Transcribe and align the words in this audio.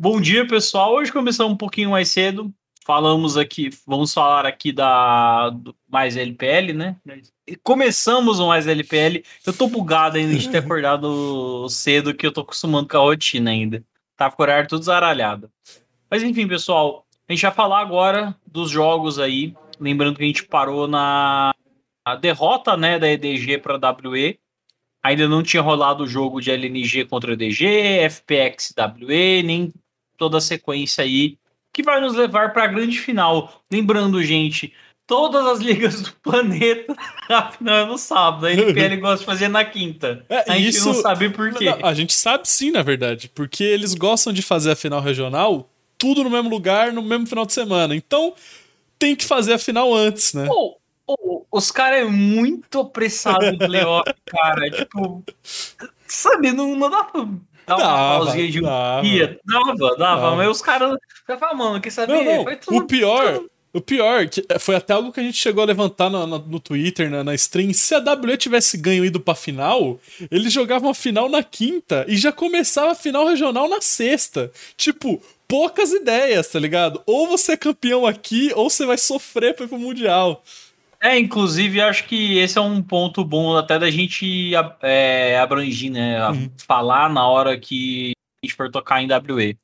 Bom 0.00 0.20
dia, 0.20 0.46
pessoal. 0.46 0.94
Hoje 0.94 1.10
começamos 1.10 1.54
um 1.54 1.56
pouquinho 1.56 1.90
mais 1.90 2.08
cedo. 2.08 2.54
Falamos 2.86 3.36
aqui, 3.36 3.68
vamos 3.84 4.14
falar 4.14 4.46
aqui 4.46 4.70
da 4.70 5.52
mais 5.90 6.16
LPL, 6.16 6.72
né? 6.72 6.96
Começamos 7.64 8.38
o 8.38 8.46
mais 8.46 8.68
LPL. 8.68 9.24
Eu 9.44 9.52
tô 9.52 9.66
bugado 9.66 10.16
ainda 10.16 10.38
de 10.38 10.48
ter 10.48 10.58
acordado 10.62 11.68
cedo, 11.68 12.14
que 12.14 12.24
eu 12.24 12.30
tô 12.30 12.42
acostumando 12.42 12.86
com 12.86 12.96
a 12.96 13.00
rotina 13.00 13.50
ainda. 13.50 13.82
Tava 14.16 14.36
com 14.36 14.40
o 14.40 14.44
horário 14.44 14.68
tudo 14.68 14.84
zaralhado. 14.84 15.50
Mas 16.08 16.22
enfim, 16.22 16.46
pessoal, 16.46 17.04
a 17.28 17.32
gente 17.32 17.42
vai 17.42 17.50
falar 17.50 17.80
agora 17.80 18.36
dos 18.46 18.70
jogos 18.70 19.18
aí. 19.18 19.52
Lembrando 19.80 20.16
que 20.16 20.22
a 20.22 20.26
gente 20.28 20.44
parou 20.44 20.86
na 20.86 21.52
derrota 22.20 22.76
né, 22.76 23.00
da 23.00 23.10
EDG 23.10 23.58
para 23.58 23.80
WE. 24.06 24.38
Ainda 25.02 25.26
não 25.26 25.42
tinha 25.42 25.60
rolado 25.60 26.04
o 26.04 26.08
jogo 26.08 26.40
de 26.40 26.52
LNG 26.52 27.04
contra 27.06 27.32
EDG, 27.32 28.08
FPX 28.08 28.72
WE, 29.00 29.42
nem 29.42 29.72
toda 30.18 30.36
a 30.36 30.40
sequência 30.42 31.02
aí 31.02 31.38
que 31.72 31.82
vai 31.82 32.00
nos 32.00 32.14
levar 32.14 32.52
para 32.52 32.64
a 32.64 32.66
grande 32.66 32.98
final. 32.98 33.62
Lembrando, 33.72 34.22
gente, 34.22 34.74
todas 35.06 35.46
as 35.46 35.60
ligas 35.60 36.02
do 36.02 36.12
planeta, 36.20 36.94
afinal 37.30 37.76
é 37.76 37.86
no 37.86 37.96
sábado. 37.96 38.46
A 38.46 38.52
NPL 38.52 38.96
gosta 39.00 39.18
de 39.20 39.24
fazer 39.24 39.48
na 39.48 39.64
quinta. 39.64 40.24
É, 40.28 40.52
a 40.52 40.58
gente 40.58 40.76
isso... 40.76 40.86
não 40.86 40.94
sabe 40.94 41.30
por 41.30 41.54
quê. 41.54 41.68
a 41.82 41.94
gente 41.94 42.12
sabe 42.12 42.48
sim, 42.48 42.70
na 42.70 42.82
verdade, 42.82 43.30
porque 43.34 43.64
eles 43.64 43.94
gostam 43.94 44.32
de 44.32 44.42
fazer 44.42 44.72
a 44.72 44.76
final 44.76 45.00
regional 45.00 45.70
tudo 45.96 46.22
no 46.22 46.30
mesmo 46.30 46.48
lugar, 46.48 46.92
no 46.92 47.02
mesmo 47.02 47.26
final 47.26 47.44
de 47.44 47.52
semana. 47.52 47.94
Então, 47.94 48.32
tem 48.98 49.16
que 49.16 49.24
fazer 49.24 49.54
a 49.54 49.58
final 49.58 49.92
antes, 49.92 50.32
né? 50.32 50.46
Oh, 50.48 50.76
oh, 51.06 51.44
os 51.50 51.72
caras 51.72 52.02
é 52.02 52.04
muito 52.04 52.78
apressado 52.78 53.50
no 53.50 53.58
playoff, 53.58 54.14
cara. 54.26 54.70
Tipo, 54.70 55.24
sabe, 56.06 56.52
não, 56.52 56.76
não 56.76 56.88
dá 56.88 57.02
pra 57.02 57.28
dar 57.68 57.76
uma 57.76 57.84
dava, 57.84 58.24
pausinha 58.24 58.50
de 58.50 58.60
dava, 58.60 59.02
dia. 59.02 59.40
Dava, 59.44 59.96
dava, 59.96 60.36
mas 60.36 60.48
os 60.48 60.62
caras 60.62 60.96
estavam 61.20 61.56
mano, 61.56 61.80
quer 61.80 61.90
saber? 61.90 62.12
Não, 62.12 62.44
não. 62.44 62.56
Tudo, 62.56 62.76
o 62.76 62.86
pior. 62.86 63.34
Tudo... 63.34 63.50
O 63.70 63.82
pior, 63.82 64.26
que 64.26 64.42
foi 64.58 64.74
até 64.74 64.94
algo 64.94 65.12
que 65.12 65.20
a 65.20 65.22
gente 65.22 65.36
chegou 65.36 65.62
a 65.62 65.66
levantar 65.66 66.08
no, 66.08 66.26
no, 66.26 66.38
no 66.38 66.58
Twitter, 66.58 67.10
na, 67.10 67.22
na, 67.22 67.34
stream. 67.34 67.74
Se 67.74 67.94
a 67.94 67.98
WE 67.98 68.36
tivesse 68.38 68.78
ganho 68.78 69.04
ido 69.04 69.20
pra 69.20 69.34
final, 69.34 70.00
eles 70.30 70.52
jogavam 70.52 70.90
a 70.90 70.94
final 70.94 71.28
na 71.28 71.42
quinta 71.42 72.04
e 72.08 72.16
já 72.16 72.32
começava 72.32 72.92
a 72.92 72.94
final 72.94 73.26
regional 73.26 73.68
na 73.68 73.82
sexta. 73.82 74.50
Tipo, 74.74 75.22
poucas 75.46 75.92
ideias, 75.92 76.48
tá 76.48 76.58
ligado? 76.58 77.02
Ou 77.04 77.26
você 77.26 77.52
é 77.52 77.56
campeão 77.56 78.06
aqui, 78.06 78.50
ou 78.54 78.70
você 78.70 78.86
vai 78.86 78.96
sofrer 78.96 79.54
pra 79.54 79.66
ir 79.66 79.68
pro 79.68 79.78
Mundial. 79.78 80.42
É, 81.00 81.18
inclusive, 81.18 81.80
acho 81.80 82.04
que 82.06 82.38
esse 82.38 82.58
é 82.58 82.60
um 82.60 82.82
ponto 82.82 83.24
bom 83.24 83.56
até 83.56 83.78
da 83.78 83.90
gente 83.90 84.52
é, 84.82 85.38
abrangir, 85.38 85.92
né? 85.92 86.28
Uhum. 86.28 86.50
Falar 86.66 87.08
na 87.08 87.26
hora 87.26 87.58
que 87.58 88.12
a 88.42 88.46
gente 88.46 88.56
for 88.56 88.70
tocar 88.70 89.00
em 89.00 89.06
WE. 89.06 89.56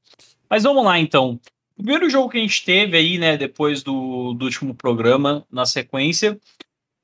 Mas 0.49 0.63
vamos 0.63 0.85
lá, 0.85 0.99
então. 0.99 1.41
O 1.77 1.83
primeiro 1.83 2.09
jogo 2.09 2.29
que 2.29 2.39
a 2.39 2.41
gente 2.41 2.65
teve 2.65 2.97
aí, 2.97 3.19
né, 3.19 3.37
depois 3.37 3.83
do, 3.83 4.33
do 4.35 4.45
último 4.45 4.75
programa, 4.75 5.45
na 5.51 5.67
sequência, 5.67 6.39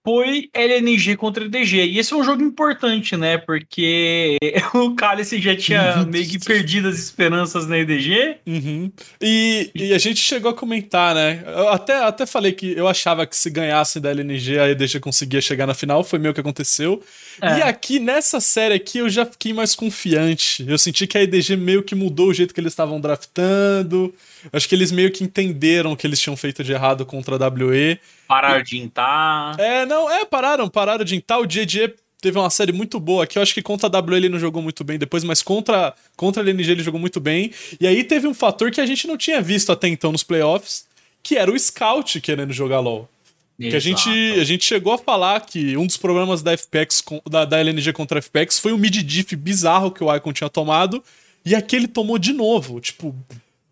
foi 0.02 0.48
LNG 0.54 1.16
contra 1.16 1.48
DG. 1.48 1.84
E 1.84 1.98
esse 1.98 2.12
é 2.12 2.16
um 2.16 2.24
jogo 2.24 2.42
importante, 2.42 3.16
né? 3.16 3.36
Porque 3.36 4.38
o 4.74 4.94
Cálice 4.94 5.40
já 5.40 5.54
tinha 5.54 6.04
meio 6.06 6.26
que 6.26 6.38
perdido 6.38 6.88
as 6.88 6.98
esperanças 6.98 7.66
na 7.66 7.78
EDG. 7.78 8.36
Uhum. 8.46 8.90
E, 9.20 9.70
e, 9.74 9.92
a 9.92 9.98
gente 9.98 10.20
chegou 10.20 10.50
a 10.50 10.54
comentar, 10.54 11.14
né? 11.14 11.42
Eu 11.46 11.68
até, 11.68 12.02
até 12.02 12.24
falei 12.24 12.52
que 12.52 12.72
eu 12.72 12.88
achava 12.88 13.26
que 13.26 13.36
se 13.36 13.50
ganhasse 13.50 14.00
da 14.00 14.10
LNG, 14.10 14.58
a 14.58 14.70
EDG 14.70 15.00
conseguia 15.00 15.40
chegar 15.40 15.66
na 15.66 15.74
final. 15.74 16.02
Foi 16.02 16.18
meio 16.18 16.32
que 16.32 16.40
aconteceu. 16.40 17.02
É. 17.40 17.58
E 17.58 17.62
aqui, 17.62 17.98
nessa 17.98 18.40
série 18.40 18.74
aqui, 18.74 18.98
eu 18.98 19.10
já 19.10 19.26
fiquei 19.26 19.52
mais 19.52 19.74
confiante. 19.74 20.64
Eu 20.66 20.78
senti 20.78 21.06
que 21.06 21.18
a 21.18 21.22
EDG 21.22 21.56
meio 21.56 21.82
que 21.82 21.94
mudou 21.94 22.28
o 22.28 22.34
jeito 22.34 22.54
que 22.54 22.60
eles 22.60 22.72
estavam 22.72 23.00
draftando. 23.00 24.14
Acho 24.50 24.66
que 24.66 24.74
eles 24.74 24.90
meio 24.90 25.10
que 25.10 25.22
entenderam 25.22 25.92
o 25.92 25.96
que 25.96 26.06
eles 26.06 26.18
tinham 26.18 26.36
feito 26.36 26.64
de 26.64 26.72
errado 26.72 27.04
contra 27.04 27.36
a 27.36 27.48
WE. 27.48 27.98
Pararam 28.31 28.62
de 28.62 28.78
intar. 28.78 29.59
É, 29.59 29.84
não, 29.84 30.09
é, 30.09 30.25
pararam, 30.25 30.69
pararam 30.69 31.05
de 31.05 31.17
intar. 31.17 31.41
O 31.41 31.46
GG 31.46 31.96
teve 32.23 32.39
uma 32.39 32.48
série 32.48 32.70
muito 32.70 33.01
boa 33.01 33.24
aqui. 33.24 33.36
Eu 33.36 33.42
acho 33.42 33.52
que 33.52 33.61
contra 33.61 33.89
a 33.89 34.01
WE 34.01 34.17
ele 34.17 34.29
não 34.29 34.39
jogou 34.39 34.63
muito 34.63 34.85
bem 34.85 34.96
depois, 35.01 35.24
mas 35.24 35.42
contra, 35.42 35.92
contra 36.17 36.40
a 36.40 36.45
LNG 36.45 36.70
ele 36.70 36.83
jogou 36.85 37.01
muito 37.01 37.19
bem. 37.19 37.51
E 37.80 37.89
aí 37.89 38.05
teve 38.05 38.29
um 38.29 38.35
fator 38.35 38.70
que 38.70 38.80
a 38.80 38.86
gente 38.86 39.08
não 39.08 39.17
tinha 39.17 39.42
visto 39.42 39.73
até 39.73 39.89
então 39.89 40.13
nos 40.13 40.23
playoffs, 40.23 40.86
que 41.24 41.36
era 41.36 41.51
o 41.51 41.58
Scout 41.58 42.20
querendo 42.20 42.52
jogar 42.52 42.79
LoL. 42.79 43.08
Que 43.58 43.74
a 43.74 43.80
gente, 43.80 44.08
a 44.40 44.45
gente 44.45 44.64
chegou 44.64 44.92
a 44.92 44.98
falar 44.98 45.40
que 45.40 45.77
um 45.77 45.85
dos 45.85 45.96
problemas 45.96 46.40
da 46.40 46.57
FPX, 46.57 47.02
da, 47.29 47.45
da 47.45 47.58
LNG 47.58 47.92
contra 47.92 48.20
a 48.20 48.23
FPX 48.23 48.61
foi 48.61 48.73
o 48.73 48.79
mid-diff 48.79 49.35
bizarro 49.35 49.90
que 49.90 50.05
o 50.05 50.14
Icon 50.14 50.33
tinha 50.33 50.48
tomado. 50.48 51.02
E 51.45 51.55
aqui 51.55 51.74
ele 51.74 51.89
tomou 51.89 52.17
de 52.17 52.33
novo. 52.33 52.80
Tipo, 52.80 53.14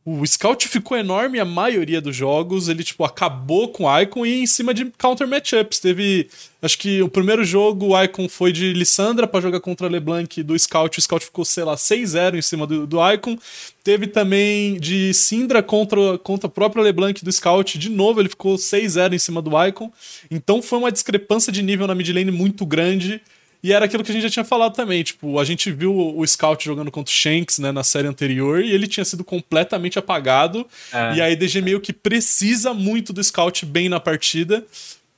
o 0.04 0.26
Scout 0.26 0.66
ficou 0.66 0.96
enorme 0.96 1.38
a 1.38 1.44
maioria 1.44 2.00
dos 2.00 2.16
jogos, 2.16 2.68
ele, 2.68 2.82
tipo, 2.82 3.04
acabou 3.04 3.68
com 3.68 3.84
o 3.84 4.00
Icon 4.00 4.24
e 4.24 4.42
em 4.42 4.46
cima 4.46 4.72
de 4.72 4.86
counter 4.96 5.28
matchups. 5.28 5.78
Teve, 5.78 6.30
acho 6.62 6.78
que 6.78 7.02
o 7.02 7.08
primeiro 7.10 7.44
jogo 7.44 7.88
o 7.88 8.02
Icon 8.02 8.26
foi 8.26 8.50
de 8.50 8.72
Lissandra 8.72 9.26
para 9.26 9.42
jogar 9.42 9.60
contra 9.60 9.86
LeBlanc 9.86 10.42
do 10.42 10.58
Scout, 10.58 10.98
o 10.98 11.02
Scout 11.02 11.26
ficou, 11.26 11.44
sei 11.44 11.64
lá, 11.64 11.74
6-0 11.74 12.36
em 12.36 12.42
cima 12.42 12.66
do, 12.66 12.86
do 12.86 13.12
Icon. 13.12 13.36
Teve 13.84 14.06
também 14.06 14.80
de 14.80 15.12
Syndra 15.12 15.62
contra, 15.62 16.16
contra 16.18 16.46
a 16.46 16.50
própria 16.50 16.82
LeBlanc 16.82 17.22
do 17.22 17.30
Scout, 17.30 17.78
de 17.78 17.90
novo 17.90 18.20
ele 18.20 18.30
ficou 18.30 18.56
6-0 18.56 19.12
em 19.12 19.18
cima 19.18 19.42
do 19.42 19.50
Icon. 19.62 19.92
Então 20.30 20.62
foi 20.62 20.78
uma 20.78 20.92
discrepância 20.92 21.52
de 21.52 21.62
nível 21.62 21.86
na 21.86 21.94
mid 21.94 22.08
lane 22.08 22.30
muito 22.30 22.64
grande. 22.64 23.20
E 23.62 23.72
era 23.72 23.86
aquilo 23.86 24.04
que 24.04 24.10
a 24.10 24.14
gente 24.14 24.22
já 24.22 24.30
tinha 24.30 24.44
falado 24.44 24.74
também, 24.74 25.02
tipo, 25.02 25.38
a 25.38 25.44
gente 25.44 25.70
viu 25.72 26.16
o 26.16 26.24
Scout 26.26 26.64
jogando 26.64 26.90
contra 26.90 27.10
o 27.10 27.14
Shanks, 27.14 27.58
né, 27.58 27.72
na 27.72 27.82
série 27.82 28.06
anterior, 28.06 28.62
e 28.62 28.70
ele 28.70 28.86
tinha 28.86 29.04
sido 29.04 29.24
completamente 29.24 29.98
apagado. 29.98 30.66
É. 30.92 31.16
E 31.16 31.20
a 31.20 31.30
EDG 31.30 31.60
meio 31.60 31.80
que 31.80 31.92
precisa 31.92 32.72
muito 32.72 33.12
do 33.12 33.22
Scout 33.22 33.66
bem 33.66 33.88
na 33.88 33.98
partida. 33.98 34.64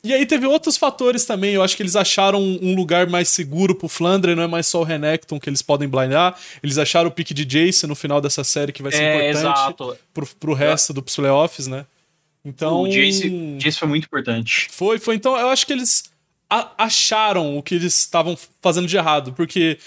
E 0.03 0.15
aí 0.15 0.25
teve 0.25 0.47
outros 0.47 0.79
fatores 0.79 1.27
também, 1.27 1.53
eu 1.53 1.62
acho 1.62 1.77
que 1.77 1.83
eles 1.83 1.95
acharam 1.95 2.41
um 2.41 2.75
lugar 2.75 3.06
mais 3.06 3.29
seguro 3.29 3.75
pro 3.75 3.87
Flandre, 3.87 4.34
não 4.34 4.43
é 4.43 4.47
mais 4.47 4.67
só 4.67 4.81
o 4.81 4.84
Renekton 4.84 5.39
que 5.39 5.50
eles 5.50 5.61
podem 5.61 5.87
blindar. 5.87 6.39
Eles 6.62 6.79
acharam 6.79 7.09
o 7.09 7.12
pick 7.12 7.34
de 7.34 7.45
Jace 7.45 7.87
no 7.87 7.95
final 7.95 8.19
dessa 8.19 8.43
série 8.43 8.73
que 8.73 8.83
vai 8.83 8.93
ser 8.93 9.03
é, 9.03 9.31
importante 9.31 9.59
exato. 9.59 9.99
pro, 10.15 10.27
pro 10.27 10.55
resto 10.55 10.95
dos 10.95 11.15
playoffs, 11.15 11.67
né? 11.67 11.84
Então. 12.43 12.84
O 12.84 12.89
Jace, 12.89 13.29
Jace 13.59 13.79
foi 13.79 13.89
muito 13.89 14.06
importante. 14.06 14.69
Foi, 14.71 14.99
foi. 14.99 15.17
Então 15.17 15.39
eu 15.39 15.49
acho 15.49 15.67
que 15.67 15.73
eles 15.75 16.05
acharam 16.77 17.56
o 17.56 17.62
que 17.62 17.77
eles 17.77 17.97
estavam 17.99 18.37
fazendo 18.61 18.88
de 18.88 18.97
errado, 18.97 19.33
porque 19.33 19.78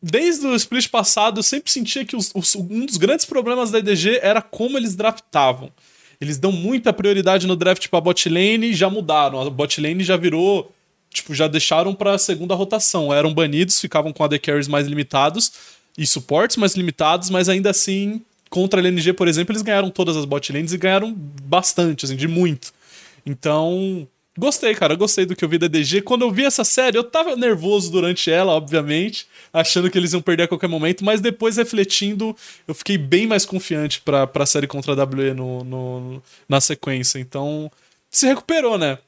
desde 0.00 0.46
o 0.46 0.54
split 0.54 0.88
passado 0.88 1.40
eu 1.40 1.42
sempre 1.42 1.70
sentia 1.70 2.04
que 2.04 2.14
os, 2.14 2.30
os, 2.34 2.54
um 2.54 2.86
dos 2.86 2.96
grandes 2.96 3.26
problemas 3.26 3.70
da 3.70 3.78
EDG 3.78 4.20
era 4.22 4.40
como 4.40 4.78
eles 4.78 4.94
draftavam. 4.94 5.70
Eles 6.20 6.38
dão 6.38 6.52
muita 6.52 6.92
prioridade 6.92 7.46
no 7.46 7.56
draft 7.56 7.88
pra 7.88 8.00
bot 8.00 8.28
lane 8.28 8.68
e 8.68 8.74
já 8.74 8.88
mudaram. 8.88 9.40
A 9.40 9.50
bot 9.50 9.80
lane 9.80 10.02
já 10.02 10.16
virou. 10.16 10.72
Tipo, 11.10 11.34
já 11.34 11.46
deixaram 11.46 11.94
pra 11.94 12.18
segunda 12.18 12.54
rotação. 12.54 13.12
Eram 13.12 13.34
banidos, 13.34 13.80
ficavam 13.80 14.12
com 14.12 14.24
AD 14.24 14.38
carries 14.38 14.68
mais 14.68 14.86
limitados 14.86 15.52
e 15.96 16.06
suportes 16.06 16.56
mais 16.56 16.74
limitados, 16.74 17.30
mas 17.30 17.48
ainda 17.48 17.70
assim, 17.70 18.20
contra 18.50 18.80
a 18.80 18.82
LNG, 18.82 19.14
por 19.14 19.26
exemplo, 19.26 19.52
eles 19.52 19.62
ganharam 19.62 19.90
todas 19.90 20.16
as 20.16 20.24
bot 20.24 20.52
lanes 20.52 20.72
e 20.72 20.78
ganharam 20.78 21.14
bastante, 21.14 22.04
assim, 22.04 22.16
de 22.16 22.28
muito. 22.28 22.72
Então, 23.24 24.06
Gostei, 24.38 24.74
cara, 24.74 24.94
gostei 24.94 25.24
do 25.24 25.34
que 25.34 25.44
eu 25.44 25.48
vi 25.48 25.56
da 25.56 25.66
DG. 25.66 26.02
Quando 26.02 26.22
eu 26.22 26.30
vi 26.30 26.44
essa 26.44 26.62
série, 26.62 26.98
eu 26.98 27.04
tava 27.04 27.34
nervoso 27.36 27.90
durante 27.90 28.30
ela, 28.30 28.52
obviamente, 28.52 29.26
achando 29.52 29.90
que 29.90 29.96
eles 29.96 30.12
iam 30.12 30.20
perder 30.20 30.42
a 30.44 30.48
qualquer 30.48 30.68
momento, 30.68 31.04
mas 31.04 31.20
depois 31.20 31.56
refletindo, 31.56 32.36
eu 32.68 32.74
fiquei 32.74 32.98
bem 32.98 33.26
mais 33.26 33.46
confiante 33.46 34.00
pra, 34.02 34.26
pra 34.26 34.44
série 34.44 34.66
contra 34.66 34.92
a 34.92 35.04
WE 35.04 35.32
no, 35.32 35.64
no, 35.64 36.22
na 36.46 36.60
sequência. 36.60 37.18
Então, 37.18 37.70
se 38.10 38.26
recuperou, 38.26 38.76
né? 38.76 38.98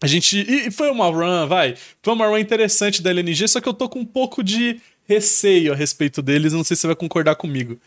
A 0.00 0.06
gente. 0.06 0.38
E 0.48 0.70
foi 0.70 0.90
uma 0.90 1.06
run, 1.06 1.46
vai. 1.46 1.76
Foi 2.02 2.14
uma 2.14 2.26
run 2.26 2.38
interessante 2.38 3.02
da 3.02 3.10
LNG, 3.10 3.46
só 3.48 3.60
que 3.60 3.68
eu 3.68 3.74
tô 3.74 3.88
com 3.88 4.00
um 4.00 4.04
pouco 4.04 4.42
de 4.42 4.80
receio 5.08 5.72
a 5.72 5.76
respeito 5.76 6.20
deles, 6.20 6.52
não 6.52 6.62
sei 6.62 6.76
se 6.76 6.82
você 6.82 6.88
vai 6.88 6.96
concordar 6.96 7.34
comigo. 7.36 7.78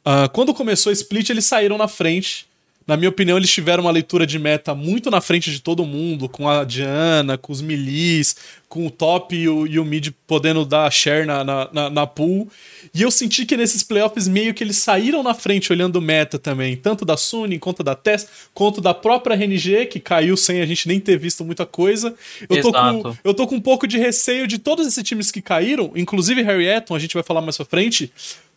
Uh, 0.00 0.28
quando 0.32 0.54
começou 0.54 0.90
a 0.90 0.92
split, 0.92 1.28
eles 1.30 1.44
saíram 1.44 1.76
na 1.76 1.88
frente 1.88 2.46
na 2.88 2.96
minha 2.96 3.10
opinião, 3.10 3.36
eles 3.36 3.50
tiveram 3.50 3.82
uma 3.82 3.90
leitura 3.90 4.26
de 4.26 4.38
meta 4.38 4.74
muito 4.74 5.10
na 5.10 5.20
frente 5.20 5.50
de 5.50 5.60
todo 5.60 5.84
mundo, 5.84 6.26
com 6.26 6.48
a 6.48 6.64
Diana, 6.64 7.36
com 7.36 7.52
os 7.52 7.60
Milis, 7.60 8.34
com 8.66 8.86
o 8.86 8.90
top 8.90 9.36
e 9.36 9.46
o, 9.46 9.66
e 9.66 9.78
o 9.78 9.84
mid 9.84 10.08
podendo 10.26 10.64
dar 10.64 10.90
share 10.90 11.26
na, 11.26 11.44
na, 11.44 11.68
na, 11.70 11.90
na, 11.90 12.06
pool. 12.06 12.48
E 12.94 13.02
eu 13.02 13.10
senti 13.10 13.44
que 13.44 13.58
nesses 13.58 13.82
playoffs 13.82 14.26
meio 14.26 14.54
que 14.54 14.64
eles 14.64 14.78
saíram 14.78 15.22
na 15.22 15.34
frente 15.34 15.70
olhando 15.70 16.00
meta 16.00 16.38
também, 16.38 16.78
tanto 16.78 17.04
da 17.04 17.14
Suni 17.14 17.58
quanto 17.58 17.82
da 17.82 17.94
Tess, 17.94 18.26
quanto 18.54 18.80
da 18.80 18.94
própria 18.94 19.34
RNG, 19.34 19.84
que 19.84 20.00
caiu 20.00 20.34
sem 20.34 20.62
a 20.62 20.66
gente 20.66 20.88
nem 20.88 20.98
ter 20.98 21.18
visto 21.18 21.44
muita 21.44 21.66
coisa. 21.66 22.14
Eu 22.48 22.62
tô, 22.62 22.72
com, 22.72 23.16
eu 23.22 23.34
tô 23.34 23.46
com 23.46 23.56
um 23.56 23.60
pouco 23.60 23.86
de 23.86 23.98
receio 23.98 24.46
de 24.46 24.56
todos 24.56 24.86
esses 24.86 25.04
times 25.04 25.30
que 25.30 25.42
caíram, 25.42 25.92
inclusive 25.94 26.40
Harry 26.40 26.66
Eton, 26.66 26.94
a 26.94 26.98
gente 26.98 27.12
vai 27.12 27.22
falar 27.22 27.42
mais 27.42 27.58
pra 27.58 27.66
frente 27.66 28.10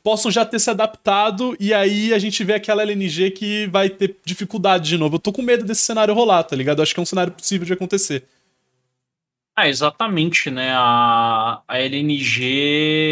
possam 0.03 0.31
já 0.31 0.45
ter 0.45 0.59
se 0.59 0.69
adaptado 0.69 1.56
e 1.59 1.74
aí 1.74 2.13
a 2.13 2.19
gente 2.19 2.44
vê 2.44 2.53
aquela 2.53 2.83
LNG 2.83 3.31
que 3.31 3.68
vai 3.68 3.89
ter 3.89 4.18
dificuldade 4.25 4.89
de 4.89 4.98
novo. 4.98 5.15
Eu 5.15 5.19
tô 5.19 5.31
com 5.31 5.42
medo 5.42 5.65
desse 5.65 5.81
cenário 5.81 6.13
rolar, 6.13 6.44
tá 6.44 6.56
ligado? 6.56 6.80
Eu 6.80 6.83
acho 6.83 6.94
que 6.94 7.00
é 7.00 7.03
um 7.03 7.06
cenário 7.06 7.33
possível 7.33 7.65
de 7.65 7.74
acontecer. 7.74 8.25
Ah, 9.56 9.68
exatamente, 9.68 10.50
né? 10.50 10.74
A, 10.74 11.62
a 11.68 11.80
LNG 11.80 13.12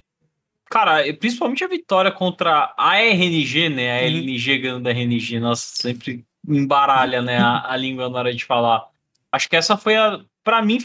cara, 0.69 1.01
principalmente 1.15 1.63
a 1.63 1.67
vitória 1.67 2.11
contra 2.11 2.73
a 2.77 2.97
RNG, 2.99 3.69
né? 3.69 3.99
A 3.99 4.01
uhum. 4.01 4.07
LNG 4.07 4.57
ganhando 4.59 4.83
da 4.83 4.91
RNG, 4.91 5.39
nossa, 5.39 5.65
sempre 5.81 6.23
embaralha, 6.47 7.21
né, 7.21 7.37
a, 7.37 7.71
a 7.71 7.75
língua 7.75 8.09
na 8.09 8.19
hora 8.19 8.33
de 8.33 8.45
falar. 8.45 8.87
Acho 9.31 9.49
que 9.49 9.55
essa 9.55 9.77
foi 9.77 9.95
a. 9.95 10.19
Pra 10.49 10.63
mim, 10.63 10.79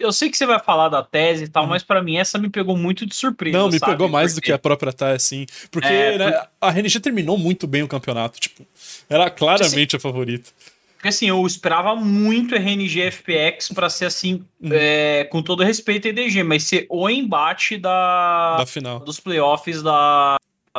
eu 0.00 0.12
sei 0.12 0.28
que 0.28 0.36
você 0.36 0.44
vai 0.44 0.58
falar 0.58 0.88
da 0.88 1.00
tese 1.00 1.44
e 1.44 1.48
tal, 1.48 1.62
uhum. 1.62 1.68
mas 1.68 1.84
para 1.84 2.02
mim 2.02 2.16
essa 2.16 2.36
me 2.36 2.50
pegou 2.50 2.76
muito 2.76 3.06
de 3.06 3.14
surpresa. 3.14 3.56
Não, 3.56 3.68
me 3.68 3.78
sabe? 3.78 3.92
pegou 3.92 4.08
mais 4.08 4.32
porque... 4.32 4.40
do 4.40 4.44
que 4.46 4.52
a 4.52 4.58
própria 4.58 4.92
tese, 4.92 5.24
sim. 5.24 5.46
Porque, 5.70 5.86
é, 5.86 6.18
né, 6.18 6.32
porque... 6.32 6.48
a 6.60 6.68
RNG 6.70 6.98
terminou 6.98 7.38
muito 7.38 7.64
bem 7.68 7.84
o 7.84 7.86
campeonato, 7.86 8.40
tipo, 8.40 8.66
era 9.08 9.30
claramente 9.30 9.94
assim, 9.94 9.96
a 9.96 10.00
favorita. 10.00 10.50
Porque 10.96 11.06
assim, 11.06 11.28
eu 11.28 11.46
esperava 11.46 11.94
muito 11.94 12.56
RNG 12.56 13.08
FPX 13.12 13.68
para 13.72 13.88
ser 13.88 14.06
assim, 14.06 14.44
uhum. 14.60 14.70
é, 14.72 15.22
com 15.30 15.40
todo 15.40 15.62
respeito 15.62 16.08
a 16.08 16.10
EDG, 16.10 16.42
mas 16.42 16.64
ser 16.64 16.84
o 16.90 17.08
embate 17.08 17.76
da, 17.76 18.56
da 18.56 18.66
final. 18.66 18.98
dos 18.98 19.20
playoffs 19.20 19.80
da, 19.80 20.34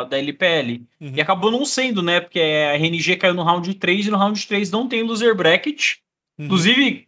da 0.09 0.19
LPL. 0.19 0.81
Uhum. 0.99 1.13
E 1.15 1.21
acabou 1.21 1.51
não 1.51 1.63
sendo, 1.63 2.03
né? 2.03 2.19
Porque 2.19 2.41
a 2.41 2.75
RNG 2.75 3.15
caiu 3.15 3.33
no 3.33 3.43
round 3.43 3.73
3 3.75 4.07
e 4.07 4.11
no 4.11 4.17
round 4.17 4.45
3 4.45 4.69
não 4.71 4.89
tem 4.89 5.03
loser 5.03 5.33
bracket. 5.33 5.93
Uhum. 6.37 6.47
Inclusive, 6.47 7.07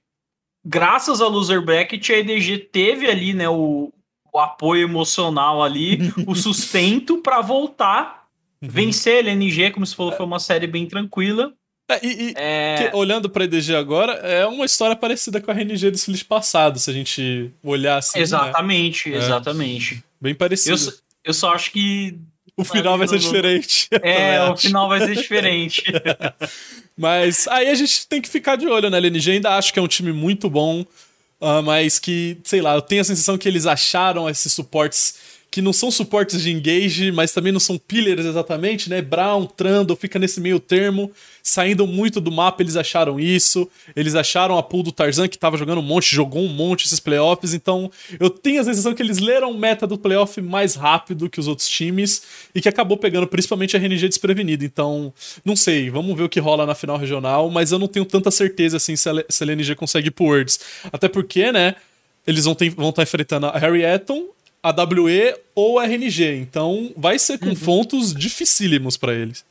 graças 0.68 1.22
ao 1.22 1.30
loser 1.30 1.62
bracket, 1.62 2.10
a 2.10 2.18
EDG 2.18 2.58
teve 2.72 3.08
ali, 3.08 3.34
né, 3.34 3.48
o, 3.48 3.92
o 4.34 4.40
apoio 4.40 4.84
emocional 4.84 5.64
ali, 5.64 6.14
o 6.28 6.36
sustento 6.36 7.22
para 7.22 7.42
voltar, 7.42 8.28
uhum. 8.62 8.70
vencer 8.70 9.16
a 9.16 9.20
LNG, 9.20 9.72
como 9.72 9.86
se 9.86 9.96
falou, 9.96 10.12
foi 10.12 10.26
uma 10.26 10.40
série 10.40 10.68
bem 10.68 10.86
tranquila. 10.86 11.54
É, 11.90 12.06
e, 12.06 12.30
e 12.30 12.34
é... 12.36 12.90
que, 12.90 12.98
olhando 12.98 13.30
pra 13.30 13.46
EDG 13.46 13.74
agora, 13.74 14.12
é 14.16 14.46
uma 14.46 14.66
história 14.66 14.96
parecida 14.96 15.40
com 15.40 15.50
a 15.50 15.54
RNG 15.54 15.90
do 15.90 15.96
Split 15.96 16.26
passado, 16.26 16.78
se 16.80 16.90
a 16.90 16.94
gente 16.94 17.50
olhar 17.64 17.98
assim. 17.98 18.20
Exatamente, 18.20 19.10
né? 19.10 19.18
exatamente. 19.18 19.96
É. 19.96 20.04
Bem 20.20 20.36
parecido. 20.36 20.76
Eu, 20.76 20.94
eu 21.24 21.34
só 21.34 21.54
acho 21.54 21.72
que 21.72 22.20
o 22.58 22.64
final 22.64 22.98
vai 22.98 23.08
ser 23.08 23.20
diferente. 23.20 23.88
É, 24.02 24.50
o 24.50 24.58
final 24.58 24.90
vai 24.90 25.00
ser 25.00 25.16
diferente. 25.16 25.84
mas 26.98 27.48
aí 27.48 27.70
a 27.70 27.76
gente 27.76 28.08
tem 28.08 28.20
que 28.20 28.28
ficar 28.28 28.56
de 28.56 28.68
olho 28.68 28.90
na 28.90 28.98
LNG. 28.98 29.34
Ainda 29.34 29.56
acho 29.56 29.72
que 29.72 29.78
é 29.78 29.82
um 29.82 29.88
time 29.88 30.12
muito 30.12 30.50
bom, 30.50 30.82
uh, 31.40 31.62
mas 31.64 32.00
que, 32.00 32.38
sei 32.44 32.60
lá, 32.60 32.74
eu 32.74 32.82
tenho 32.82 33.02
a 33.02 33.06
sensação 33.06 33.38
que 33.38 33.48
eles 33.48 33.68
acharam 33.68 34.28
esses 34.28 34.52
suportes 34.52 35.16
que 35.50 35.62
não 35.62 35.72
são 35.72 35.90
suportes 35.90 36.42
de 36.42 36.52
engage, 36.52 37.12
mas 37.12 37.32
também 37.32 37.52
não 37.52 37.60
são 37.60 37.78
pillars 37.78 38.26
exatamente, 38.26 38.90
né? 38.90 39.02
Brown, 39.02 39.46
Trundle, 39.46 39.96
fica 39.96 40.20
nesse 40.20 40.42
meio 40.42 40.60
termo, 40.60 41.12
saindo 41.42 41.88
muito 41.88 42.20
do 42.20 42.32
mapa, 42.32 42.62
eles 42.62 42.76
acharam 42.76 43.20
isso. 43.20 43.68
Eles 43.96 44.14
acharam 44.14 44.58
a 44.58 44.64
pool 44.64 44.84
do 44.84 44.92
Tarzan, 44.92 45.28
que 45.28 45.38
tava 45.38 45.58
jogando 45.58 45.80
um 45.80 45.84
monte, 45.84 46.14
jogou 46.14 46.44
um 46.44 46.50
monte 46.50 46.86
esses 46.86 47.00
playoffs, 47.00 47.54
então 47.54 47.90
eu 48.20 48.30
tenho 48.30 48.62
a 48.62 48.64
sensação 48.64 48.94
que 48.94 49.02
eles 49.02 49.20
leram 49.20 49.52
o 49.52 49.58
meta 49.58 49.88
do 49.88 49.98
playoff 49.98 50.40
mais 50.42 50.76
rápido 50.76 51.30
que 51.30 51.40
os 51.40 51.48
outros 51.48 51.68
times 51.68 52.24
e 52.54 52.62
que 52.62 52.70
acabou 52.70 52.98
pegando 52.98 53.26
principalmente 53.26 53.76
a 53.76 53.80
RNG 53.80 54.10
desprevenida. 54.10 54.66
Então, 54.66 55.14
não 55.46 55.56
sei, 55.56 55.90
vamos 55.90 56.16
ver 56.16 56.24
o 56.24 56.30
que 56.30 56.40
rola 56.40 56.66
na 56.66 56.76
final 56.76 56.98
regional, 56.98 57.50
mas 57.50 57.72
eu 57.72 57.80
não 57.80 57.88
tenho 57.88 58.06
tanta 58.06 58.30
certeza 58.30 58.78
assim 58.78 58.96
se 58.96 59.10
a, 59.10 59.14
LNG 59.42 59.76
consegue 59.76 60.10
ir 60.10 60.12
pro 60.12 60.26
Worlds. 60.26 60.60
Até 60.92 61.08
porque, 61.08 61.52
né? 61.52 61.76
Eles 62.26 62.44
vão 62.44 62.52
estar 62.52 62.70
vão 62.72 62.92
tá 62.92 63.04
enfrentando 63.04 63.46
a 63.46 63.58
Harry 63.58 63.84
Eton 63.84 64.26
a 64.70 64.84
WE 64.84 65.36
ou 65.56 65.80
RNG. 65.80 66.36
Então 66.36 66.92
vai 66.96 67.18
ser 67.18 67.38
com 67.38 67.48
uhum. 67.50 67.56
dificílimos 68.14 68.98
para 68.98 69.14
eles. 69.14 69.46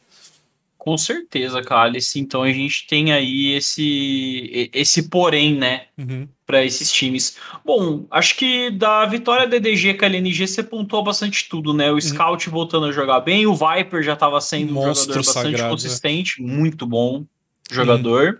Com 0.86 0.96
certeza, 0.96 1.62
Cálice. 1.62 2.20
Então 2.20 2.44
a 2.44 2.52
gente 2.52 2.86
tem 2.86 3.12
aí 3.12 3.52
esse 3.54 4.70
esse 4.72 5.08
porém, 5.08 5.56
né, 5.56 5.86
uhum. 5.98 6.28
para 6.46 6.64
esses 6.64 6.92
times. 6.92 7.36
Bom, 7.64 8.06
acho 8.08 8.36
que 8.36 8.70
da 8.70 9.04
vitória 9.04 9.48
da 9.48 9.58
DDG 9.58 9.94
com 9.94 10.04
a 10.04 10.08
LNG 10.08 10.46
você 10.46 10.62
pontuou 10.62 11.02
bastante 11.02 11.48
tudo, 11.48 11.74
né? 11.74 11.90
O 11.90 11.94
uhum. 11.94 12.00
Scout 12.00 12.48
voltando 12.48 12.86
a 12.86 12.92
jogar 12.92 13.18
bem, 13.18 13.48
o 13.48 13.54
Viper 13.54 14.00
já 14.02 14.12
estava 14.12 14.40
sendo 14.40 14.78
um 14.78 14.94
jogador 14.94 15.16
bastante 15.16 15.26
sagrado, 15.26 15.70
consistente, 15.70 16.40
né? 16.40 16.52
muito 16.52 16.86
bom 16.86 17.24
jogador. 17.68 18.34
Uhum. 18.34 18.38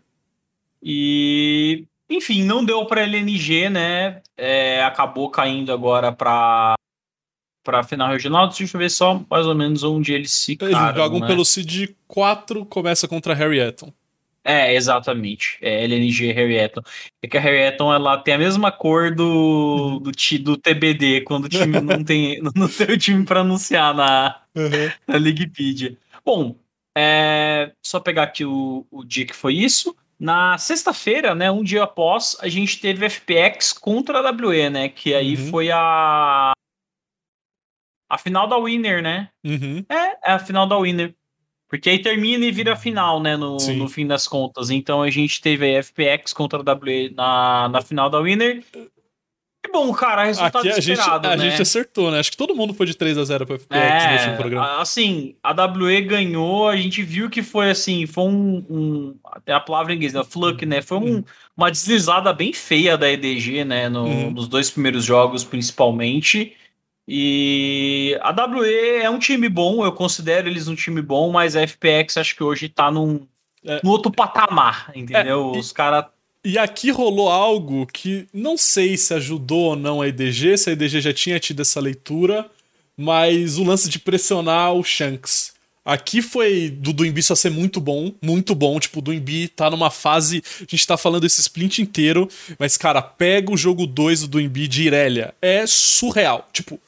E 0.84 1.84
enfim, 2.08 2.42
não 2.44 2.64
deu 2.64 2.84
para 2.86 3.02
LNG, 3.02 3.68
né? 3.68 4.22
É, 4.36 4.82
acabou 4.84 5.30
caindo 5.30 5.72
agora 5.72 6.12
para 6.12 6.74
para 7.64 7.82
final 7.82 8.08
regional. 8.08 8.48
Deixa 8.48 8.76
eu 8.76 8.78
ver 8.78 8.90
só 8.90 9.20
mais 9.28 9.44
ou 9.44 9.54
menos 9.54 9.82
onde 9.82 10.12
eles 10.12 10.44
ficaram. 10.44 10.72
Eles 10.72 10.94
jogam 10.94 11.18
né? 11.18 11.26
pelo 11.26 11.44
Seed 11.44 11.90
4, 12.06 12.64
começa 12.66 13.08
contra 13.08 13.34
Harry 13.34 13.58
Eton. 13.58 13.92
É, 14.44 14.72
exatamente. 14.76 15.58
É 15.60 15.82
LNG 15.82 16.30
Harry 16.30 16.56
Eton. 16.56 16.80
É 17.20 17.26
que 17.26 17.36
a 17.36 17.40
Harry 17.40 17.58
Eton 17.58 17.92
ela 17.92 18.16
tem 18.18 18.34
a 18.34 18.38
mesma 18.38 18.70
cor 18.70 19.12
do, 19.12 19.98
do, 19.98 20.12
do 20.12 20.56
TBD, 20.56 21.22
quando 21.22 21.46
o 21.46 21.48
time 21.48 21.80
não 21.80 22.04
tem, 22.04 22.40
não 22.54 22.68
tem 22.68 22.94
o 22.94 22.96
time 22.96 23.24
para 23.24 23.40
anunciar 23.40 23.92
na, 23.92 24.40
uhum. 24.54 24.90
na 25.08 25.16
Leaguepedia. 25.16 25.98
Bom, 26.24 26.54
é, 26.96 27.72
só 27.82 27.98
pegar 27.98 28.22
aqui 28.22 28.44
o, 28.44 28.86
o 28.88 29.04
dia 29.04 29.26
que 29.26 29.34
foi 29.34 29.54
isso. 29.54 29.96
Na 30.18 30.56
sexta-feira, 30.56 31.34
né, 31.34 31.50
um 31.50 31.62
dia 31.62 31.82
após, 31.82 32.36
a 32.40 32.48
gente 32.48 32.80
teve 32.80 33.08
FPX 33.08 33.72
contra 33.72 34.18
a 34.18 34.30
WE, 34.30 34.70
né, 34.70 34.88
que 34.88 35.14
aí 35.14 35.36
uhum. 35.36 35.50
foi 35.50 35.70
a 35.70 36.52
a 38.08 38.18
final 38.18 38.46
da 38.46 38.56
Winner, 38.56 39.02
né? 39.02 39.28
Uhum. 39.44 39.84
É, 39.88 40.30
é 40.30 40.32
a 40.32 40.38
final 40.38 40.66
da 40.66 40.78
Winner. 40.78 41.14
Porque 41.68 41.90
aí 41.90 42.00
termina 42.00 42.44
e 42.44 42.52
vira 42.52 42.76
final, 42.76 43.20
né, 43.20 43.36
no, 43.36 43.56
no 43.56 43.88
fim 43.88 44.06
das 44.06 44.28
contas. 44.28 44.70
Então 44.70 45.02
a 45.02 45.10
gente 45.10 45.40
teve 45.40 45.76
a 45.76 45.82
FPX 45.82 46.32
contra 46.32 46.60
a 46.60 46.74
WE 46.74 47.12
na, 47.14 47.68
na 47.68 47.82
final 47.82 48.08
da 48.08 48.20
Winner. 48.20 48.62
Que 49.66 49.72
bom, 49.72 49.92
cara, 49.92 50.24
resultado 50.24 50.58
Aqui 50.58 50.68
a 50.68 50.78
esperado, 50.78 51.28
gente, 51.28 51.38
né? 51.38 51.46
A 51.46 51.50
gente 51.50 51.62
acertou, 51.62 52.10
né? 52.10 52.20
Acho 52.20 52.30
que 52.30 52.36
todo 52.36 52.54
mundo 52.54 52.72
foi 52.72 52.86
de 52.86 52.96
3 52.96 53.18
a 53.18 53.24
0 53.24 53.46
para 53.46 53.58
FPX 53.58 53.76
é, 53.76 54.06
no 54.06 54.12
último 54.18 54.36
programa. 54.36 54.80
Assim, 54.80 55.34
a 55.42 55.50
WE 55.50 56.00
ganhou, 56.02 56.68
a 56.68 56.76
gente 56.76 57.02
viu 57.02 57.28
que 57.28 57.42
foi 57.42 57.70
assim, 57.70 58.06
foi 58.06 58.24
um, 58.24 58.64
um 58.70 59.14
até 59.24 59.52
a 59.52 59.60
palavra 59.60 59.92
em 59.92 59.96
inglês, 59.96 60.12
né? 60.12 60.22
Fluck, 60.22 60.64
né? 60.64 60.80
Foi 60.80 60.98
um, 60.98 61.24
uma 61.56 61.70
deslizada 61.70 62.32
bem 62.32 62.52
feia 62.52 62.96
da 62.96 63.10
EDG, 63.10 63.64
né, 63.64 63.88
no, 63.88 64.04
uhum. 64.04 64.30
nos 64.30 64.46
dois 64.46 64.70
primeiros 64.70 65.04
jogos, 65.04 65.42
principalmente. 65.42 66.54
E 67.08 68.18
a 68.20 68.30
WE 68.30 69.02
é 69.02 69.10
um 69.10 69.18
time 69.18 69.48
bom, 69.48 69.84
eu 69.84 69.92
considero 69.92 70.48
eles 70.48 70.68
um 70.68 70.74
time 70.74 71.00
bom, 71.00 71.30
mas 71.30 71.56
a 71.56 71.66
FPX 71.66 72.16
acho 72.16 72.36
que 72.36 72.42
hoje 72.42 72.68
tá 72.68 72.90
num, 72.90 73.26
é, 73.64 73.80
num 73.82 73.90
outro 73.90 74.10
patamar, 74.10 74.90
entendeu? 74.94 75.52
É, 75.54 75.58
Os 75.58 75.72
caras 75.72 76.06
e 76.46 76.56
aqui 76.56 76.93
rolou 76.93 77.28
algo 77.28 77.84
que 77.87 78.28
não 78.32 78.56
sei 78.56 78.96
se 78.96 79.12
ajudou 79.12 79.70
ou 79.70 79.76
não 79.76 80.00
a 80.00 80.06
EDG, 80.06 80.56
se 80.56 80.70
a 80.70 80.72
EDG 80.75 81.00
já 81.00 81.12
tinha 81.12 81.40
tido 81.40 81.60
essa 81.60 81.81
leitura, 81.81 82.48
mas 82.96 83.58
o 83.58 83.64
lance 83.64 83.88
de 83.88 83.98
pressionar 83.98 84.72
o 84.72 84.84
Shanks. 84.84 85.52
Aqui 85.84 86.22
foi 86.22 86.70
do 86.70 86.93
Duimbi 86.93 87.20
só 87.20 87.34
ser 87.34 87.50
muito 87.50 87.81
bom, 87.81 88.12
muito 88.22 88.54
bom. 88.54 88.78
Tipo, 88.78 89.00
o 89.00 89.02
Duimbi 89.02 89.49
tá 89.49 89.68
numa 89.68 89.90
fase. 89.90 90.40
A 90.61 90.64
gente 90.68 90.87
tá 90.87 90.97
falando 90.97 91.25
esse 91.25 91.40
splint 91.40 91.80
inteiro, 91.80 92.28
mas, 92.61 92.76
cara, 92.76 93.02
pega 93.02 93.52
o 93.52 93.56
jogo 93.56 93.85
2 93.85 94.20
do 94.20 94.28
Duimbi 94.28 94.68
de 94.68 94.85
Irelia. 94.85 95.35
É 95.42 95.64
surreal. 95.66 96.49
Tipo, 96.52 96.80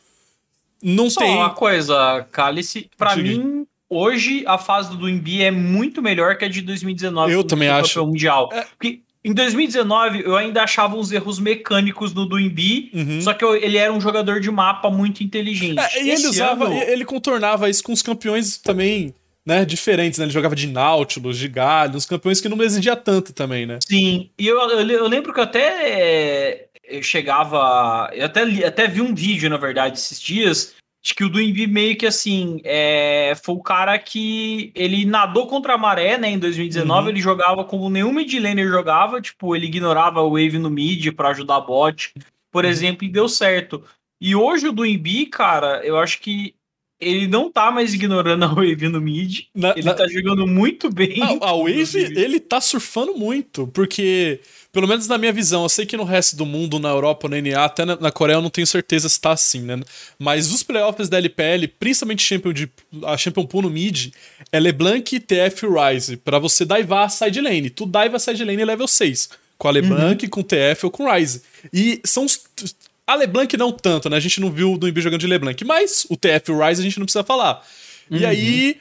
não 0.80 1.10
só 1.10 1.20
tem. 1.20 1.34
uma 1.34 1.50
coisa, 1.50 2.24
Cálice, 2.30 2.88
pra 2.96 3.16
mim, 3.16 3.66
hoje 3.90 4.44
a 4.46 4.56
fase 4.56 4.90
do 4.90 4.96
Duimbi 4.96 5.42
é 5.42 5.50
muito 5.50 6.00
melhor 6.00 6.36
que 6.36 6.44
a 6.44 6.48
de 6.48 6.62
2019. 6.62 7.32
Eu 7.32 7.42
também 7.42 7.68
acho. 7.68 8.06
Mundial. 8.06 8.48
É... 8.52 8.62
Porque 8.62 9.00
em 9.24 9.32
2019, 9.32 10.22
eu 10.24 10.36
ainda 10.36 10.62
achava 10.62 10.96
uns 10.96 11.10
erros 11.10 11.38
mecânicos 11.38 12.14
no 12.14 12.24
Duimbi, 12.24 12.90
uhum. 12.94 13.20
só 13.20 13.34
que 13.34 13.44
eu, 13.44 13.56
ele 13.56 13.76
era 13.76 13.92
um 13.92 14.00
jogador 14.00 14.40
de 14.40 14.50
mapa 14.50 14.90
muito 14.90 15.22
inteligente. 15.22 15.78
É, 15.78 16.02
e 16.02 16.10
ele 16.10 16.26
usava, 16.26 16.66
ano... 16.66 16.74
ele 16.74 17.04
contornava 17.04 17.68
isso 17.68 17.82
com 17.82 17.92
os 17.92 18.02
campeões 18.02 18.56
também, 18.58 19.14
né, 19.44 19.64
diferentes, 19.64 20.18
né? 20.18 20.24
Ele 20.24 20.32
jogava 20.32 20.54
de 20.54 20.66
Nautilus, 20.68 21.36
de 21.36 21.48
Galho, 21.48 21.96
uns 21.96 22.06
campeões 22.06 22.40
que 22.40 22.48
não 22.48 22.62
exigia 22.62 22.94
tanto 22.94 23.32
também, 23.32 23.66
né? 23.66 23.78
Sim, 23.86 24.30
e 24.38 24.46
eu, 24.46 24.56
eu, 24.56 24.88
eu 24.88 25.08
lembro 25.08 25.32
que 25.32 25.40
eu 25.40 25.44
até 25.44 26.68
eu 26.88 27.02
chegava. 27.02 28.10
Eu 28.12 28.26
até, 28.26 28.42
até 28.64 28.88
vi 28.88 29.00
um 29.00 29.14
vídeo, 29.14 29.50
na 29.50 29.58
verdade, 29.58 29.98
esses 29.98 30.20
dias, 30.20 30.74
Acho 31.04 31.14
que 31.14 31.24
o 31.24 31.28
Duimbi 31.28 31.66
meio 31.66 31.96
que 31.96 32.06
assim, 32.06 32.60
é, 32.64 33.32
foi 33.42 33.54
o 33.54 33.62
cara 33.62 33.98
que 33.98 34.72
ele 34.74 35.04
nadou 35.04 35.46
contra 35.46 35.74
a 35.74 35.78
maré, 35.78 36.18
né? 36.18 36.30
Em 36.30 36.38
2019, 36.38 37.02
uhum. 37.02 37.08
ele 37.08 37.20
jogava 37.20 37.64
como 37.64 37.88
nenhum 37.88 38.12
mid 38.12 38.34
laner 38.34 38.68
jogava, 38.68 39.20
tipo, 39.20 39.54
ele 39.54 39.66
ignorava 39.66 40.20
o 40.22 40.30
wave 40.30 40.58
no 40.58 40.68
mid 40.68 41.12
para 41.12 41.28
ajudar 41.28 41.56
a 41.56 41.60
bot, 41.60 42.12
por 42.50 42.64
uhum. 42.64 42.70
exemplo, 42.70 43.04
e 43.04 43.08
deu 43.08 43.28
certo. 43.28 43.82
E 44.20 44.34
hoje 44.34 44.68
o 44.68 44.72
Duimbi, 44.72 45.26
cara, 45.26 45.80
eu 45.86 45.96
acho 45.96 46.20
que 46.20 46.54
ele 47.00 47.28
não 47.28 47.50
tá 47.50 47.70
mais 47.70 47.94
ignorando 47.94 48.44
a 48.44 48.48
Wave 48.48 48.88
no 48.88 49.00
mid. 49.00 49.44
Na, 49.54 49.70
ele 49.70 49.82
na... 49.82 49.94
tá 49.94 50.08
jogando 50.08 50.46
muito 50.46 50.90
bem. 50.90 51.22
A, 51.22 51.50
a 51.50 51.52
Wave, 51.56 52.12
ele 52.16 52.40
tá 52.40 52.60
surfando 52.60 53.14
muito, 53.16 53.66
porque 53.68 54.40
pelo 54.72 54.86
menos 54.86 55.06
na 55.08 55.16
minha 55.16 55.32
visão, 55.32 55.62
eu 55.62 55.68
sei 55.68 55.86
que 55.86 55.96
no 55.96 56.04
resto 56.04 56.36
do 56.36 56.44
mundo, 56.44 56.78
na 56.78 56.90
Europa, 56.90 57.28
na 57.28 57.40
NA, 57.40 57.64
até 57.64 57.84
na, 57.84 57.96
na 57.96 58.10
Coreia, 58.10 58.36
eu 58.36 58.42
não 58.42 58.50
tenho 58.50 58.66
certeza 58.66 59.08
se 59.08 59.20
tá 59.20 59.32
assim, 59.32 59.60
né? 59.60 59.80
Mas 60.18 60.52
os 60.52 60.62
playoffs 60.62 61.08
da 61.08 61.18
LPL, 61.18 61.68
principalmente 61.78 62.22
Champion 62.22 62.52
de, 62.52 62.70
a 63.04 63.16
Champion 63.16 63.46
Pool 63.46 63.62
no 63.62 63.70
mid, 63.70 64.12
é 64.52 64.60
LeBlanc, 64.60 65.18
TF 65.20 65.66
e 65.66 65.68
Rise, 65.68 66.16
pra 66.16 66.38
você 66.38 66.64
daivar 66.64 67.04
a 67.04 67.08
side 67.08 67.40
lane. 67.40 67.70
Tu 67.70 67.86
daiva 67.86 68.16
a 68.16 68.20
side 68.20 68.44
lane 68.44 68.64
level 68.64 68.86
6, 68.86 69.30
com 69.56 69.68
a 69.68 69.70
LeBlanc, 69.70 70.24
uhum. 70.24 70.30
com 70.30 70.42
TF 70.42 70.84
ou 70.84 70.90
com 70.90 71.12
Rise. 71.12 71.42
E 71.72 72.00
são 72.04 72.24
os 72.24 72.38
A 73.08 73.14
LeBlanc 73.14 73.56
não 73.56 73.72
tanto, 73.72 74.10
né? 74.10 74.18
A 74.18 74.20
gente 74.20 74.38
não 74.38 74.52
viu 74.52 74.72
o 74.72 74.74
Embiid 74.74 75.00
jogando 75.00 75.20
de 75.20 75.26
LeBlanc, 75.26 75.64
mas 75.64 76.06
o 76.10 76.16
TF 76.16 76.52
Rise 76.52 76.82
a 76.82 76.84
gente 76.84 76.98
não 76.98 77.06
precisa 77.06 77.24
falar. 77.24 77.66
Uhum. 78.10 78.18
E 78.18 78.26
aí, 78.26 78.80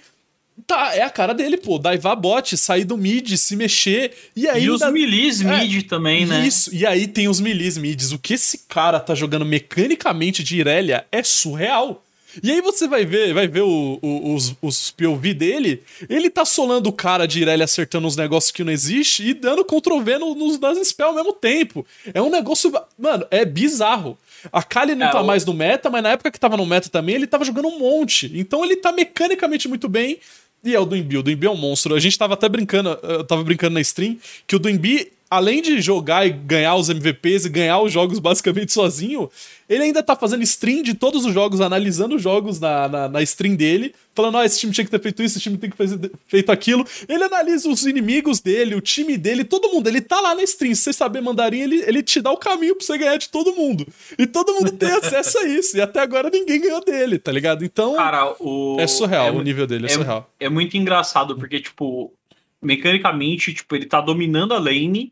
Tá, 0.66 0.96
é 0.96 1.04
a 1.04 1.10
cara 1.10 1.34
dele, 1.34 1.56
pô. 1.56 1.78
Daivar 1.78 2.16
bot, 2.16 2.58
sair 2.58 2.84
do 2.84 2.98
mid, 2.98 3.38
se 3.38 3.56
mexer. 3.56 4.12
E 4.36 4.48
aí. 4.48 4.64
E 4.64 4.70
os 4.72 4.82
milis 4.92 5.42
é, 5.42 5.60
mid 5.60 5.84
também, 5.84 6.26
né? 6.26 6.46
Isso. 6.48 6.74
E 6.74 6.86
aí 6.86 7.08
tem 7.08 7.28
os 7.28 7.40
milis 7.40 7.78
mids. 7.78 8.12
O 8.12 8.18
que 8.18 8.34
esse 8.34 8.66
cara 8.68 9.00
tá 9.00 9.14
jogando 9.14 9.46
mecanicamente 9.46 10.44
de 10.44 10.58
Irelia 10.58 11.06
é 11.12 11.22
surreal. 11.22 12.04
E 12.42 12.52
aí 12.52 12.62
você 12.62 12.88
vai 12.88 13.06
ver, 13.06 13.34
vai 13.34 13.48
ver 13.48 13.62
o, 13.62 14.00
o, 14.02 14.34
os, 14.34 14.56
os 14.62 14.92
POV 14.92 15.34
dele, 15.34 15.84
ele 16.10 16.30
tá 16.30 16.46
solando 16.46 16.90
o 16.90 16.94
cara 16.94 17.26
de 17.26 17.42
Irelia 17.42 17.66
acertando 17.66 18.08
uns 18.08 18.16
negócios 18.16 18.52
que 18.52 18.64
não 18.64 18.72
existe 18.72 19.28
e 19.28 19.34
dando 19.34 19.66
Ctrl 19.66 20.00
V 20.00 20.18
no, 20.18 20.36
nos 20.36 20.58
das 20.58 20.78
spell 20.88 21.08
ao 21.08 21.16
mesmo 21.16 21.34
tempo. 21.34 21.86
É 22.14 22.22
um 22.22 22.30
negócio. 22.30 22.72
Mano, 22.98 23.26
é 23.32 23.46
bizarro. 23.46 24.18
A 24.52 24.62
Kali 24.62 24.96
não 24.96 25.08
é, 25.08 25.12
tá 25.12 25.22
o... 25.22 25.26
mais 25.26 25.46
no 25.46 25.54
meta, 25.54 25.90
mas 25.90 26.04
na 26.04 26.10
época 26.10 26.32
que 26.32 26.40
tava 26.40 26.58
no 26.58 26.66
meta 26.66 26.90
também, 26.90 27.16
ele 27.16 27.28
tava 27.28 27.44
jogando 27.44 27.68
um 27.68 27.80
monte. 27.80 28.32
Então 28.36 28.64
ele 28.64 28.76
tá 28.76 28.92
mecanicamente 28.92 29.68
muito 29.68 29.90
bem. 29.90 30.20
E 30.64 30.76
é 30.76 30.80
o 30.80 30.86
Duimbi. 30.86 31.18
O 31.18 31.24
Duimbi 31.24 31.48
é 31.48 31.50
um 31.50 31.56
monstro. 31.56 31.96
A 31.96 32.00
gente 32.00 32.18
tava 32.18 32.34
até 32.34 32.50
brincando, 32.50 32.98
eu 33.04 33.24
tava 33.24 33.44
brincando 33.44 33.76
na 33.76 33.82
stream, 33.82 34.18
que 34.46 34.56
o 34.56 34.60
Duimbi 34.60 35.12
além 35.30 35.62
de 35.62 35.82
jogar 35.82 36.26
e 36.26 36.30
ganhar 36.32 36.76
os 36.76 36.90
MVPs 36.90 37.46
e 37.46 37.50
ganhar 37.50 37.80
os 37.82 37.92
jogos 37.92 38.20
basicamente 38.20 38.72
sozinho, 38.72 39.30
ele 39.68 39.84
ainda 39.84 40.02
tá 40.02 40.16
fazendo 40.16 40.42
stream 40.44 40.82
de 40.82 40.94
todos 40.94 41.26
os 41.26 41.34
jogos, 41.34 41.60
analisando 41.60 42.16
os 42.16 42.22
jogos 42.22 42.60
na, 42.60 42.88
na, 42.88 43.10
na 43.10 43.22
stream 43.22 43.56
dele, 43.56 43.94
falando, 44.16 44.36
ó, 44.36 44.40
oh, 44.40 44.44
esse 44.44 44.60
time 44.60 44.72
tinha 44.72 44.86
que 44.86 44.92
ter 44.92 45.02
feito 45.02 45.22
isso, 45.22 45.38
esse 45.38 45.44
time 45.44 45.58
tem 45.58 45.70
que 45.70 45.76
ter 45.76 46.12
feito 46.28 46.52
aquilo. 46.52 46.86
Ele 47.08 47.24
analisa 47.24 47.68
os 47.68 47.86
inimigos 47.86 48.40
dele, 48.40 48.76
o 48.76 48.82
time 48.82 49.18
dele, 49.18 49.44
todo 49.44 49.70
mundo. 49.70 49.88
Ele 49.88 50.00
tá 50.00 50.22
lá 50.22 50.34
na 50.34 50.44
stream. 50.44 50.74
Se 50.74 50.84
você 50.84 50.94
saber 50.94 51.22
mandarim, 51.22 51.60
ele, 51.60 51.84
ele 51.86 52.02
te 52.02 52.22
dá 52.22 52.32
o 52.32 52.38
caminho 52.38 52.76
pra 52.76 52.86
você 52.86 52.98
ganhar 52.98 53.18
de 53.18 53.28
todo 53.28 53.54
mundo. 53.54 53.86
E 54.18 54.26
todo 54.26 54.54
mundo 54.54 54.72
tem 54.72 54.90
acesso 54.90 55.38
a 55.40 55.44
isso. 55.44 55.76
E 55.76 55.82
até 55.82 56.00
agora 56.00 56.30
ninguém 56.30 56.62
ganhou 56.62 56.84
dele, 56.84 57.20
tá 57.20 57.32
ligado? 57.32 57.66
Então. 57.66 57.96
Cara, 57.96 58.34
o. 58.40 58.78
É 58.80 58.88
surreal, 58.88 59.28
é, 59.28 59.32
o 59.32 59.42
nível 59.42 59.68
dele 59.68 59.88
é, 59.88 59.92
é 59.92 59.94
surreal. 59.94 60.32
É 60.40 60.48
muito 60.48 60.78
engraçado, 60.78 61.36
porque, 61.36 61.60
tipo, 61.60 62.14
mecanicamente, 62.62 63.54
tipo, 63.54 63.76
ele 63.76 63.86
tá 63.86 64.00
dominando 64.00 64.54
a 64.54 64.58
lane 64.58 65.12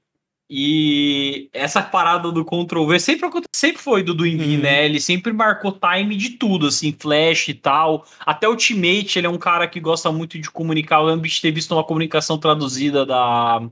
e 0.50 1.50
essa 1.52 1.82
parada 1.82 2.32
do 2.32 2.46
Ctrl 2.46 2.86
V 2.86 3.00
sempre, 3.00 3.30
sempre 3.56 3.82
foi 3.82 4.04
do 4.04 4.14
Duimbi, 4.14 4.56
uhum. 4.56 4.62
né? 4.62 4.86
Ele 4.86 5.00
sempre 5.00 5.34
marcou 5.34 5.72
time 5.72 6.16
de 6.16 6.32
tudo, 6.32 6.68
assim, 6.68 6.96
flash 6.98 7.48
e 7.50 7.54
tal. 7.56 8.06
Até 8.20 8.48
o 8.48 8.56
teammate, 8.56 9.18
ele 9.18 9.25
é 9.25 9.30
um 9.30 9.40
cara 9.40 9.68
que 9.68 9.80
gosta 9.80 10.12
muito 10.12 10.38
de 10.38 10.52
comunicar. 10.52 11.00
Eu 11.00 11.06
lembro 11.06 11.28
de 11.28 11.42
ter 11.42 11.52
visto 11.52 11.72
uma 11.72 11.84
comunicação 11.84 12.38
traduzida 12.38 13.04
da, 13.06 13.68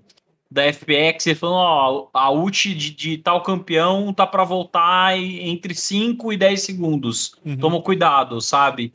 da 0.50 0.74
FPX, 0.74 1.27
ele 1.27 1.36
falando, 1.36 1.58
ó, 1.58 2.10
a 2.12 2.32
ult 2.32 2.74
de, 2.74 2.89
de 2.89 3.18
tal 3.20 3.44
campeão 3.44 4.12
tá 4.12 4.25
para 4.25 4.44
voltar 4.44 5.15
entre 5.15 5.75
5 5.75 6.34
e 6.34 6.38
10 6.38 6.62
segundos. 6.62 7.36
Uhum. 7.46 7.58
Toma 7.58 7.82
cuidado, 7.84 8.42
sabe? 8.42 8.94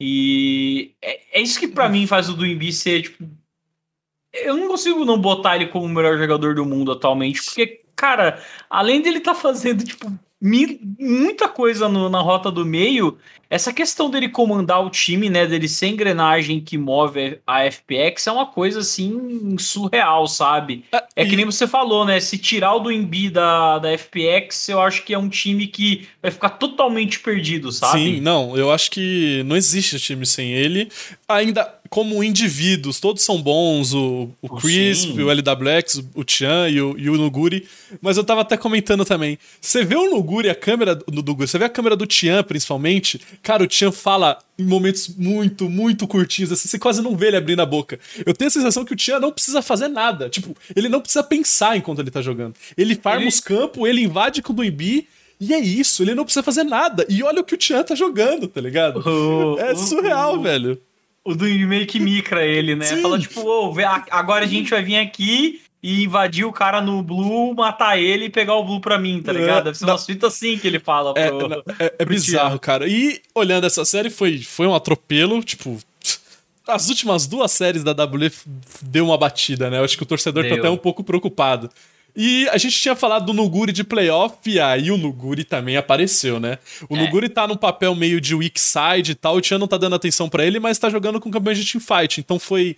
E 0.00 0.94
é, 1.02 1.40
é 1.40 1.42
isso 1.42 1.60
que 1.60 1.68
para 1.68 1.86
uhum. 1.86 1.92
mim 1.92 2.06
faz 2.06 2.30
o 2.30 2.34
Duimbi 2.34 2.72
ser, 2.72 3.02
tipo, 3.02 3.24
eu 4.32 4.56
não 4.56 4.68
consigo 4.68 5.04
não 5.04 5.18
botar 5.18 5.56
ele 5.56 5.66
como 5.66 5.86
o 5.86 5.88
melhor 5.88 6.18
jogador 6.18 6.54
do 6.54 6.64
mundo 6.64 6.92
atualmente, 6.92 7.42
porque, 7.44 7.82
cara, 7.96 8.42
além 8.68 9.00
dele 9.00 9.20
tá 9.20 9.34
fazendo, 9.34 9.84
tipo, 9.84 10.12
muita 10.40 11.48
coisa 11.48 11.88
no, 11.88 12.08
na 12.08 12.20
rota 12.20 12.50
do 12.50 12.64
meio, 12.64 13.18
essa 13.50 13.72
questão 13.72 14.10
dele 14.10 14.28
comandar 14.28 14.84
o 14.84 14.90
time, 14.90 15.28
né, 15.30 15.46
dele 15.46 15.68
ser 15.68 15.88
engrenagem 15.88 16.60
que 16.60 16.76
move 16.76 17.40
a 17.46 17.64
FPX 17.70 18.26
é 18.26 18.32
uma 18.32 18.46
coisa 18.46 18.80
assim 18.80 19.56
surreal, 19.58 20.26
sabe? 20.26 20.84
É, 20.92 21.02
é 21.16 21.24
que 21.24 21.34
nem 21.34 21.44
você 21.44 21.66
falou, 21.66 22.04
né? 22.04 22.20
Se 22.20 22.36
tirar 22.36 22.74
o 22.74 22.78
do 22.78 22.92
Embi 22.92 23.30
da, 23.30 23.78
da 23.78 23.96
FPX, 23.96 24.68
eu 24.68 24.80
acho 24.80 25.02
que 25.02 25.14
é 25.14 25.18
um 25.18 25.28
time 25.28 25.66
que 25.66 26.06
vai 26.20 26.30
ficar 26.30 26.50
totalmente 26.50 27.18
perdido, 27.20 27.72
sabe? 27.72 27.98
Sim, 27.98 28.20
não, 28.20 28.56
eu 28.56 28.70
acho 28.70 28.90
que 28.90 29.42
não 29.46 29.56
existe 29.56 29.98
time 29.98 30.26
sem 30.26 30.52
ele. 30.52 30.90
Ainda 31.26 31.77
como 31.88 32.22
indivíduos, 32.22 33.00
todos 33.00 33.22
são 33.22 33.40
bons, 33.40 33.94
o, 33.94 34.30
o 34.42 34.48
Crisp, 34.56 35.12
Sim. 35.12 35.22
o 35.22 35.30
LWX, 35.30 36.02
o 36.14 36.24
Chan 36.26 36.68
e 36.68 36.80
o, 36.80 36.98
e 36.98 37.08
o 37.08 37.16
Nuguri. 37.16 37.66
Mas 38.00 38.16
eu 38.16 38.24
tava 38.24 38.42
até 38.42 38.56
comentando 38.56 39.04
também. 39.04 39.38
Você 39.60 39.84
vê 39.84 39.96
o 39.96 40.10
Nuguri, 40.10 40.50
a 40.50 40.54
câmera 40.54 40.94
do 40.94 41.22
Nuguri, 41.22 41.48
você 41.48 41.58
vê 41.58 41.64
a 41.64 41.68
câmera 41.68 41.96
do 41.96 42.06
Tian, 42.06 42.42
principalmente, 42.42 43.20
Cara, 43.42 43.62
o 43.62 43.66
Tian 43.66 43.92
fala 43.92 44.38
em 44.58 44.64
momentos 44.64 45.08
muito, 45.16 45.70
muito 45.70 46.06
curtinhos, 46.06 46.50
assim, 46.50 46.68
você 46.68 46.78
quase 46.78 47.00
não 47.00 47.16
vê 47.16 47.28
ele 47.28 47.36
abrindo 47.36 47.60
a 47.60 47.66
boca. 47.66 47.98
Eu 48.26 48.34
tenho 48.34 48.48
a 48.48 48.52
sensação 48.52 48.84
que 48.84 48.92
o 48.92 48.96
Tian 48.96 49.20
não 49.20 49.32
precisa 49.32 49.62
fazer 49.62 49.88
nada. 49.88 50.28
Tipo, 50.28 50.56
ele 50.74 50.88
não 50.88 51.00
precisa 51.00 51.22
pensar 51.22 51.76
enquanto 51.76 52.00
ele 52.00 52.10
tá 52.10 52.20
jogando. 52.20 52.54
Ele 52.76 52.94
farma 52.94 53.22
ele... 53.22 53.28
os 53.28 53.40
campos, 53.40 53.88
ele 53.88 54.02
invade 54.02 54.42
com 54.42 54.52
o 54.52 54.56
Duimbi, 54.56 55.08
e 55.40 55.54
é 55.54 55.58
isso, 55.58 56.02
ele 56.02 56.14
não 56.14 56.24
precisa 56.24 56.42
fazer 56.42 56.64
nada. 56.64 57.06
E 57.08 57.22
olha 57.22 57.40
o 57.40 57.44
que 57.44 57.54
o 57.54 57.58
Tian 57.58 57.82
tá 57.84 57.94
jogando, 57.94 58.48
tá 58.48 58.60
ligado? 58.60 59.02
Oh, 59.06 59.58
é 59.58 59.74
surreal, 59.74 60.34
oh, 60.34 60.42
velho. 60.42 60.80
O 61.24 61.34
Duimbi 61.34 61.66
meio 61.66 61.86
que 61.86 62.00
micra 62.00 62.44
ele, 62.44 62.74
né? 62.74 62.86
Sim. 62.86 63.02
Fala, 63.02 63.18
tipo, 63.18 63.42
oh, 63.42 63.74
agora 64.10 64.44
a 64.44 64.48
gente 64.48 64.70
vai 64.70 64.82
vir 64.82 64.96
aqui 64.96 65.60
e 65.82 66.04
invadir 66.04 66.44
o 66.44 66.52
cara 66.52 66.80
no 66.80 67.02
Blue, 67.02 67.54
matar 67.54 67.98
ele 67.98 68.26
e 68.26 68.30
pegar 68.30 68.54
o 68.54 68.64
Blue 68.64 68.80
pra 68.80 68.98
mim, 68.98 69.22
tá 69.22 69.32
ligado? 69.32 69.64
Deve 69.64 69.78
ser 69.78 69.84
uma 69.84 69.98
suíte 69.98 70.26
assim 70.26 70.58
que 70.58 70.66
ele 70.66 70.80
fala. 70.80 71.12
É, 71.16 71.28
pro, 71.28 71.64
é, 71.78 71.94
é 71.98 72.04
bizarro, 72.04 72.58
cara. 72.58 72.88
E 72.88 73.20
olhando 73.34 73.66
essa 73.66 73.84
série, 73.84 74.10
foi, 74.10 74.38
foi 74.38 74.66
um 74.66 74.74
atropelo, 74.74 75.42
tipo. 75.42 75.78
As 76.66 76.88
últimas 76.90 77.26
duas 77.26 77.50
séries 77.52 77.82
da 77.82 77.94
W 77.94 78.30
deu 78.82 79.06
uma 79.06 79.16
batida, 79.16 79.70
né? 79.70 79.78
Eu 79.78 79.84
acho 79.84 79.96
que 79.96 80.02
o 80.02 80.06
torcedor 80.06 80.42
deu. 80.42 80.52
tá 80.52 80.58
até 80.58 80.68
um 80.68 80.76
pouco 80.76 81.02
preocupado. 81.02 81.70
E 82.16 82.48
a 82.48 82.58
gente 82.58 82.76
tinha 82.76 82.96
falado 82.96 83.26
do 83.26 83.32
Nuguri 83.32 83.72
de 83.72 83.84
playoff, 83.84 84.36
e 84.46 84.58
aí 84.58 84.90
o 84.90 84.96
Nuguri 84.96 85.44
também 85.44 85.76
apareceu, 85.76 86.40
né? 86.40 86.58
O 86.88 86.96
é. 86.96 87.00
Nuguri 87.00 87.28
tá 87.28 87.46
num 87.46 87.56
papel 87.56 87.94
meio 87.94 88.20
de 88.20 88.34
weak 88.34 88.60
side 88.60 89.12
e 89.12 89.14
tal, 89.14 89.36
o 89.36 89.40
Tian 89.40 89.58
não 89.58 89.68
tá 89.68 89.76
dando 89.76 89.94
atenção 89.94 90.28
para 90.28 90.44
ele, 90.44 90.58
mas 90.58 90.78
tá 90.78 90.90
jogando 90.90 91.20
com 91.20 91.30
campeões 91.30 91.58
de 91.58 91.70
teamfight. 91.70 92.20
Então 92.20 92.38
foi 92.38 92.76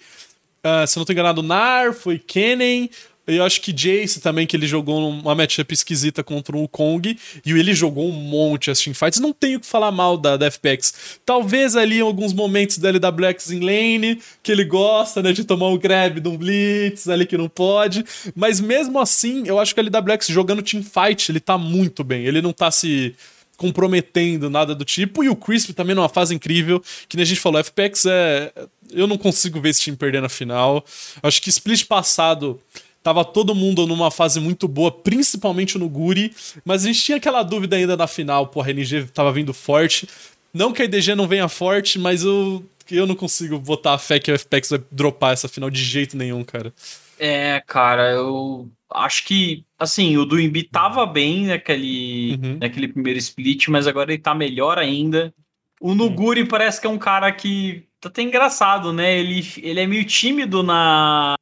Uh, 0.60 0.86
se 0.86 0.98
não 0.98 1.06
tô 1.06 1.12
enganado, 1.12 1.42
Nar, 1.42 1.94
foi 1.94 2.18
Kennen. 2.18 2.90
Eu 3.34 3.44
acho 3.44 3.60
que 3.60 3.72
Jace 3.72 4.20
também, 4.20 4.46
que 4.46 4.56
ele 4.56 4.66
jogou 4.66 5.08
uma 5.08 5.34
matchup 5.34 5.72
esquisita 5.72 6.22
contra 6.22 6.56
o 6.56 6.66
Kong. 6.68 7.16
E 7.44 7.50
ele 7.52 7.74
jogou 7.74 8.08
um 8.08 8.12
monte 8.12 8.70
as 8.70 8.80
teamfights. 8.80 9.20
Não 9.20 9.32
tenho 9.32 9.60
que 9.60 9.66
falar 9.66 9.90
mal 9.90 10.16
da, 10.16 10.36
da 10.36 10.50
FPX. 10.50 11.20
Talvez 11.24 11.76
ali 11.76 11.98
em 11.98 12.02
alguns 12.02 12.32
momentos 12.32 12.78
da 12.78 12.90
LWX 12.90 13.50
em 13.52 13.60
lane, 13.60 14.20
que 14.42 14.50
ele 14.50 14.64
gosta, 14.64 15.22
né, 15.22 15.32
de 15.32 15.44
tomar 15.44 15.68
um 15.68 15.78
grab 15.78 16.20
de 16.20 16.28
um 16.28 16.36
blitz 16.36 17.08
ali 17.08 17.24
que 17.24 17.38
não 17.38 17.48
pode. 17.48 18.04
Mas 18.34 18.60
mesmo 18.60 18.98
assim, 18.98 19.44
eu 19.46 19.58
acho 19.58 19.74
que 19.74 19.80
a 19.80 19.82
LWX 19.82 20.28
jogando 20.28 20.62
teamfight, 20.62 21.30
ele 21.30 21.40
tá 21.40 21.56
muito 21.56 22.02
bem. 22.02 22.24
Ele 22.24 22.42
não 22.42 22.52
tá 22.52 22.70
se 22.70 23.14
comprometendo 23.60 24.48
nada 24.48 24.74
do 24.74 24.86
tipo. 24.86 25.22
E 25.22 25.28
o 25.28 25.36
Crisp 25.36 25.74
também 25.74 25.94
numa 25.94 26.08
fase 26.08 26.34
incrível, 26.34 26.82
que 27.06 27.14
nem 27.14 27.22
a 27.22 27.26
gente 27.26 27.40
falou, 27.40 27.62
FPX 27.62 28.06
é. 28.06 28.52
Eu 28.90 29.06
não 29.06 29.16
consigo 29.16 29.60
ver 29.60 29.68
esse 29.68 29.82
time 29.82 29.96
perder 29.96 30.20
na 30.20 30.28
final. 30.28 30.84
Acho 31.22 31.40
que 31.40 31.48
split 31.50 31.84
passado 31.86 32.58
tava 33.02 33.24
todo 33.24 33.54
mundo 33.54 33.86
numa 33.86 34.10
fase 34.10 34.40
muito 34.40 34.68
boa, 34.68 34.90
principalmente 34.90 35.78
no 35.78 35.88
Guri, 35.88 36.34
mas 36.64 36.84
a 36.84 36.86
gente 36.86 37.00
tinha 37.00 37.16
aquela 37.16 37.42
dúvida 37.42 37.76
ainda 37.76 37.96
na 37.96 38.06
final, 38.06 38.46
pô, 38.46 38.60
a 38.60 38.66
RNG 38.66 39.06
tava 39.12 39.32
vindo 39.32 39.54
forte. 39.54 40.08
Não 40.52 40.72
que 40.72 40.82
a 40.82 40.84
IDG 40.84 41.14
não 41.14 41.28
venha 41.28 41.48
forte, 41.48 41.98
mas 41.98 42.24
eu, 42.24 42.64
eu 42.90 43.06
não 43.06 43.14
consigo 43.14 43.58
botar 43.58 43.94
a 43.94 43.98
fé 43.98 44.18
que 44.18 44.30
o 44.30 44.38
FPX 44.38 44.70
vai 44.70 44.80
dropar 44.90 45.32
essa 45.32 45.48
final 45.48 45.70
de 45.70 45.82
jeito 45.82 46.16
nenhum, 46.16 46.44
cara. 46.44 46.72
É, 47.18 47.62
cara, 47.66 48.10
eu 48.10 48.68
acho 48.92 49.24
que, 49.24 49.64
assim, 49.78 50.16
o 50.16 50.24
Duimbi 50.24 50.62
tava 50.64 51.06
bem 51.06 51.46
naquele, 51.46 52.38
uhum. 52.42 52.58
naquele 52.60 52.88
primeiro 52.88 53.18
split, 53.18 53.68
mas 53.68 53.86
agora 53.86 54.12
ele 54.12 54.22
tá 54.22 54.34
melhor 54.34 54.78
ainda. 54.78 55.32
O 55.80 55.94
Nuguri 55.94 56.42
uhum. 56.42 56.48
parece 56.48 56.80
que 56.80 56.86
é 56.86 56.90
um 56.90 56.98
cara 56.98 57.30
que 57.30 57.84
tá 58.00 58.08
até 58.08 58.22
engraçado, 58.22 58.92
né? 58.92 59.18
Ele, 59.18 59.46
ele 59.58 59.80
é 59.80 59.86
meio 59.86 60.04
tímido 60.04 60.62
na, 60.62 61.34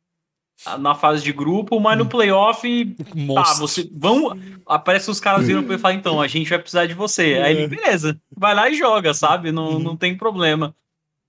na 0.79 0.95
fase 0.95 1.23
de 1.23 1.33
grupo, 1.33 1.79
mas 1.79 1.97
no 1.97 2.05
uhum. 2.05 2.09
playoff, 2.09 2.97
tá, 3.35 3.55
você 3.55 3.89
vão, 3.93 4.39
aparece 4.67 5.11
os 5.11 5.21
caras 5.21 5.47
viram 5.47 5.63
e 5.73 5.79
falam, 5.79 5.97
então, 5.97 6.21
a 6.21 6.27
gente 6.27 6.51
vai 6.51 6.59
precisar 6.59 6.87
de 6.87 6.95
você. 6.95 7.41
Aí 7.43 7.55
ele, 7.55 7.63
é. 7.63 7.69
beleza, 7.69 8.21
vai 8.37 8.55
lá 8.55 8.69
e 8.69 8.75
joga, 8.75 9.15
sabe? 9.15 9.53
Não, 9.53 9.75
uhum. 9.75 9.79
não 9.79 9.97
tem 9.97 10.17
problema. 10.17 10.75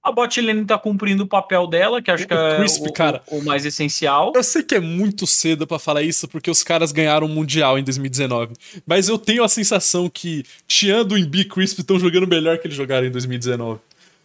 A 0.02 0.14
bot 0.14 0.40
lane 0.40 0.66
tá 0.66 0.78
cumprindo 0.78 1.24
o 1.24 1.28
papel 1.28 1.68
dela, 1.68 2.02
que 2.02 2.10
acho 2.10 2.26
que 2.26 2.34
é 2.34 2.58
Crisp, 2.58 2.88
o, 2.88 2.94
cara, 2.94 3.22
o, 3.28 3.40
o, 3.40 3.46
mais 3.46 3.66
essencial. 3.66 4.32
Eu 4.34 4.44
sei 4.44 4.64
que 4.64 4.76
é 4.76 4.80
muito 4.80 5.28
cedo 5.28 5.68
para 5.68 5.78
falar 5.78 6.02
isso, 6.02 6.26
porque 6.28 6.50
os 6.50 6.64
caras 6.64 6.94
ganharam 6.94 7.28
o 7.28 7.30
Mundial 7.30 7.78
em 7.78 7.84
2019. 7.84 8.54
Mas 8.88 9.10
eu 9.10 9.18
tenho 9.18 9.44
a 9.44 9.50
sensação 9.50 10.10
que 10.10 10.46
Tiando 10.66 11.18
e 11.18 11.26
B 11.26 11.44
Crisp 11.44 11.82
estão 11.82 12.00
jogando 12.00 12.26
melhor 12.26 12.58
que 12.58 12.68
eles 12.68 12.78
jogaram 12.78 13.08
em 13.08 13.12
2019. 13.12 13.82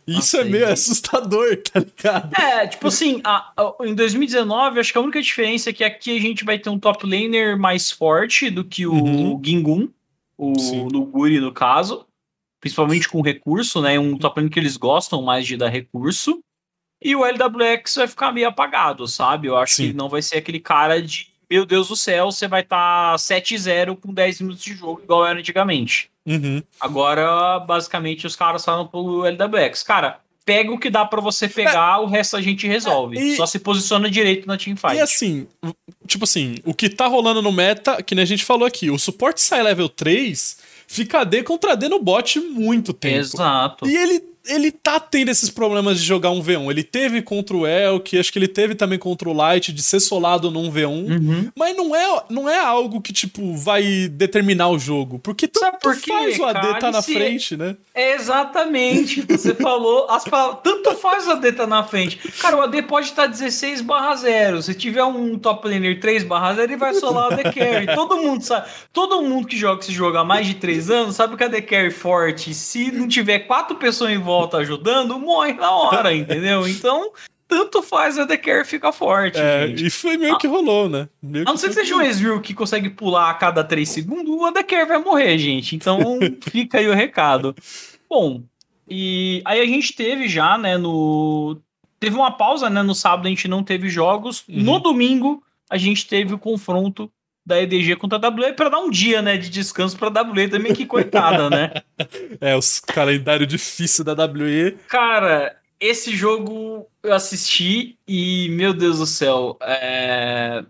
Isso 0.07 0.37
é 0.37 0.45
meio 0.45 0.69
assustador, 0.69 1.57
tá 1.73 1.81
ligado? 1.81 2.33
É, 2.39 2.67
tipo 2.67 2.89
assim, 2.89 3.21
a, 3.25 3.53
a, 3.57 3.75
em 3.83 3.95
2019, 3.95 4.81
acho 4.81 4.93
que 4.93 4.99
a 4.99 5.03
única 5.03 5.23
diferença 5.23 5.71
é 5.71 5.73
que 5.73 5.85
aqui 5.85 6.17
a 6.17 6.21
gente 6.21 6.45
vai 6.45 6.59
ter 6.59 6.71
um 6.71 6.79
top 6.79 7.07
laner 7.07 7.59
mais 7.59 7.91
forte 7.91 8.51
do 8.51 8.65
que 8.65 8.87
o 8.87 8.93
uhum. 8.93 9.41
Gingun, 9.43 9.89
o 10.37 10.53
Nuguri 10.91 11.41
no 11.41 11.53
caso 11.53 12.07
principalmente 12.65 13.11
com 13.11 13.21
recurso, 13.21 13.83
né? 13.83 13.99
Um 13.99 14.17
top 14.17 14.41
lane 14.41 14.49
que 14.49 14.59
eles 14.59 14.79
gostam 14.79 15.21
mais 15.21 15.47
de 15.47 15.55
dar 15.55 15.69
recurso. 15.69 16.43
E 17.03 17.15
o 17.15 17.23
LWX 17.23 17.97
vai 17.97 18.09
ficar 18.09 18.33
meio 18.33 18.49
apagado, 18.49 19.07
sabe? 19.07 19.49
Eu 19.49 19.59
acho 19.59 19.75
Sim. 19.75 19.89
que 19.89 19.93
não 19.93 20.09
vai 20.09 20.23
ser 20.23 20.39
aquele 20.39 20.59
cara 20.59 21.03
de 21.03 21.29
meu 21.51 21.67
Deus 21.67 21.89
do 21.89 21.97
céu, 21.97 22.33
você 22.33 22.49
vai 22.49 22.63
estar 22.63 23.13
tá 23.13 23.17
7-0 23.17 24.01
com 24.01 24.15
10 24.15 24.41
minutos 24.41 24.65
de 24.65 24.75
jogo, 24.75 25.03
igual 25.03 25.27
era 25.27 25.39
antigamente. 25.39 26.11
Uhum. 26.27 26.63
Agora, 26.81 27.59
basicamente, 27.61 28.27
os 28.27 28.37
caras 28.37 28.65
falam 28.65 28.87
pro 28.87 29.25
LWX. 29.25 29.83
Cara, 29.83 30.21
pega 30.45 30.73
o 30.73 30.79
que 30.79 30.91
dá 30.91 31.05
para 31.05 31.21
você 31.21 31.49
pegar, 31.49 31.99
é, 31.99 32.03
o 32.03 32.07
resto 32.07 32.37
a 32.37 32.41
gente 32.41 32.67
resolve. 32.67 33.19
É, 33.19 33.23
e, 33.23 33.37
Só 33.37 33.47
se 33.47 33.59
posiciona 33.59 34.11
direito 34.11 34.47
na 34.47 34.57
teamfight. 34.57 34.97
E 34.97 35.01
assim, 35.01 35.47
tipo 36.07 36.25
assim, 36.25 36.57
o 36.65 36.75
que 36.75 36.89
tá 36.89 37.07
rolando 37.07 37.43
no 37.43 37.53
meta, 37.53 38.03
que 38.03 38.15
nem 38.15 38.23
a 38.23 38.27
gente 38.27 38.45
falou 38.45 38.67
aqui, 38.67 38.91
o 38.91 38.99
suporte 38.99 39.41
sai 39.41 39.63
level 39.63 39.89
3 39.89 40.75
fica 40.87 41.25
D 41.25 41.43
contra 41.43 41.77
D 41.77 41.89
no 41.89 41.99
bot 41.99 42.39
muito 42.41 42.93
tempo. 42.93 43.17
Exato. 43.17 43.87
E 43.89 43.97
ele 43.97 44.23
ele 44.47 44.71
tá 44.71 45.01
tendo 45.01 45.31
esses 45.31 45.49
problemas 45.49 45.99
de 45.99 46.05
jogar 46.05 46.31
um 46.31 46.43
V1. 46.43 46.71
Ele 46.71 46.83
teve 46.83 47.23
contra 47.23 47.57
o 47.57 47.67
Elk, 47.67 48.19
acho 48.19 48.33
que 48.33 48.39
ele 48.39 48.49
teve 48.49 48.75
também 48.75 48.99
contra 48.99 49.29
o 49.29 49.33
Light, 49.33 49.73
de 49.73 49.83
ser 49.83 50.01
solado 50.01 50.51
num 50.51 50.71
V1. 50.71 50.89
Uhum. 50.89 51.51
Mas 51.57 51.77
não 51.77 51.97
é, 51.97 52.23
não 52.29 52.49
é 52.49 52.59
algo 52.59 53.01
que, 53.01 53.13
tipo, 53.13 53.55
vai 53.55 54.09
determinar 54.09 54.69
o 54.69 54.79
jogo. 54.79 55.19
Porque 55.19 55.49
tu, 55.49 55.61
Sabe 55.61 55.79
por 55.81 55.97
faz 55.97 56.39
o 56.39 56.45
AD 56.45 56.79
tá 56.79 56.91
na 56.91 57.01
frente, 57.01 57.57
né? 57.57 57.77
É 57.95 58.15
exatamente. 58.15 59.23
Você 59.23 59.55
falou. 59.57 60.07
As 60.11 60.25
palavras, 60.25 60.59
tanto 60.63 60.95
faz 60.97 61.27
o 61.27 61.33
AD 61.33 61.53
tá 61.53 61.67
na 61.67 61.83
frente. 61.83 62.19
Cara, 62.41 62.57
o 62.57 62.63
AD 62.63 62.83
pode 62.83 63.07
estar 63.07 63.27
16 63.27 63.81
barra 63.81 64.15
0. 64.17 64.63
Se 64.63 64.75
tiver 64.75 65.05
um 65.05 65.39
top 65.39 65.67
laner 65.69 66.01
3 66.01 66.23
barra 66.25 66.55
0, 66.55 66.65
ele 66.65 66.77
vai 66.77 66.93
solar 66.93 67.31
o 67.31 67.33
AD 67.33 67.45
Carry. 67.45 67.87
Todo 67.95 68.19
mundo 68.19 68.43
sabe. 68.43 68.69
Todo 68.93 69.23
mundo 69.23 69.47
que 69.47 69.57
joga 69.57 69.81
esse 69.81 69.93
jogo 69.93 70.19
há 70.19 70.25
mais 70.25 70.47
de 70.47 70.55
3 70.55 70.91
anos 70.91 71.17
sabe 71.17 71.37
que 71.37 71.43
a 71.43 71.47
AD 71.47 71.63
Carry 71.63 71.91
forte. 71.91 72.53
Se 72.53 72.93
não 72.93 73.09
tiver 73.09 73.41
quatro 73.41 73.77
pessoas 73.77 74.11
em 74.11 74.19
volta 74.19 74.34
volta 74.35 74.59
ajudando, 74.59 75.19
morre 75.19 75.53
na 75.53 75.71
hora, 75.71 76.13
entendeu? 76.15 76.67
Então, 76.67 77.13
tanto 77.47 77.83
faz 77.83 78.19
a 78.19 78.27
The 78.27 78.37
Care 78.37 78.65
ficar 78.65 78.93
forte. 78.93 79.39
É, 79.39 79.69
gente. 79.69 79.87
e 79.87 79.91
foi 79.91 80.17
meio 80.17 80.39
que 80.39 80.47
rolou, 80.47 80.89
né? 80.89 81.09
Meio 81.23 81.47
a 81.47 81.51
não 81.51 81.57
ser 81.57 81.69
que 81.69 81.75
seja 81.75 81.95
um 81.95 82.03
Ezreal 82.03 82.41
que 82.41 82.55
consegue 82.55 82.91
pular 82.91 83.31
a 83.31 83.35
cada 83.35 83.63
3 83.63 83.89
segundos, 83.89 84.35
o 84.35 84.53
The 84.53 84.63
Care 84.63 84.89
vai 84.89 84.99
morrer, 84.99 85.39
gente. 85.39 85.77
Então, 85.77 85.99
fica 86.51 86.79
aí 86.79 86.89
o 86.89 86.95
recado. 86.95 87.55
Bom, 88.09 88.43
e 88.89 89.43
aí 89.45 89.61
a 89.61 89.67
gente 89.67 89.95
teve 89.95 90.29
já, 90.29 90.59
né, 90.59 90.77
no... 90.77 91.59
Teve 92.01 92.17
uma 92.17 92.33
pausa, 92.33 92.69
né, 92.69 92.83
no 92.83 92.95
sábado 92.95 93.27
a 93.27 93.31
gente 93.31 93.49
não 93.49 93.63
teve 93.63 93.89
jogos. 93.89 94.45
Uhum. 94.49 94.63
No 94.63 94.79
domingo, 94.79 95.43
a 95.71 95.79
gente 95.79 96.07
teve 96.07 96.35
o 96.35 96.39
confronto 96.39 97.11
da 97.47 97.61
EDG 97.61 97.97
contra 97.97 98.19
a 98.19 98.31
WE 98.31 98.55
para 98.55 98.71
dar 98.71 98.81
um 98.81 98.91
dia, 98.91 99.21
né, 99.21 99.37
de 99.37 99.51
descanso 99.51 99.99
para 99.99 100.21
a 100.21 100.23
WE 100.23 100.49
também, 100.49 100.73
que 100.73 100.87
coitada, 100.87 101.51
né? 101.51 101.73
É, 102.41 102.57
os 102.57 102.81
calendário 102.81 103.47
difícil 103.47 104.05
da 104.05 104.13
WE. 104.27 104.77
Cara, 104.89 105.57
esse 105.79 106.15
jogo 106.15 106.87
eu 107.03 107.13
assisti 107.13 107.99
e, 108.07 108.49
meu 108.51 108.73
Deus 108.75 108.99
do 108.99 109.07
céu, 109.07 109.57
é... 109.63 110.65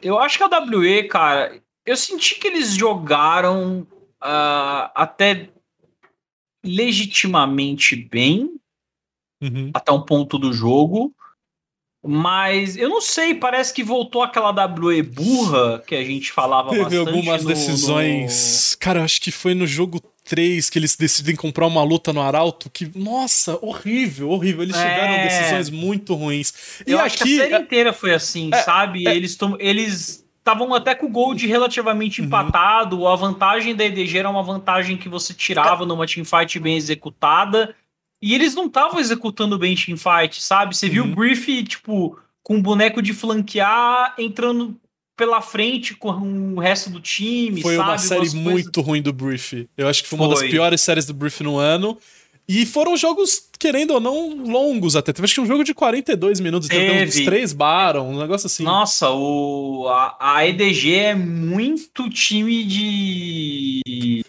eu 0.00 0.18
acho 0.18 0.38
que 0.38 0.44
a 0.44 0.60
WE, 0.60 1.08
cara, 1.08 1.60
eu 1.84 1.96
senti 1.96 2.36
que 2.36 2.46
eles 2.46 2.74
jogaram 2.74 3.86
uh, 4.22 4.90
até 4.94 5.50
legitimamente 6.64 7.94
bem 7.94 8.58
uhum. 9.40 9.70
até 9.72 9.92
um 9.92 10.02
ponto 10.02 10.38
do 10.38 10.52
jogo. 10.52 11.14
Mas 12.06 12.76
eu 12.76 12.88
não 12.88 13.00
sei, 13.00 13.34
parece 13.34 13.72
que 13.72 13.82
voltou 13.82 14.22
aquela 14.22 14.50
WE 14.50 15.02
burra 15.02 15.82
que 15.86 15.94
a 15.94 16.04
gente 16.04 16.32
falava 16.32 16.70
Teve 16.70 16.82
bastante. 16.84 17.04
Teve 17.04 17.16
algumas 17.16 17.42
no, 17.42 17.48
decisões. 17.48 18.72
No... 18.72 18.78
Cara, 18.78 19.04
acho 19.04 19.20
que 19.20 19.30
foi 19.30 19.54
no 19.54 19.66
jogo 19.66 20.00
3 20.24 20.68
que 20.68 20.78
eles 20.78 20.96
decidem 20.96 21.34
comprar 21.34 21.66
uma 21.66 21.82
luta 21.82 22.12
no 22.12 22.20
Arauto. 22.20 22.68
Que, 22.70 22.90
nossa, 22.94 23.58
horrível, 23.62 24.30
horrível. 24.30 24.62
Eles 24.62 24.76
é... 24.76 24.88
tiveram 24.88 25.22
decisões 25.22 25.70
muito 25.70 26.14
ruins. 26.14 26.82
E 26.86 26.92
eu 26.92 26.98
aqui, 26.98 27.06
acho 27.06 27.16
que 27.18 27.40
a 27.40 27.42
série 27.42 27.54
é... 27.54 27.60
inteira 27.60 27.92
foi 27.92 28.14
assim, 28.14 28.50
é... 28.52 28.62
sabe? 28.62 29.06
É... 29.06 29.14
Eles 29.14 29.38
eles 29.58 30.26
estavam 30.38 30.72
até 30.74 30.94
com 30.94 31.06
o 31.06 31.10
gold 31.10 31.44
relativamente 31.46 32.20
uhum. 32.20 32.26
empatado. 32.26 33.06
A 33.08 33.16
vantagem 33.16 33.74
da 33.74 33.84
EDG 33.84 34.18
era 34.18 34.30
uma 34.30 34.42
vantagem 34.42 34.96
que 34.96 35.08
você 35.08 35.34
tirava 35.34 35.84
é. 35.84 35.86
numa 35.86 36.06
teamfight 36.06 36.58
bem 36.60 36.76
executada. 36.76 37.74
E 38.26 38.34
eles 38.34 38.56
não 38.56 38.66
estavam 38.66 38.98
executando 38.98 39.56
bem 39.56 39.76
teamfight, 39.76 40.42
sabe? 40.42 40.76
Você 40.76 40.86
uhum. 40.86 40.92
viu 40.92 41.04
o 41.04 41.14
Brief, 41.14 41.62
tipo, 41.62 42.18
com 42.42 42.58
o 42.58 42.60
boneco 42.60 43.00
de 43.00 43.14
flanquear 43.14 44.16
entrando 44.18 44.76
pela 45.16 45.40
frente 45.40 45.94
com 45.94 46.10
o 46.10 46.58
resto 46.58 46.90
do 46.90 47.00
time, 47.00 47.62
Foi 47.62 47.76
sabe? 47.76 47.88
uma 47.88 47.98
série 47.98 48.20
Umas 48.22 48.34
muito 48.34 48.72
coisas... 48.72 48.88
ruim 48.88 49.00
do 49.00 49.12
Brief. 49.12 49.68
Eu 49.78 49.86
acho 49.86 50.02
que 50.02 50.08
foi, 50.08 50.18
foi 50.18 50.26
uma 50.26 50.34
das 50.34 50.42
piores 50.42 50.80
séries 50.80 51.06
do 51.06 51.14
Brief 51.14 51.40
no 51.40 51.56
ano. 51.56 51.96
E 52.48 52.66
foram 52.66 52.96
jogos, 52.96 53.48
querendo 53.60 53.92
ou 53.92 54.00
não, 54.00 54.44
longos 54.44 54.96
até. 54.96 55.12
Teve 55.12 55.24
acho 55.24 55.34
que 55.34 55.40
um 55.40 55.46
jogo 55.46 55.62
de 55.62 55.72
42 55.72 56.40
minutos, 56.40 56.68
teve 56.68 57.04
uns 57.04 57.24
três 57.24 57.52
Baron, 57.52 58.10
um 58.10 58.18
negócio 58.18 58.46
assim. 58.46 58.64
Nossa, 58.64 59.08
o, 59.08 59.86
a, 59.88 60.16
a 60.18 60.48
EDG 60.48 60.94
é 60.96 61.14
muito 61.14 62.10
time 62.10 62.64
de 62.64 64.24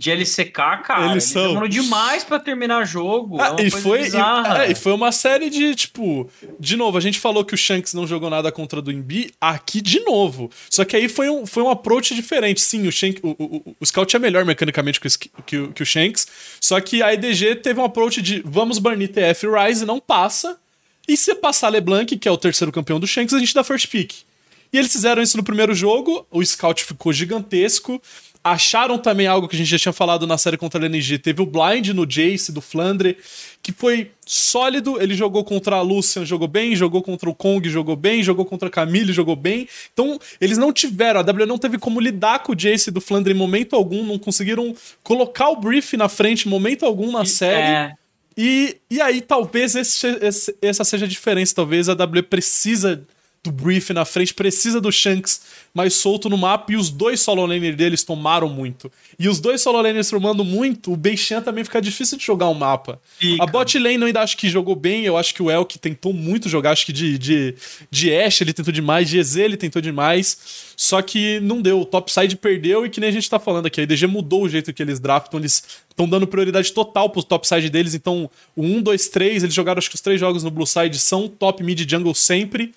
de 0.00 0.10
LCK, 0.10 0.54
cara. 0.54 1.02
Eles, 1.02 1.12
eles 1.12 1.24
são... 1.24 1.48
demoram 1.48 1.68
demais 1.68 2.24
para 2.24 2.40
terminar 2.40 2.86
jogo. 2.86 3.38
Ah, 3.38 3.54
é 3.58 3.64
e, 3.64 3.70
foi, 3.70 4.08
e, 4.08 4.16
é, 4.16 4.70
e, 4.70 4.74
foi 4.74 4.92
uma 4.92 5.12
série 5.12 5.50
de, 5.50 5.74
tipo. 5.74 6.26
De 6.58 6.74
novo, 6.74 6.96
a 6.96 7.02
gente 7.02 7.20
falou 7.20 7.44
que 7.44 7.52
o 7.52 7.56
Shanks 7.56 7.92
não 7.92 8.06
jogou 8.06 8.30
nada 8.30 8.50
contra 8.50 8.80
do 8.80 8.90
Imbi. 8.90 9.30
Aqui, 9.38 9.82
de 9.82 10.00
novo. 10.00 10.50
Só 10.70 10.86
que 10.86 10.96
aí 10.96 11.06
foi 11.06 11.28
um, 11.28 11.44
foi 11.44 11.62
um 11.62 11.68
approach 11.68 12.14
diferente. 12.14 12.62
Sim, 12.62 12.88
o, 12.88 12.92
Shank, 12.92 13.20
o, 13.22 13.36
o, 13.38 13.76
o 13.78 13.84
Scout 13.84 14.16
é 14.16 14.18
melhor 14.18 14.42
mecanicamente 14.42 14.98
que 14.98 15.06
o, 15.06 15.10
que, 15.44 15.68
que 15.68 15.82
o 15.82 15.86
Shanks. 15.86 16.26
Só 16.58 16.80
que 16.80 17.02
a 17.02 17.12
EDG 17.12 17.56
teve 17.56 17.78
um 17.78 17.84
approach 17.84 18.22
de 18.22 18.40
vamos 18.42 18.78
banir 18.78 19.12
TF 19.12 19.48
Rise, 19.48 19.84
não 19.84 20.00
passa. 20.00 20.56
E 21.06 21.14
se 21.14 21.34
passar 21.34 21.68
LeBlanc, 21.68 22.16
que 22.16 22.26
é 22.26 22.32
o 22.32 22.38
terceiro 22.38 22.72
campeão 22.72 22.98
do 22.98 23.06
Shanks, 23.06 23.34
a 23.34 23.38
gente 23.38 23.52
dá 23.52 23.62
first 23.62 23.88
pick. 23.88 24.14
E 24.72 24.78
eles 24.78 24.92
fizeram 24.92 25.20
isso 25.20 25.36
no 25.36 25.42
primeiro 25.42 25.74
jogo, 25.74 26.26
o 26.30 26.42
Scout 26.44 26.84
ficou 26.84 27.12
gigantesco 27.12 28.00
acharam 28.42 28.98
também 28.98 29.26
algo 29.26 29.46
que 29.46 29.54
a 29.54 29.58
gente 29.58 29.68
já 29.68 29.78
tinha 29.78 29.92
falado 29.92 30.26
na 30.26 30.38
série 30.38 30.56
contra 30.56 30.80
a 30.80 30.86
LNG. 30.86 31.18
Teve 31.18 31.42
o 31.42 31.46
Blind 31.46 31.88
no 31.88 32.06
Jace 32.06 32.50
do 32.50 32.60
Flandre, 32.60 33.18
que 33.62 33.72
foi 33.72 34.10
sólido. 34.26 35.00
Ele 35.00 35.14
jogou 35.14 35.44
contra 35.44 35.76
a 35.76 35.82
Lucian, 35.82 36.24
jogou 36.24 36.48
bem, 36.48 36.74
jogou 36.74 37.02
contra 37.02 37.28
o 37.28 37.34
Kong, 37.34 37.68
jogou 37.68 37.96
bem, 37.96 38.22
jogou 38.22 38.44
contra 38.44 38.68
a 38.68 38.70
Camille, 38.70 39.12
jogou 39.12 39.36
bem. 39.36 39.68
Então, 39.92 40.18
eles 40.40 40.56
não 40.56 40.72
tiveram, 40.72 41.20
a 41.20 41.22
W 41.22 41.46
não 41.46 41.58
teve 41.58 41.78
como 41.78 42.00
lidar 42.00 42.42
com 42.42 42.52
o 42.52 42.56
Jace 42.56 42.90
do 42.90 43.00
Flandre 43.00 43.34
em 43.34 43.36
momento 43.36 43.76
algum, 43.76 44.04
não 44.04 44.18
conseguiram 44.18 44.74
colocar 45.02 45.50
o 45.50 45.56
brief 45.56 45.96
na 45.96 46.08
frente 46.08 46.46
em 46.46 46.50
momento 46.50 46.86
algum 46.86 47.12
na 47.12 47.24
série. 47.24 47.62
É. 47.62 47.94
E, 48.36 48.76
e 48.90 49.00
aí, 49.02 49.20
talvez 49.20 49.74
esse, 49.74 50.06
esse, 50.22 50.56
essa 50.62 50.82
seja 50.82 51.04
a 51.04 51.08
diferença. 51.08 51.54
Talvez 51.54 51.88
a 51.90 51.94
W 51.94 52.22
precisa 52.22 53.04
do 53.42 53.50
Brief 53.50 53.90
na 53.94 54.04
frente, 54.04 54.34
precisa 54.34 54.80
do 54.80 54.92
Shanks 54.92 55.40
mais 55.72 55.94
solto 55.94 56.28
no 56.28 56.36
mapa 56.36 56.72
e 56.72 56.76
os 56.76 56.90
dois 56.90 57.20
solo 57.20 57.46
laners 57.46 57.74
deles 57.74 58.02
tomaram 58.02 58.48
muito. 58.50 58.92
E 59.18 59.28
os 59.28 59.40
dois 59.40 59.62
solo 59.62 59.80
laners 59.80 60.10
tomando 60.10 60.44
muito, 60.44 60.92
o 60.92 60.96
Beichan 60.96 61.40
também 61.40 61.64
fica 61.64 61.80
difícil 61.80 62.18
de 62.18 62.24
jogar 62.24 62.48
um 62.48 62.54
mapa. 62.54 63.00
Fica. 63.18 63.42
A 63.42 63.46
bot 63.46 63.78
lane 63.78 63.96
eu 63.96 64.06
ainda 64.08 64.20
acho 64.20 64.36
que 64.36 64.48
jogou 64.48 64.76
bem, 64.76 65.04
eu 65.04 65.16
acho 65.16 65.32
que 65.32 65.42
o 65.42 65.50
Elk 65.50 65.78
tentou 65.78 66.12
muito 66.12 66.50
jogar, 66.50 66.72
acho 66.72 66.84
que 66.84 66.92
de, 66.92 67.16
de, 67.16 67.54
de 67.90 68.14
Ashe 68.14 68.44
ele 68.44 68.52
tentou 68.52 68.72
demais, 68.72 69.08
de 69.08 69.18
EZ 69.18 69.36
ele 69.36 69.56
tentou 69.56 69.80
demais, 69.80 70.74
só 70.76 71.00
que 71.00 71.40
não 71.40 71.62
deu, 71.62 71.80
o 71.80 71.84
topside 71.86 72.36
perdeu 72.36 72.84
e 72.84 72.90
que 72.90 73.00
nem 73.00 73.08
a 73.08 73.12
gente 73.12 73.30
tá 73.30 73.38
falando 73.38 73.66
aqui, 73.66 73.80
a 73.80 73.84
IDG 73.84 74.06
mudou 74.06 74.42
o 74.42 74.48
jeito 74.48 74.70
que 74.72 74.82
eles 74.82 75.00
draftam, 75.00 75.40
eles 75.40 75.62
estão 75.88 76.06
dando 76.06 76.26
prioridade 76.26 76.72
total 76.72 77.08
pro 77.08 77.22
topside 77.22 77.70
deles, 77.70 77.94
então 77.94 78.28
o 78.54 78.62
1, 78.62 78.82
2, 78.82 79.08
3, 79.08 79.42
eles 79.44 79.54
jogaram 79.54 79.78
acho 79.78 79.88
que 79.88 79.94
os 79.94 80.00
três 80.02 80.20
jogos 80.20 80.42
no 80.42 80.50
blue 80.50 80.66
side 80.66 80.98
são 80.98 81.26
top 81.26 81.62
mid 81.62 81.88
jungle 81.88 82.14
sempre, 82.14 82.74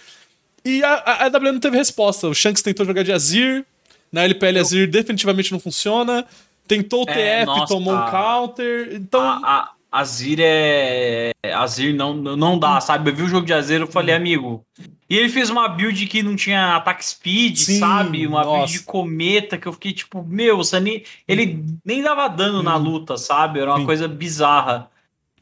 e 0.66 0.84
a, 0.84 0.94
a, 0.94 1.26
a 1.26 1.30
não 1.40 1.60
teve 1.60 1.78
resposta. 1.78 2.28
O 2.28 2.34
Shanks 2.34 2.62
tentou 2.62 2.86
jogar 2.86 3.04
de 3.04 3.12
Azir, 3.12 3.66
na 4.12 4.24
LPL 4.24 4.58
Eu... 4.58 4.62
Azir 4.62 4.90
definitivamente 4.90 5.52
não 5.52 5.60
funciona. 5.60 6.26
Tentou 6.68 7.06
o 7.06 7.10
é, 7.10 7.42
TF, 7.42 7.46
nossa, 7.46 7.74
tomou 7.74 7.94
um 7.94 8.10
counter. 8.10 8.94
Então. 8.94 9.22
A, 9.22 9.74
a 9.92 10.00
Azir 10.00 10.40
é. 10.42 11.32
Azir 11.54 11.94
não, 11.94 12.14
não 12.14 12.58
dá, 12.58 12.80
sabe? 12.80 13.12
Eu 13.12 13.16
vi 13.16 13.24
o 13.24 13.28
jogo 13.28 13.46
de 13.46 13.54
Azir 13.54 13.82
eu 13.82 13.88
falei, 13.88 14.16
amigo. 14.16 14.66
E 15.10 15.18
ele 15.18 15.30
fez 15.30 15.50
uma 15.50 15.68
build 15.68 16.08
que 16.08 16.24
não 16.24 16.36
tinha 16.36 16.78
ataque 16.78 17.06
speed, 17.06 17.58
Sim, 17.58 17.80
sabe? 17.80 18.26
Uma 18.26 18.44
nossa. 18.44 18.58
build 18.58 18.72
de 18.72 18.80
cometa 18.84 19.58
que 19.58 19.68
eu 19.68 19.74
fiquei 19.74 19.92
tipo, 19.92 20.24
meu, 20.24 20.58
você 20.58 20.80
nem, 20.80 21.04
ele 21.28 21.64
nem 21.86 22.02
dava 22.02 22.28
dano 22.30 22.62
hum. 22.62 22.64
na 22.64 22.76
luta, 22.76 23.18
sabe? 23.18 23.60
Era 23.60 23.72
uma 23.72 23.80
Sim. 23.80 23.86
coisa 23.86 24.08
bizarra. 24.08 24.90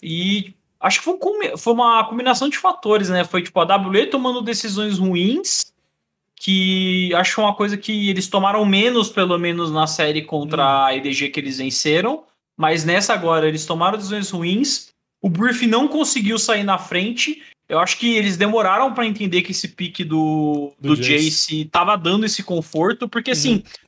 E 0.02 0.54
Acho 0.82 1.00
que 1.00 1.06
foi, 1.06 1.14
um, 1.14 1.58
foi 1.58 1.74
uma 1.74 2.04
combinação 2.06 2.50
de 2.50 2.58
fatores, 2.58 3.10
né? 3.10 3.24
Foi 3.24 3.44
tipo 3.44 3.60
a 3.60 3.76
WE 3.78 4.08
tomando 4.08 4.42
decisões 4.42 4.98
ruins, 4.98 5.72
que 6.36 7.14
acho 7.14 7.40
uma 7.40 7.54
coisa 7.54 7.78
que 7.78 8.10
eles 8.10 8.28
tomaram 8.28 8.66
menos, 8.66 9.10
pelo 9.10 9.38
menos 9.38 9.72
na 9.72 9.86
série 9.86 10.24
contra 10.24 10.64
hum. 10.64 10.86
a 10.86 10.96
EDG 10.96 11.30
que 11.30 11.40
eles 11.40 11.60
venceram. 11.60 12.24
Mas 12.58 12.84
nessa 12.84 13.14
agora 13.14 13.48
eles 13.48 13.66
tomaram 13.66 13.98
decisões 13.98 14.30
ruins. 14.32 14.90
O 15.22 15.30
Brief 15.30 15.68
não 15.68 15.88
conseguiu 15.88 16.40
sair 16.40 16.64
na 16.64 16.80
frente. 16.80 17.44
Eu 17.70 17.80
acho 17.80 17.98
que 17.98 18.16
eles 18.16 18.36
demoraram 18.36 18.94
para 18.94 19.06
entender 19.06 19.44
que 19.44 19.52
esse 19.52 19.68
pique 19.68 20.04
do, 20.04 20.74
do, 20.80 20.96
do 20.96 21.02
Jace. 21.02 21.26
Jace 21.26 21.66
tava 21.66 21.96
dando 21.96 22.26
esse 22.26 22.44
conforto, 22.44 23.08
porque 23.08 23.32
assim, 23.32 23.58
uhum. 23.58 23.64
assim, 23.64 23.82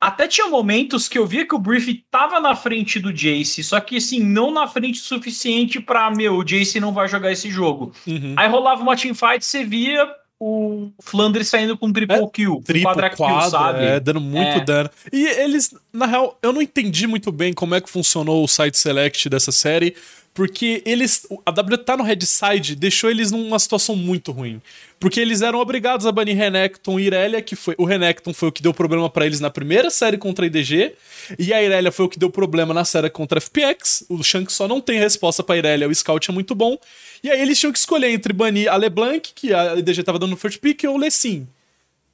até 0.00 0.26
tinha 0.26 0.48
momentos 0.48 1.08
que 1.08 1.18
eu 1.18 1.26
via 1.26 1.46
que 1.46 1.54
o 1.54 1.58
Brief 1.58 2.02
tava 2.10 2.40
na 2.40 2.56
frente 2.56 2.98
do 2.98 3.12
Jace, 3.12 3.62
só 3.62 3.78
que 3.80 3.96
assim, 3.96 4.20
não 4.20 4.50
na 4.50 4.66
frente 4.66 4.98
o 5.00 5.02
suficiente 5.04 5.78
pra, 5.80 6.10
meu, 6.10 6.36
o 6.36 6.44
Jace 6.44 6.80
não 6.80 6.92
vai 6.92 7.06
jogar 7.08 7.30
esse 7.30 7.50
jogo. 7.50 7.92
Uhum. 8.06 8.34
Aí 8.36 8.48
rolava 8.48 8.82
uma 8.82 8.96
teamfight, 8.96 9.44
você 9.44 9.62
via 9.64 10.08
o 10.42 10.90
Flandre 11.02 11.44
saindo 11.44 11.76
com 11.76 11.92
triple 11.92 12.16
É, 12.16 12.26
kill, 12.32 12.62
Triplo, 12.64 12.88
quadra 12.88 13.10
kill, 13.10 13.42
sabe? 13.50 13.84
é, 13.84 14.00
dando 14.00 14.22
muito 14.22 14.58
É. 14.58 14.64
dano. 14.64 14.88
E 15.12 15.26
eles, 15.26 15.74
na 15.92 16.06
real, 16.06 16.38
eu 16.42 16.50
não 16.50 16.62
entendi 16.62 17.06
muito 17.06 17.30
bem 17.30 17.52
como 17.52 17.74
é 17.74 17.80
que 17.80 17.90
funcionou 17.90 18.42
o 18.42 18.48
site 18.48 18.78
select 18.78 19.28
dessa 19.28 19.52
série, 19.52 19.94
porque 20.32 20.82
eles, 20.86 21.26
a 21.44 21.50
W 21.50 21.76
tá 21.76 21.94
no 21.94 22.04
red 22.04 22.20
side 22.22 22.74
deixou 22.74 23.10
eles 23.10 23.30
numa 23.30 23.58
situação 23.58 23.94
muito 23.94 24.32
ruim. 24.32 24.62
Porque 25.00 25.18
eles 25.18 25.40
eram 25.40 25.58
obrigados 25.58 26.04
a 26.04 26.12
banir 26.12 26.36
Renekton 26.36 27.00
e 27.00 27.04
Irelia, 27.04 27.40
que 27.40 27.56
foi, 27.56 27.74
o 27.78 27.86
Renekton 27.86 28.34
foi 28.34 28.50
o 28.50 28.52
que 28.52 28.62
deu 28.62 28.74
problema 28.74 29.08
pra 29.08 29.24
eles 29.24 29.40
na 29.40 29.48
primeira 29.48 29.88
série 29.88 30.18
contra 30.18 30.44
a 30.44 30.46
IDG, 30.46 30.92
e 31.38 31.54
a 31.54 31.62
Irelia 31.62 31.90
foi 31.90 32.04
o 32.04 32.08
que 32.08 32.18
deu 32.18 32.28
problema 32.28 32.74
na 32.74 32.84
série 32.84 33.08
contra 33.08 33.38
a 33.38 33.40
FPX. 33.40 34.04
O 34.10 34.22
Shanks 34.22 34.54
só 34.54 34.68
não 34.68 34.78
tem 34.78 34.98
resposta 34.98 35.42
pra 35.42 35.56
Irelia, 35.56 35.88
o 35.88 35.94
Scout 35.94 36.30
é 36.30 36.34
muito 36.34 36.54
bom. 36.54 36.78
E 37.24 37.30
aí 37.30 37.40
eles 37.40 37.58
tinham 37.58 37.72
que 37.72 37.78
escolher 37.78 38.10
entre 38.10 38.34
banir 38.34 38.70
a 38.70 38.76
LeBlanc, 38.76 39.32
que 39.34 39.54
a 39.54 39.74
IDG 39.74 40.02
tava 40.02 40.18
dando 40.18 40.32
no 40.32 40.36
first 40.36 40.60
pick, 40.60 40.84
ou 40.84 40.96
o 40.96 40.98
Lessin. 40.98 41.48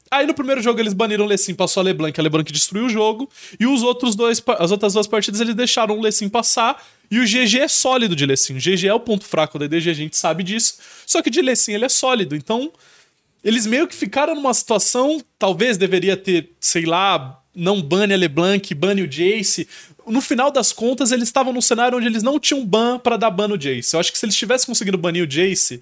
Aí 0.09 0.25
no 0.25 0.35
primeiro 0.35 0.63
jogo 0.63 0.79
eles 0.79 0.93
baniram 0.93 1.25
o 1.25 1.29
Lessin, 1.29 1.55
passou 1.55 1.81
a 1.81 1.85
LeBlanc, 1.85 2.19
a 2.19 2.23
LeBlanc 2.23 2.53
destruiu 2.53 2.87
o 2.87 2.89
jogo, 2.89 3.29
e 3.59 3.67
os 3.67 3.83
outros 3.83 4.15
dois, 4.15 4.41
as 4.61 4.71
outras 4.71 4.93
duas 4.93 5.09
partidas 5.09 5.41
eles 5.41 5.57
deixaram 5.57 5.99
o 5.99 6.01
Lessin 6.01 6.29
passar, 6.29 6.81
e 7.11 7.19
o 7.19 7.25
GG 7.25 7.61
é 7.61 7.69
sólido 7.69 8.17
de 8.17 8.27
Lessin. 8.27 8.55
O 8.55 8.61
GG 8.61 8.87
é 8.87 8.95
o 8.95 9.01
ponto 9.01 9.25
fraco 9.25 9.59
da 9.59 9.65
IDG, 9.65 9.91
a 9.91 9.95
gente 9.95 10.17
sabe 10.17 10.43
disso, 10.43 10.79
só 11.07 11.23
que 11.23 11.31
de 11.31 11.41
Lessin 11.41 11.73
ele 11.73 11.85
é 11.85 11.89
sólido, 11.89 12.35
então 12.35 12.73
eles 13.45 13.67
meio 13.67 13.87
que 13.87 13.95
ficaram 13.95 14.35
numa 14.35 14.53
situação, 14.53 15.23
talvez 15.39 15.77
deveria 15.77 16.17
ter, 16.17 16.51
sei 16.61 16.85
lá, 16.85 17.41
não 17.55 17.81
bane 17.81 18.13
a 18.13 18.17
LeBlanc, 18.17 18.75
bane 18.75 19.03
o 19.03 19.09
Jace. 19.09 19.69
No 20.07 20.21
final 20.21 20.51
das 20.51 20.73
contas, 20.73 21.13
eles 21.13 21.29
estavam 21.29 21.53
num 21.53 21.61
cenário 21.61 21.97
onde 21.97 22.07
eles 22.07 22.23
não 22.23 22.39
tinham 22.39 22.65
ban 22.65 22.99
pra 22.99 23.17
dar 23.17 23.31
ban 23.31 23.49
no 23.49 23.57
Jace. 23.57 23.95
Eu 23.95 24.01
acho 24.01 24.13
que 24.13 24.19
se 24.19 24.27
eles 24.27 24.37
tivessem 24.37 24.67
conseguido 24.67 24.99
banir 24.99 25.23
o 25.23 25.27
Jace, 25.27 25.81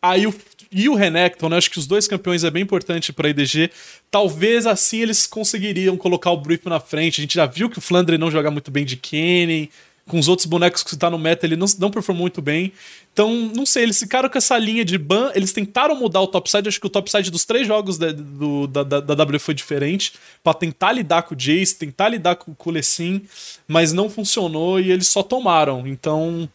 aí 0.00 0.26
o 0.26 0.34
e 0.72 0.88
o 0.88 0.94
Renekton, 0.94 1.48
né? 1.48 1.56
Acho 1.56 1.70
que 1.70 1.78
os 1.78 1.86
dois 1.86 2.06
campeões 2.06 2.44
é 2.44 2.50
bem 2.50 2.62
importante 2.62 3.12
pra 3.12 3.28
IDG. 3.28 3.70
Talvez 4.10 4.66
assim 4.66 5.00
eles 5.00 5.26
conseguiriam 5.26 5.96
colocar 5.96 6.30
o 6.30 6.36
Brief 6.36 6.64
na 6.66 6.78
frente. 6.78 7.20
A 7.20 7.22
gente 7.22 7.34
já 7.34 7.44
viu 7.44 7.68
que 7.68 7.78
o 7.78 7.80
Flandre 7.80 8.16
não 8.16 8.30
joga 8.30 8.50
muito 8.50 8.70
bem 8.70 8.84
de 8.84 8.96
Kenny. 8.96 9.70
Com 10.10 10.18
os 10.18 10.26
outros 10.26 10.46
bonecos 10.46 10.82
que 10.82 10.96
tá 10.96 11.08
no 11.08 11.18
meta, 11.18 11.46
ele 11.46 11.54
não, 11.54 11.66
não 11.78 11.90
performou 11.90 12.22
muito 12.22 12.42
bem. 12.42 12.72
Então, 13.12 13.32
não 13.54 13.64
sei, 13.64 13.84
eles 13.84 13.98
ficaram 13.98 14.28
com 14.28 14.36
essa 14.36 14.58
linha 14.58 14.84
de 14.84 14.98
ban. 14.98 15.30
Eles 15.34 15.52
tentaram 15.52 15.94
mudar 15.94 16.20
o 16.20 16.26
topside. 16.26 16.68
Acho 16.68 16.80
que 16.80 16.86
o 16.86 16.90
topside 16.90 17.30
dos 17.30 17.44
três 17.44 17.66
jogos 17.66 17.96
da, 17.96 18.10
do, 18.10 18.66
da, 18.66 18.82
da, 18.82 19.00
da 19.00 19.14
W 19.14 19.38
foi 19.38 19.54
diferente. 19.54 20.14
Pra 20.42 20.52
tentar 20.52 20.92
lidar 20.92 21.22
com 21.22 21.34
o 21.34 21.38
Jace, 21.38 21.76
tentar 21.76 22.08
lidar 22.08 22.34
com, 22.36 22.52
com 22.52 22.70
o 22.70 22.72
Lessin. 22.72 23.22
Mas 23.68 23.92
não 23.92 24.10
funcionou 24.10 24.80
e 24.80 24.90
eles 24.90 25.06
só 25.06 25.22
tomaram. 25.22 25.86
Então 25.86 26.48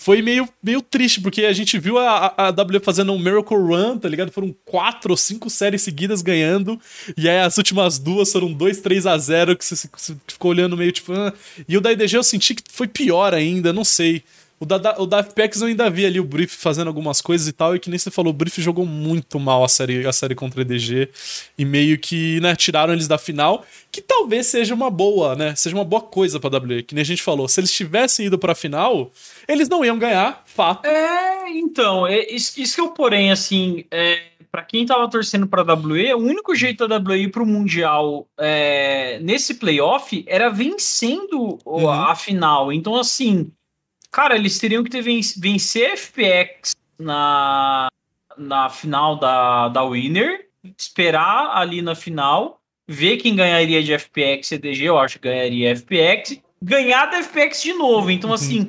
foi 0.00 0.22
meio, 0.22 0.48
meio 0.62 0.80
triste, 0.80 1.20
porque 1.20 1.44
a 1.44 1.52
gente 1.52 1.76
viu 1.76 1.98
a, 1.98 2.32
a 2.36 2.50
W 2.52 2.80
fazendo 2.80 3.12
um 3.12 3.18
Miracle 3.18 3.56
Run, 3.56 3.98
tá 3.98 4.08
ligado? 4.08 4.30
Foram 4.30 4.54
quatro 4.64 5.10
ou 5.10 5.16
cinco 5.16 5.50
séries 5.50 5.82
seguidas 5.82 6.22
ganhando, 6.22 6.80
e 7.16 7.28
aí 7.28 7.40
as 7.40 7.58
últimas 7.58 7.98
duas 7.98 8.30
foram 8.30 8.52
2, 8.52 8.80
3 8.80 9.06
a 9.08 9.18
0 9.18 9.56
que 9.56 9.64
você, 9.64 9.74
você 9.92 10.16
ficou 10.28 10.52
olhando 10.52 10.76
meio 10.76 10.92
tipo. 10.92 11.12
"Ah". 11.12 11.34
E 11.68 11.76
o 11.76 11.80
da 11.80 11.90
IDG 11.90 12.14
eu 12.16 12.22
senti 12.22 12.54
que 12.54 12.62
foi 12.70 12.86
pior 12.86 13.34
ainda, 13.34 13.72
não 13.72 13.84
sei. 13.84 14.22
O 14.60 14.66
da, 14.66 14.76
da- 14.78 14.96
o 14.98 15.06
da 15.06 15.18
FPX 15.22 15.60
eu 15.60 15.68
ainda 15.68 15.88
vi 15.88 16.04
ali 16.04 16.18
o 16.18 16.24
Brief 16.24 16.56
fazendo 16.56 16.88
algumas 16.88 17.20
coisas 17.20 17.46
e 17.46 17.52
tal, 17.52 17.76
e 17.76 17.78
que 17.78 17.88
nem 17.88 17.98
você 17.98 18.10
falou, 18.10 18.32
o 18.32 18.36
Brief 18.36 18.58
jogou 18.60 18.84
muito 18.84 19.38
mal 19.38 19.62
a 19.62 19.68
série, 19.68 20.06
a 20.06 20.12
série 20.12 20.34
contra 20.34 20.60
a 20.60 20.62
EDG, 20.62 21.08
e 21.56 21.64
meio 21.64 21.96
que, 21.98 22.40
né, 22.40 22.56
tiraram 22.56 22.92
eles 22.92 23.06
da 23.06 23.18
final, 23.18 23.64
que 23.92 24.00
talvez 24.00 24.48
seja 24.48 24.74
uma 24.74 24.90
boa, 24.90 25.36
né, 25.36 25.54
seja 25.54 25.76
uma 25.76 25.84
boa 25.84 26.02
coisa 26.02 26.40
pra 26.40 26.50
WE, 26.58 26.82
que 26.82 26.94
nem 26.94 27.02
a 27.02 27.04
gente 27.04 27.22
falou, 27.22 27.46
se 27.48 27.60
eles 27.60 27.72
tivessem 27.72 28.26
ido 28.26 28.36
pra 28.38 28.54
final, 28.54 29.12
eles 29.46 29.68
não 29.68 29.84
iam 29.84 29.96
ganhar, 29.98 30.42
fato. 30.46 30.84
É, 30.86 31.48
então, 31.50 32.04
é, 32.06 32.26
isso, 32.28 32.60
isso 32.60 32.74
que 32.74 32.80
eu, 32.80 32.88
porém, 32.90 33.30
assim, 33.30 33.84
é, 33.92 34.22
para 34.50 34.62
quem 34.64 34.84
tava 34.84 35.08
torcendo 35.08 35.46
pra 35.46 35.62
WE, 35.62 36.14
o 36.14 36.18
único 36.18 36.54
jeito 36.56 36.88
da 36.88 36.96
WE 36.98 37.22
ir 37.24 37.28
pro 37.30 37.46
Mundial 37.46 38.26
é, 38.36 39.20
nesse 39.22 39.54
playoff 39.54 40.24
era 40.26 40.48
vencendo 40.50 41.58
Uhum. 41.64 41.88
a 41.90 42.14
final. 42.16 42.72
Então, 42.72 42.96
assim, 42.96 43.50
cara, 44.10 44.36
eles 44.36 44.58
teriam 44.58 44.82
que 44.82 44.90
ter 44.90 45.02
ven 45.02 45.20
vencer 45.36 45.92
a 45.92 45.96
FPX 45.96 46.74
na, 46.98 47.88
na 48.36 48.68
final 48.68 49.16
da, 49.16 49.68
da 49.68 49.84
Winner, 49.84 50.46
esperar 50.76 51.56
ali 51.56 51.82
na 51.82 51.94
final, 51.94 52.60
ver 52.86 53.18
quem 53.18 53.36
ganharia 53.36 53.82
de 53.82 53.92
FPX 53.92 54.50
e 54.50 54.54
EDG, 54.54 54.84
eu 54.84 54.98
acho 54.98 55.18
que 55.18 55.28
ganharia 55.28 55.76
FPX, 55.76 56.40
ganhar 56.60 57.06
da 57.06 57.22
FPX 57.22 57.62
de 57.62 57.72
novo. 57.74 58.10
Então, 58.10 58.32
assim, 58.32 58.66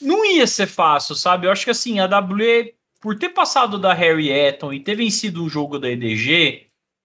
não 0.00 0.24
ia 0.24 0.46
ser 0.46 0.66
fácil, 0.66 1.14
sabe? 1.14 1.46
Eu 1.46 1.52
acho 1.52 1.64
que 1.64 1.70
assim, 1.70 1.98
a 1.98 2.06
WE, 2.06 2.74
por 3.00 3.18
ter 3.18 3.30
passado 3.30 3.78
da 3.78 3.92
Harry 3.92 4.30
Eton 4.30 4.72
e 4.72 4.80
ter 4.80 4.94
vencido 4.94 5.42
um 5.42 5.48
jogo 5.48 5.78
da 5.78 5.90
EDG, 5.90 6.63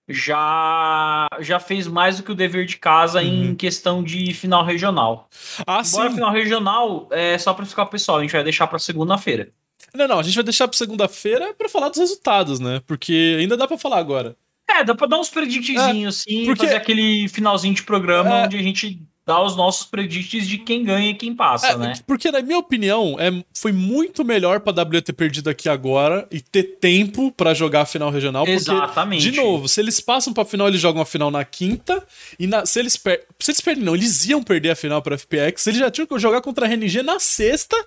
já 0.09 1.27
já 1.39 1.59
fez 1.59 1.87
mais 1.87 2.17
do 2.17 2.23
que 2.23 2.31
o 2.31 2.35
dever 2.35 2.65
de 2.65 2.77
casa 2.77 3.21
em 3.23 3.55
questão 3.55 4.03
de 4.03 4.33
final 4.33 4.63
regional. 4.65 5.29
Ah, 5.65 5.81
Embora 5.85 6.09
sim. 6.09 6.15
final 6.15 6.31
regional, 6.31 7.07
é 7.11 7.37
só 7.37 7.53
para 7.53 7.65
ficar 7.65 7.85
pessoal, 7.85 8.17
a 8.17 8.21
gente 8.21 8.31
vai 8.33 8.43
deixar 8.43 8.67
para 8.67 8.79
segunda-feira. 8.79 9.49
Não, 9.93 10.07
não, 10.07 10.19
a 10.19 10.23
gente 10.23 10.35
vai 10.35 10.43
deixar 10.43 10.67
pra 10.67 10.77
segunda-feira 10.77 11.53
pra 11.57 11.69
falar 11.69 11.89
dos 11.89 11.97
resultados, 11.99 12.59
né, 12.59 12.81
porque 12.85 13.37
ainda 13.39 13.55
dá 13.57 13.67
pra 13.67 13.77
falar 13.77 13.97
agora. 13.97 14.35
É, 14.69 14.83
dá 14.83 14.93
pra 14.93 15.07
dar 15.07 15.17
uns 15.17 15.29
predictzinhos, 15.29 16.19
assim, 16.19 16.45
porque- 16.45 16.63
fazer 16.65 16.75
aquele 16.75 17.27
finalzinho 17.29 17.73
de 17.73 17.81
programa 17.83 18.41
É. 18.41 18.45
onde 18.45 18.57
a 18.57 18.61
gente 18.61 19.01
dá 19.29 19.39
os 19.43 19.55
nossos 19.55 19.85
predicts 19.85 20.47
de 20.47 20.57
quem 20.57 20.83
ganha 20.83 21.11
e 21.11 21.13
quem 21.13 21.35
passa, 21.35 21.67
É, 21.67 21.77
né? 21.77 21.93
Porque, 22.07 22.31
na 22.31 22.41
minha 22.41 22.57
opinião, 22.57 23.15
é, 23.19 23.31
foi 23.53 23.71
muito 23.71 24.25
melhor 24.25 24.59
pra 24.59 24.73
W 24.73 25.01
ter 25.03 25.13
perdido 25.13 25.51
aqui 25.51 25.69
agora 25.69 26.27
e 26.31 26.41
ter 26.41 26.63
tempo 26.81 27.31
pra 27.31 27.53
jogar 27.53 27.81
a 27.81 27.85
final 27.85 28.09
regional. 28.09 28.43
Porque, 28.43 28.55
Exatamente. 28.57 29.29
de 29.29 29.37
novo, 29.37 29.67
se 29.67 29.79
eles 29.79 29.99
passam 29.99 30.33
pra 30.33 30.43
final, 30.43 30.67
eles 30.67 30.81
jogam 30.81 30.99
a 30.99 31.05
final 31.05 31.29
na 31.29 31.45
quinta. 31.45 32.03
E 32.39 32.47
na- 32.47 32.65
se 32.65 32.79
eles 32.79 32.97
per 32.97 33.23
se 33.39 33.51
eles 33.51 33.61
perdem, 33.61 33.83
não, 33.83 33.93
eles 33.95 34.25
iam 34.27 34.41
perder 34.41 34.71
a 34.71 34.75
final 34.75 34.99
pra 35.01 35.15
FPX. 35.15 35.67
Eles 35.67 35.79
já 35.79 35.91
tinham 35.91 36.07
que 36.07 36.17
jogar 36.17 36.41
contra 36.41 36.65
a 36.65 36.69
RNG 36.69 37.03
na 37.03 37.19
sexta. 37.19 37.77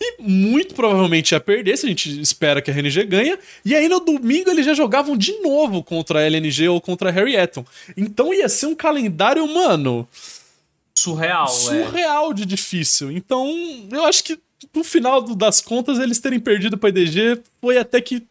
E 0.00 0.20
muito 0.20 0.74
provavelmente 0.74 1.32
ia 1.32 1.40
perder, 1.40 1.76
se 1.76 1.86
a 1.86 1.88
gente 1.88 2.20
espera 2.20 2.60
que 2.60 2.70
a 2.70 2.74
RNG 2.74 3.04
ganha. 3.04 3.38
E 3.64 3.74
aí 3.74 3.88
no 3.88 4.00
domingo 4.00 4.50
eles 4.50 4.66
já 4.66 4.74
jogavam 4.74 5.16
de 5.16 5.32
novo 5.40 5.82
contra 5.82 6.18
a 6.18 6.22
LNG 6.22 6.68
ou 6.68 6.80
contra 6.80 7.08
a 7.08 7.12
Harry 7.12 7.36
Eton. 7.36 7.64
Então 7.96 8.34
ia 8.34 8.48
ser 8.48 8.66
um 8.66 8.74
calendário, 8.74 9.46
mano 9.46 10.06
Surreal, 10.98 11.46
é. 11.46 11.48
surreal 11.48 12.34
de 12.34 12.44
difícil. 12.44 13.12
Então, 13.12 13.48
eu 13.90 14.04
acho 14.04 14.24
que 14.24 14.38
no 14.74 14.82
final 14.82 15.22
das 15.22 15.60
contas, 15.60 15.98
eles 15.98 16.18
terem 16.18 16.40
perdido 16.40 16.76
pra 16.76 16.88
IDG 16.88 17.40
foi 17.60 17.78
até 17.78 18.00
que. 18.00 18.22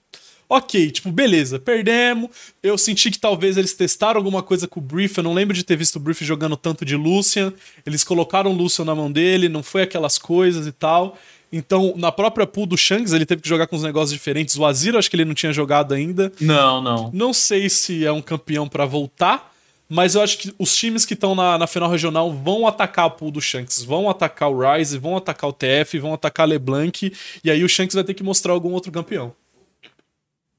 Ok, 0.49 0.91
tipo, 0.91 1.11
beleza, 1.11 1.59
perdemos. 1.59 2.29
Eu 2.63 2.77
senti 2.77 3.11
que 3.11 3.19
talvez 3.19 3.57
eles 3.57 3.73
testaram 3.73 4.17
alguma 4.17 4.41
coisa 4.41 4.65
com 4.65 4.79
o 4.79 4.83
Brief. 4.83 5.17
Eu 5.17 5.23
não 5.23 5.33
lembro 5.33 5.53
de 5.53 5.63
ter 5.63 5.75
visto 5.75 5.97
o 5.97 5.99
Brief 5.99 6.23
jogando 6.23 6.55
tanto 6.55 6.85
de 6.85 6.95
Lucian. 6.95 7.53
Eles 7.85 8.01
colocaram 8.03 8.51
o 8.51 8.55
Lucian 8.55 8.85
na 8.85 8.95
mão 8.95 9.11
dele, 9.11 9.49
não 9.49 9.61
foi 9.61 9.81
aquelas 9.81 10.17
coisas 10.17 10.65
e 10.65 10.71
tal. 10.71 11.17
Então, 11.51 11.93
na 11.97 12.11
própria 12.13 12.47
pool 12.47 12.65
do 12.65 12.77
Shanks, 12.77 13.11
ele 13.13 13.25
teve 13.25 13.41
que 13.41 13.49
jogar 13.49 13.67
com 13.67 13.75
uns 13.75 13.83
negócios 13.83 14.11
diferentes. 14.11 14.57
O 14.57 14.65
Azir, 14.65 14.95
acho 14.95 15.09
que 15.09 15.15
ele 15.15 15.25
não 15.25 15.33
tinha 15.33 15.51
jogado 15.51 15.93
ainda. 15.93 16.31
Não, 16.39 16.81
não. 16.81 17.09
Não 17.13 17.33
sei 17.33 17.69
se 17.69 18.05
é 18.05 18.11
um 18.11 18.21
campeão 18.21 18.67
pra 18.67 18.85
voltar, 18.85 19.53
mas 19.89 20.15
eu 20.15 20.21
acho 20.21 20.37
que 20.37 20.53
os 20.57 20.75
times 20.75 21.05
que 21.05 21.13
estão 21.13 21.33
na, 21.35 21.57
na 21.57 21.67
final 21.67 21.89
regional 21.89 22.31
vão 22.31 22.67
atacar 22.67 23.05
a 23.05 23.09
pool 23.09 23.31
do 23.31 23.41
Shanks, 23.41 23.83
vão 23.83 24.09
atacar 24.09 24.49
o 24.51 24.59
Rise, 24.59 24.97
vão 24.97 25.17
atacar 25.17 25.49
o 25.49 25.53
TF, 25.53 25.99
vão 25.99 26.13
atacar 26.13 26.45
a 26.45 26.49
LeBlanc, 26.49 27.11
e 27.43 27.51
aí 27.51 27.63
o 27.63 27.69
Shanks 27.69 27.95
vai 27.95 28.03
ter 28.03 28.13
que 28.13 28.23
mostrar 28.23 28.53
algum 28.53 28.73
outro 28.73 28.91
campeão. 28.91 29.33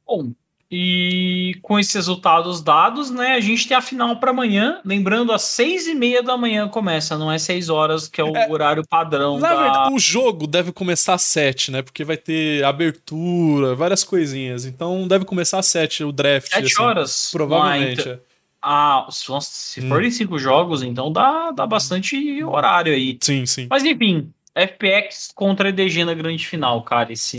Bom, 0.06 0.32
e 0.70 1.58
com 1.62 1.78
esses 1.78 1.94
resultados 1.94 2.60
dados, 2.60 3.10
né, 3.10 3.28
a 3.32 3.40
gente 3.40 3.66
tem 3.66 3.74
a 3.74 3.80
final 3.80 4.16
para 4.20 4.30
amanhã. 4.32 4.80
Lembrando, 4.84 5.32
às 5.32 5.42
seis 5.42 5.86
e 5.86 5.94
meia 5.94 6.22
da 6.22 6.36
manhã 6.36 6.68
começa, 6.68 7.16
não 7.16 7.32
é 7.32 7.38
seis 7.38 7.70
horas, 7.70 8.06
que 8.06 8.20
é 8.20 8.24
o 8.24 8.36
É, 8.36 8.50
horário 8.50 8.82
padrão 8.86 9.38
Na 9.38 9.54
da... 9.54 9.62
verdade, 9.62 9.94
o 9.94 9.98
jogo 9.98 10.46
deve 10.46 10.70
começar 10.70 11.14
às 11.14 11.22
7, 11.22 11.70
né? 11.70 11.80
Porque 11.80 12.04
vai 12.04 12.18
ter 12.18 12.62
abertura, 12.64 13.74
várias 13.74 14.04
coisinhas. 14.04 14.66
Então 14.66 15.08
deve 15.08 15.24
começar 15.24 15.58
às 15.58 15.66
7 15.66 16.04
o 16.04 16.12
draft. 16.12 16.50
Sete 16.52 16.66
assim, 16.74 16.82
horas? 16.82 17.30
Provavelmente. 17.32 18.00
Ah, 18.00 18.02
então- 18.02 18.12
é. 18.12 18.27
Ah, 18.60 19.06
se 19.10 19.80
Hum. 19.80 19.88
forem 19.88 20.10
cinco 20.10 20.38
jogos, 20.38 20.82
então 20.82 21.12
dá, 21.12 21.50
dá 21.52 21.66
bastante 21.66 22.42
horário 22.42 22.92
aí. 22.92 23.18
Sim, 23.22 23.46
sim. 23.46 23.66
Mas 23.70 23.84
enfim, 23.84 24.30
FPX 24.54 25.30
contra 25.34 25.68
EDG 25.68 26.04
na 26.04 26.14
grande 26.14 26.46
final, 26.46 26.82
cara. 26.82 27.12
Esse... 27.12 27.38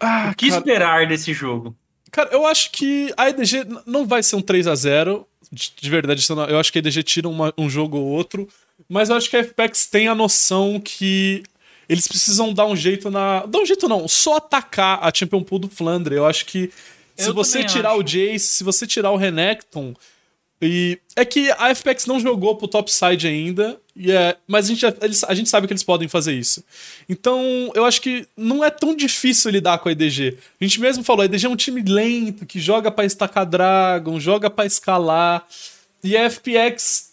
Ah, 0.00 0.30
o 0.32 0.36
que 0.36 0.48
cara, 0.48 0.58
esperar 0.60 1.06
desse 1.08 1.32
jogo? 1.32 1.76
Cara, 2.10 2.30
eu 2.32 2.46
acho 2.46 2.70
que 2.70 3.12
a 3.16 3.28
EDG 3.28 3.64
não 3.84 4.06
vai 4.06 4.22
ser 4.22 4.36
um 4.36 4.40
3 4.42 4.66
a 4.66 4.74
0 4.74 5.26
de, 5.50 5.72
de 5.80 5.90
verdade. 5.90 6.24
Eu 6.48 6.58
acho 6.58 6.72
que 6.72 6.78
a 6.78 6.80
EDG 6.80 7.02
tira 7.02 7.28
uma- 7.28 7.52
um 7.58 7.68
jogo 7.68 7.98
ou 7.98 8.06
outro. 8.06 8.48
Mas 8.88 9.08
eu 9.10 9.16
acho 9.16 9.28
que 9.28 9.36
a 9.36 9.40
FPX 9.40 9.86
tem 9.86 10.06
a 10.08 10.14
noção 10.14 10.80
que 10.82 11.42
eles 11.88 12.06
precisam 12.06 12.52
dar 12.54 12.66
um 12.66 12.76
jeito 12.76 13.10
na. 13.10 13.44
Dar 13.44 13.58
um 13.58 13.66
jeito 13.66 13.88
não, 13.88 14.06
só 14.06 14.36
atacar 14.36 15.00
a 15.02 15.10
Champion 15.12 15.42
Pool 15.42 15.58
do 15.58 15.68
Flandre. 15.68 16.14
Eu 16.14 16.24
acho 16.26 16.46
que 16.46 16.70
se 17.22 17.32
você 17.32 17.64
tirar 17.64 17.90
acho. 17.90 18.00
o 18.00 18.02
Jace, 18.02 18.46
se 18.46 18.64
você 18.64 18.86
tirar 18.86 19.10
o 19.10 19.16
Renekton. 19.16 19.94
E 20.60 20.98
é 21.14 21.24
que 21.24 21.50
a 21.52 21.72
FPX 21.72 22.06
não 22.06 22.18
jogou 22.18 22.56
pro 22.56 22.66
topside 22.66 23.28
ainda. 23.28 23.80
Yeah, 23.96 24.30
é, 24.30 24.36
mas 24.46 24.66
a 24.66 24.68
gente, 24.68 24.84
eles, 25.00 25.24
a 25.24 25.34
gente 25.34 25.48
sabe 25.48 25.66
que 25.66 25.72
eles 25.72 25.84
podem 25.84 26.08
fazer 26.08 26.32
isso. 26.32 26.64
Então, 27.08 27.70
eu 27.74 27.84
acho 27.84 28.00
que 28.00 28.26
não 28.36 28.64
é 28.64 28.70
tão 28.70 28.94
difícil 28.94 29.50
lidar 29.50 29.78
com 29.78 29.88
a 29.88 29.92
EDG. 29.92 30.36
A 30.60 30.64
gente 30.64 30.80
mesmo 30.80 31.04
falou, 31.04 31.22
a 31.22 31.24
EDG 31.26 31.46
é 31.46 31.48
um 31.48 31.56
time 31.56 31.80
lento, 31.82 32.44
que 32.44 32.58
joga 32.58 32.90
para 32.90 33.04
estacar 33.04 33.46
Dragon, 33.46 34.18
joga 34.18 34.50
para 34.50 34.66
escalar. 34.66 35.46
E 36.02 36.16
a 36.16 36.28
FPX 36.28 37.08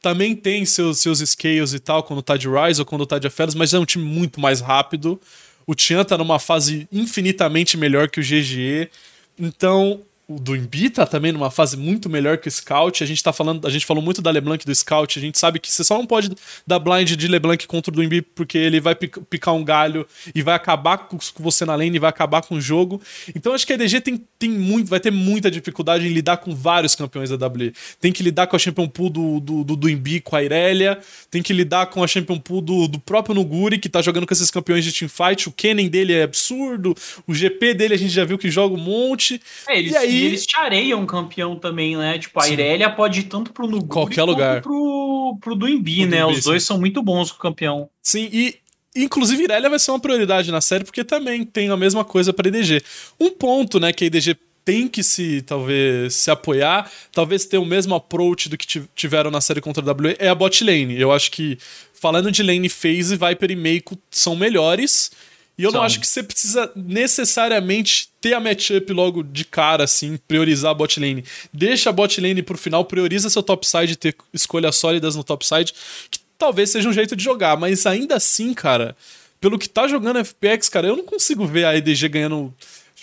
também 0.00 0.34
tem 0.34 0.64
seus, 0.64 0.98
seus 0.98 1.18
scales 1.18 1.72
e 1.72 1.78
tal, 1.78 2.02
quando 2.02 2.22
tá 2.22 2.36
de 2.36 2.48
Rise 2.48 2.80
ou 2.80 2.86
quando 2.86 3.06
tá 3.06 3.18
de 3.18 3.26
Aphelios, 3.26 3.54
mas 3.54 3.74
é 3.74 3.78
um 3.78 3.84
time 3.84 4.04
muito 4.04 4.40
mais 4.40 4.60
rápido. 4.60 5.20
O 5.66 5.74
Tian 5.74 6.04
tá 6.04 6.16
numa 6.16 6.38
fase 6.38 6.88
infinitamente 6.90 7.76
melhor 7.76 8.08
que 8.08 8.20
o 8.20 8.22
GGE. 8.22 8.90
Então, 9.38 10.02
do 10.28 10.54
Embi 10.54 10.90
tá 10.90 11.06
também 11.06 11.32
numa 11.32 11.50
fase 11.50 11.74
muito 11.74 12.10
melhor 12.10 12.36
que 12.36 12.48
o 12.48 12.50
Scout. 12.50 13.02
A 13.02 13.06
gente 13.06 13.22
tá 13.22 13.32
falando, 13.32 13.66
a 13.66 13.70
gente 13.70 13.86
falou 13.86 14.02
muito 14.02 14.20
da 14.20 14.30
LeBlanc 14.30 14.64
do 14.64 14.74
Scout. 14.74 15.18
A 15.18 15.22
gente 15.22 15.38
sabe 15.38 15.58
que 15.58 15.72
você 15.72 15.82
só 15.82 15.96
não 15.96 16.04
pode 16.04 16.30
dar 16.66 16.78
blind 16.78 17.12
de 17.12 17.26
LeBlanc 17.26 17.66
contra 17.66 17.90
o 17.90 17.94
do 17.94 18.02
Embi 18.02 18.20
porque 18.20 18.58
ele 18.58 18.78
vai 18.78 18.94
picar 18.94 19.54
um 19.54 19.64
galho 19.64 20.06
e 20.34 20.42
vai 20.42 20.54
acabar 20.54 20.98
com 20.98 21.18
você 21.38 21.64
na 21.64 21.74
lane 21.74 21.96
e 21.96 21.98
vai 21.98 22.10
acabar 22.10 22.42
com 22.42 22.56
o 22.56 22.60
jogo. 22.60 23.00
Então 23.34 23.54
acho 23.54 23.66
que 23.66 23.72
a 23.72 23.76
EDG 23.76 24.02
tem, 24.02 24.22
tem 24.38 24.50
muito, 24.50 24.90
vai 24.90 25.00
ter 25.00 25.10
muita 25.10 25.50
dificuldade 25.50 26.06
em 26.06 26.12
lidar 26.12 26.36
com 26.36 26.54
vários 26.54 26.94
campeões 26.94 27.30
da 27.30 27.46
WE. 27.46 27.72
Tem 27.98 28.12
que 28.12 28.22
lidar 28.22 28.48
com 28.48 28.56
a 28.56 28.58
Champion 28.58 28.86
Pool 28.86 29.08
do, 29.08 29.40
do, 29.40 29.64
do, 29.64 29.76
do 29.76 29.88
Embi, 29.88 30.20
com 30.20 30.36
a 30.36 30.42
Irelia. 30.42 30.98
Tem 31.30 31.42
que 31.42 31.54
lidar 31.54 31.86
com 31.86 32.04
a 32.04 32.06
Champion 32.06 32.38
Pool 32.38 32.60
do, 32.60 32.86
do 32.86 33.00
próprio 33.00 33.34
Nuguri, 33.34 33.78
que 33.78 33.88
tá 33.88 34.02
jogando 34.02 34.26
com 34.26 34.34
esses 34.34 34.50
campeões 34.50 34.84
de 34.84 34.92
teamfight. 34.92 35.48
O 35.48 35.52
Kennen 35.52 35.88
dele 35.88 36.12
é 36.12 36.24
absurdo. 36.24 36.94
O 37.26 37.32
GP 37.32 37.72
dele 37.72 37.94
a 37.94 37.98
gente 37.98 38.12
já 38.12 38.26
viu 38.26 38.36
que 38.36 38.50
joga 38.50 38.74
um 38.74 38.78
monte. 38.78 39.40
É, 39.66 39.80
e 39.80 39.96
aí, 39.96 40.17
e 40.18 40.24
eles 40.24 40.46
te 40.46 40.56
areiam 40.56 41.04
campeão 41.06 41.56
também, 41.56 41.96
né? 41.96 42.18
Tipo, 42.18 42.40
a 42.40 42.44
Sim. 42.44 42.52
Irelia 42.54 42.90
pode 42.90 43.20
ir 43.20 43.24
tanto 43.24 43.52
pro 43.52 43.66
Nuguri 43.66 43.88
Qualquer 43.88 44.24
lugar. 44.24 44.62
pro, 44.62 45.38
pro 45.40 45.54
Duimbi, 45.54 46.06
né? 46.06 46.24
Os 46.24 46.44
dois 46.44 46.62
são 46.62 46.78
muito 46.78 47.02
bons 47.02 47.30
com 47.30 47.38
o 47.38 47.40
campeão. 47.40 47.88
Sim, 48.02 48.28
e 48.32 48.56
Inclusive, 48.96 49.44
Irelia 49.44 49.70
vai 49.70 49.78
ser 49.78 49.92
uma 49.92 50.00
prioridade 50.00 50.50
na 50.50 50.60
série, 50.60 50.82
porque 50.82 51.04
também 51.04 51.44
tem 51.44 51.68
a 51.68 51.76
mesma 51.76 52.04
coisa 52.04 52.32
para 52.32 52.48
IDG. 52.48 52.82
Um 53.20 53.30
ponto, 53.30 53.78
né, 53.78 53.92
que 53.92 54.02
a 54.02 54.06
IDG 54.08 54.36
tem 54.64 54.88
que 54.88 55.02
se, 55.02 55.40
talvez, 55.42 56.14
se 56.14 56.30
apoiar, 56.30 56.90
talvez 57.12 57.46
ter 57.46 57.58
o 57.58 57.64
mesmo 57.64 57.94
approach 57.94 58.48
do 58.48 58.58
que 58.58 58.66
tiveram 58.94 59.30
na 59.30 59.40
série 59.40 59.60
contra 59.60 59.82
a 59.82 59.94
WE, 59.94 60.16
é 60.18 60.28
a 60.28 60.34
bot 60.34 60.62
lane. 60.64 61.00
Eu 61.00 61.12
acho 61.12 61.30
que, 61.30 61.56
falando 61.94 62.30
de 62.30 62.42
lane 62.42 62.68
phase, 62.68 63.16
Viper 63.16 63.50
e 63.50 63.56
Meiko 63.56 63.96
são 64.10 64.34
melhores, 64.36 65.10
e 65.58 65.64
eu 65.64 65.72
não 65.72 65.82
acho 65.82 65.98
que 65.98 66.06
você 66.06 66.22
precisa 66.22 66.70
necessariamente 66.76 68.08
ter 68.20 68.32
a 68.32 68.38
matchup 68.38 68.92
logo 68.92 69.24
de 69.24 69.44
cara, 69.44 69.82
assim, 69.82 70.16
priorizar 70.28 70.70
a 70.70 70.74
bot 70.74 71.00
lane. 71.00 71.24
Deixa 71.52 71.90
a 71.90 71.92
bot 71.92 72.20
lane 72.20 72.44
pro 72.44 72.56
final, 72.56 72.84
prioriza 72.84 73.28
seu 73.28 73.42
topside, 73.42 73.96
ter 73.96 74.14
escolhas 74.32 74.76
sólidas 74.76 75.16
no 75.16 75.24
topside, 75.24 75.74
que 76.08 76.20
talvez 76.38 76.70
seja 76.70 76.88
um 76.88 76.92
jeito 76.92 77.16
de 77.16 77.24
jogar, 77.24 77.56
mas 77.56 77.86
ainda 77.86 78.14
assim, 78.14 78.54
cara, 78.54 78.96
pelo 79.40 79.58
que 79.58 79.68
tá 79.68 79.88
jogando 79.88 80.24
FPX, 80.24 80.68
cara, 80.68 80.86
eu 80.86 80.96
não 80.96 81.04
consigo 81.04 81.44
ver 81.44 81.64
a 81.64 81.76
EDG 81.76 82.08
ganhando. 82.08 82.54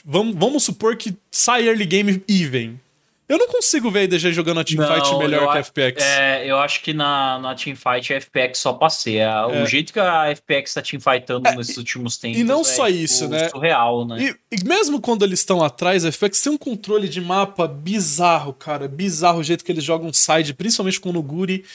Vamos, 0.05 0.35
vamos 0.35 0.63
supor 0.63 0.95
que 0.95 1.13
sai 1.29 1.67
early 1.67 1.85
game 1.85 2.23
even. 2.27 2.79
Eu 3.27 3.39
não 3.39 3.47
consigo 3.47 3.89
ver 3.89 3.99
a 3.99 4.03
IDG 4.03 4.31
jogando 4.31 4.59
a 4.59 4.63
teamfight 4.63 5.15
melhor 5.17 5.51
que 5.51 5.57
a 5.57 5.63
FPX. 5.63 6.03
É, 6.03 6.45
eu 6.45 6.57
acho 6.59 6.81
que 6.83 6.93
na, 6.93 7.39
na 7.39 7.55
teamfight 7.55 8.13
a 8.13 8.21
FPX 8.21 8.59
só 8.59 8.73
passeia. 8.73 9.29
É. 9.49 9.63
O 9.63 9.65
jeito 9.65 9.91
que 9.91 9.99
a 9.99 10.33
FPX 10.35 10.75
tá 10.75 10.81
teamfightando 10.81 11.47
é, 11.47 11.55
nesses 11.55 11.75
últimos 11.77 12.17
tempos. 12.17 12.39
E 12.39 12.43
não 12.43 12.61
é, 12.61 12.63
só 12.63 12.85
tipo, 12.85 12.99
isso, 12.99 13.27
né? 13.27 13.49
Surreal, 13.49 14.05
né? 14.05 14.35
E, 14.51 14.55
e, 14.55 14.63
mesmo 14.63 15.01
quando 15.01 15.25
eles 15.25 15.39
estão 15.39 15.63
atrás, 15.63 16.05
a 16.05 16.11
FPX 16.11 16.41
tem 16.41 16.53
um 16.53 16.57
controle 16.57 17.09
de 17.09 17.19
mapa 17.19 17.67
bizarro, 17.67 18.53
cara. 18.53 18.87
Bizarro 18.87 19.39
o 19.39 19.43
jeito 19.43 19.65
que 19.65 19.71
eles 19.71 19.83
jogam 19.83 20.13
side, 20.13 20.53
principalmente 20.53 20.99
com 20.99 21.09
o 21.09 21.13
Nuguri. 21.13 21.65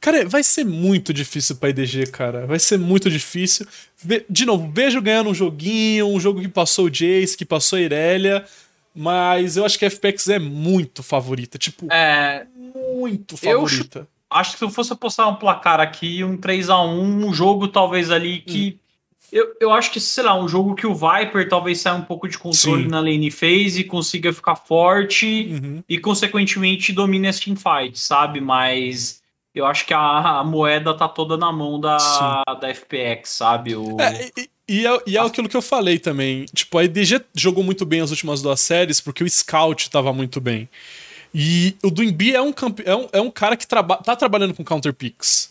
Cara, 0.00 0.26
vai 0.26 0.42
ser 0.42 0.64
muito 0.64 1.12
difícil 1.12 1.56
pra 1.56 1.68
IDG, 1.70 2.06
cara. 2.06 2.46
Vai 2.46 2.58
ser 2.58 2.78
muito 2.78 3.10
difícil. 3.10 3.66
De 4.28 4.46
novo, 4.46 4.70
vejo 4.72 5.02
ganhando 5.02 5.28
um 5.28 5.34
joguinho, 5.34 6.06
um 6.06 6.18
jogo 6.18 6.40
que 6.40 6.48
passou 6.48 6.86
o 6.86 6.90
Jace, 6.90 7.36
que 7.36 7.44
passou 7.44 7.78
a 7.78 7.82
Irelia. 7.82 8.44
Mas 9.00 9.56
eu 9.56 9.64
acho 9.64 9.78
que 9.78 9.86
a 9.86 9.90
FPX 9.90 10.28
é 10.28 10.38
muito 10.38 11.02
favorita. 11.02 11.56
Tipo, 11.56 11.90
é, 11.90 12.46
muito 12.94 13.34
favorita. 13.34 14.00
Eu 14.00 14.06
acho 14.28 14.52
que 14.52 14.58
se 14.58 14.64
eu 14.64 14.68
fosse 14.68 14.92
apostar 14.92 15.26
um 15.26 15.36
placar 15.36 15.80
aqui, 15.80 16.22
um 16.22 16.36
3 16.36 16.68
a 16.68 16.82
1 16.82 17.00
um 17.00 17.32
jogo 17.32 17.66
talvez 17.66 18.10
ali 18.10 18.40
que. 18.40 18.76
Hum. 18.76 18.80
Eu, 19.32 19.56
eu 19.60 19.72
acho 19.72 19.90
que, 19.92 20.00
sei 20.00 20.24
lá, 20.24 20.38
um 20.38 20.48
jogo 20.48 20.74
que 20.74 20.86
o 20.86 20.94
Viper 20.94 21.48
talvez 21.48 21.80
saia 21.80 21.94
um 21.94 22.02
pouco 22.02 22.28
de 22.28 22.36
controle 22.36 22.82
Sim. 22.82 22.88
na 22.88 22.98
lane 22.98 23.30
phase 23.30 23.80
e 23.80 23.84
consiga 23.84 24.32
ficar 24.32 24.56
forte 24.56 25.48
uhum. 25.52 25.84
e, 25.88 25.98
consequentemente, 25.98 26.92
domine 26.92 27.28
as 27.28 27.38
teamfights, 27.38 28.02
sabe? 28.02 28.40
Mas 28.40 29.22
eu 29.54 29.64
acho 29.64 29.86
que 29.86 29.94
a, 29.94 30.40
a, 30.40 30.44
moeda 30.44 30.92
tá 30.92 31.08
toda 31.08 31.36
na 31.36 31.52
mão 31.52 31.80
da, 31.80 31.96
da 32.60 32.74
FPX, 32.74 33.30
sabe? 33.30 33.76
O... 33.76 34.00
É, 34.00 34.30
e, 34.36 34.50
e 34.70 34.86
é, 34.86 35.02
e 35.04 35.16
é 35.16 35.20
aquilo 35.20 35.48
que 35.48 35.56
eu 35.56 35.62
falei 35.62 35.98
também. 35.98 36.44
Tipo, 36.54 36.78
a 36.78 36.84
EDG 36.84 37.22
jogou 37.34 37.64
muito 37.64 37.84
bem 37.84 38.00
as 38.00 38.10
últimas 38.10 38.40
duas 38.40 38.60
séries 38.60 39.00
porque 39.00 39.24
o 39.24 39.28
Scout 39.28 39.90
tava 39.90 40.12
muito 40.12 40.40
bem. 40.40 40.68
E 41.34 41.74
o 41.82 41.90
Duimbi 41.90 42.36
é 42.36 42.40
um, 42.40 42.54
é 42.84 42.94
um, 42.94 43.08
é 43.14 43.20
um 43.20 43.30
cara 43.32 43.56
que 43.56 43.66
traba 43.66 43.96
tá 43.96 44.14
trabalhando 44.14 44.54
com 44.54 44.64
counter 44.64 44.94
picks. 44.94 45.50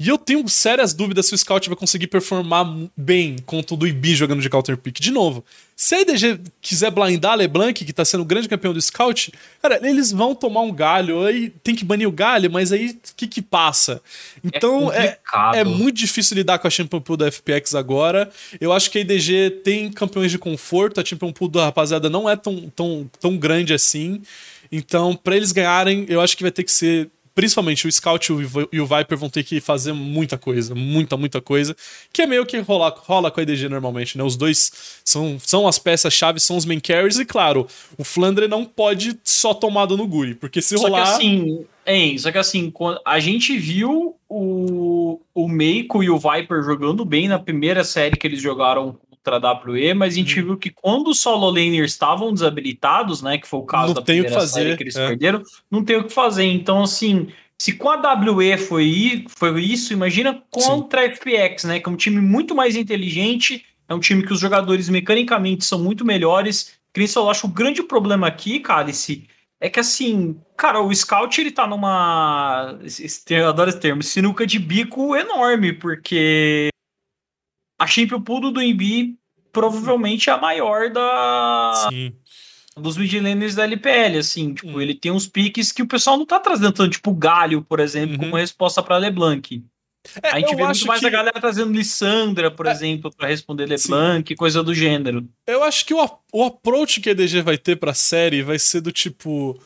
E 0.00 0.08
eu 0.08 0.16
tenho 0.16 0.46
sérias 0.48 0.94
dúvidas 0.94 1.26
se 1.26 1.34
o 1.34 1.38
Scout 1.38 1.68
vai 1.68 1.76
conseguir 1.76 2.06
performar 2.06 2.64
bem 2.96 3.36
contra 3.44 3.74
o 3.74 3.76
do 3.76 3.86
Ibi 3.86 4.14
jogando 4.14 4.40
de 4.40 4.48
counter 4.48 4.76
pick. 4.76 5.00
De 5.00 5.10
novo, 5.10 5.44
se 5.74 5.94
a 5.96 6.00
IDG 6.02 6.40
quiser 6.60 6.90
blindar 6.92 7.32
a 7.32 7.34
LeBlanc, 7.34 7.84
que 7.84 7.92
tá 7.92 8.04
sendo 8.04 8.20
o 8.22 8.24
grande 8.24 8.48
campeão 8.48 8.72
do 8.72 8.80
Scout, 8.80 9.32
cara, 9.60 9.80
eles 9.82 10.12
vão 10.12 10.36
tomar 10.36 10.60
um 10.60 10.72
galho. 10.72 11.24
Aí 11.24 11.50
tem 11.62 11.74
que 11.74 11.84
banir 11.84 12.06
o 12.06 12.12
galho, 12.12 12.48
mas 12.48 12.70
aí 12.70 12.90
o 12.90 13.14
que 13.16 13.26
que 13.26 13.42
passa? 13.42 14.00
Então 14.44 14.92
é, 14.92 15.18
é, 15.54 15.60
é, 15.60 15.64
muito 15.64 15.96
difícil 15.96 16.36
lidar 16.36 16.60
com 16.60 16.68
a 16.68 16.70
Champion 16.70 17.00
Pool 17.00 17.16
da 17.16 17.30
FPX 17.30 17.74
agora. 17.74 18.30
Eu 18.60 18.72
acho 18.72 18.92
que 18.92 18.98
a 18.98 19.00
IDG 19.00 19.62
tem 19.64 19.90
campeões 19.90 20.30
de 20.30 20.38
conforto, 20.38 21.00
a 21.00 21.04
Champion 21.04 21.32
Pool 21.32 21.48
da 21.48 21.64
rapaziada 21.64 22.08
não 22.08 22.30
é 22.30 22.36
tão, 22.36 22.70
tão, 22.74 23.10
tão 23.20 23.36
grande 23.36 23.74
assim. 23.74 24.22
Então, 24.70 25.16
para 25.16 25.36
eles 25.36 25.50
ganharem, 25.50 26.06
eu 26.08 26.20
acho 26.20 26.36
que 26.36 26.42
vai 26.42 26.52
ter 26.52 26.62
que 26.62 26.70
ser 26.70 27.10
principalmente 27.38 27.86
o 27.86 27.92
Scout 27.92 28.32
e 28.72 28.80
o 28.80 28.84
Viper 28.84 29.16
vão 29.16 29.30
ter 29.30 29.44
que 29.44 29.60
fazer 29.60 29.92
muita 29.92 30.36
coisa, 30.36 30.74
muita, 30.74 31.16
muita 31.16 31.40
coisa, 31.40 31.76
que 32.12 32.22
é 32.22 32.26
meio 32.26 32.44
que 32.44 32.58
rola, 32.58 32.92
rola 32.98 33.30
com 33.30 33.38
a 33.38 33.44
EDG 33.44 33.68
normalmente, 33.68 34.18
né? 34.18 34.24
Os 34.24 34.34
dois 34.34 34.72
são, 35.04 35.38
são 35.38 35.68
as 35.68 35.78
peças-chave, 35.78 36.40
são 36.40 36.56
os 36.56 36.64
main 36.64 36.80
carries, 36.80 37.16
e 37.16 37.24
claro, 37.24 37.68
o 37.96 38.02
Flandre 38.02 38.48
não 38.48 38.64
pode 38.64 39.16
só 39.22 39.54
tomar 39.54 39.86
no 39.86 40.04
Guri, 40.04 40.34
porque 40.34 40.60
se 40.60 40.76
só 40.76 40.88
rolar... 40.88 41.04
Que 41.04 41.10
assim, 41.12 41.66
hein, 41.86 42.18
só 42.18 42.32
que 42.32 42.38
assim, 42.38 42.72
a 43.04 43.20
gente 43.20 43.56
viu 43.56 44.16
o, 44.28 45.20
o 45.32 45.48
Meiko 45.48 46.02
e 46.02 46.10
o 46.10 46.18
Viper 46.18 46.60
jogando 46.64 47.04
bem 47.04 47.28
na 47.28 47.38
primeira 47.38 47.84
série 47.84 48.16
que 48.16 48.26
eles 48.26 48.42
jogaram 48.42 48.98
contra 49.28 49.48
a 49.48 49.70
WE, 49.70 49.94
mas 49.94 50.14
a 50.14 50.16
gente 50.16 50.40
hum. 50.40 50.44
viu 50.44 50.56
que 50.56 50.70
quando 50.70 51.08
os 51.08 51.20
solo 51.20 51.50
laners 51.50 51.92
estavam 51.92 52.32
desabilitados, 52.32 53.22
né, 53.22 53.38
que 53.38 53.46
foi 53.46 53.60
o 53.60 53.64
caso 53.64 53.88
não 53.88 53.94
da 53.94 54.02
primeira 54.02 54.28
que 54.28 54.34
fazer, 54.34 54.76
que 54.76 54.82
eles 54.82 54.96
é. 54.96 55.06
perderam, 55.08 55.42
não 55.70 55.84
tem 55.84 55.96
o 55.96 56.04
que 56.04 56.12
fazer. 56.12 56.44
Então, 56.44 56.82
assim, 56.82 57.28
se 57.58 57.72
com 57.72 57.90
a 57.90 57.96
WE 57.96 58.56
foi, 58.56 59.24
foi 59.28 59.62
isso, 59.62 59.92
imagina 59.92 60.42
contra 60.50 61.02
Sim. 61.02 61.08
a 61.08 61.14
FPX, 61.14 61.64
né, 61.64 61.80
que 61.80 61.88
é 61.88 61.92
um 61.92 61.96
time 61.96 62.20
muito 62.20 62.54
mais 62.54 62.76
inteligente, 62.76 63.64
é 63.88 63.94
um 63.94 64.00
time 64.00 64.22
que 64.22 64.32
os 64.32 64.40
jogadores 64.40 64.88
mecanicamente 64.88 65.64
são 65.64 65.78
muito 65.78 66.04
melhores. 66.04 66.78
Cris, 66.92 67.14
eu 67.14 67.28
acho 67.28 67.46
o 67.46 67.50
grande 67.50 67.82
problema 67.82 68.26
aqui, 68.26 68.60
Cálice, 68.60 69.26
é 69.60 69.68
que 69.68 69.80
assim, 69.80 70.38
cara, 70.56 70.80
o 70.80 70.94
Scout 70.94 71.40
ele 71.40 71.50
tá 71.50 71.66
numa. 71.66 72.78
Eu 73.28 73.48
adoro 73.48 73.70
esse 73.70 73.80
termo, 73.80 74.02
sinuca 74.02 74.46
de 74.46 74.58
bico 74.58 75.16
enorme, 75.16 75.72
porque 75.72 76.68
a 77.78 77.86
Champion 77.86 78.20
Pool 78.20 78.50
do 78.50 78.60
Embi 78.60 79.16
provavelmente 79.52 80.28
é 80.30 80.32
a 80.32 80.38
maior 80.38 80.90
da. 80.90 81.88
Sim. 81.90 82.12
Dos 82.76 82.96
midlaners 82.96 83.56
da 83.56 83.64
LPL, 83.64 84.18
assim, 84.18 84.54
tipo, 84.54 84.68
hum. 84.68 84.80
ele 84.80 84.94
tem 84.94 85.10
uns 85.10 85.26
piques 85.26 85.72
que 85.72 85.82
o 85.82 85.86
pessoal 85.86 86.16
não 86.16 86.24
tá 86.24 86.38
trazendo 86.38 86.70
tanto, 86.70 86.92
tipo, 86.92 87.12
Galho, 87.12 87.60
por 87.60 87.80
exemplo, 87.80 88.12
uhum. 88.12 88.18
como 88.18 88.36
resposta 88.36 88.80
para 88.80 88.96
LeBlanc. 88.98 89.64
É, 90.22 90.30
a 90.30 90.38
gente 90.38 90.54
vê 90.54 90.64
muito 90.64 90.86
mais 90.86 91.00
que... 91.00 91.06
a 91.06 91.10
galera 91.10 91.40
trazendo 91.40 91.72
Lissandra, 91.72 92.52
por 92.52 92.66
é... 92.66 92.70
exemplo, 92.70 93.10
para 93.14 93.26
responder 93.26 93.66
LeBlanc, 93.66 94.28
Sim. 94.28 94.36
coisa 94.36 94.62
do 94.62 94.72
gênero. 94.72 95.28
Eu 95.44 95.64
acho 95.64 95.84
que 95.84 95.92
o, 95.92 96.08
o 96.32 96.44
approach 96.44 97.00
que 97.00 97.08
a 97.08 97.12
EDG 97.12 97.42
vai 97.42 97.58
ter 97.58 97.76
pra 97.76 97.92
série 97.92 98.42
vai 98.42 98.60
ser 98.60 98.80
do 98.80 98.92
tipo. 98.92 99.60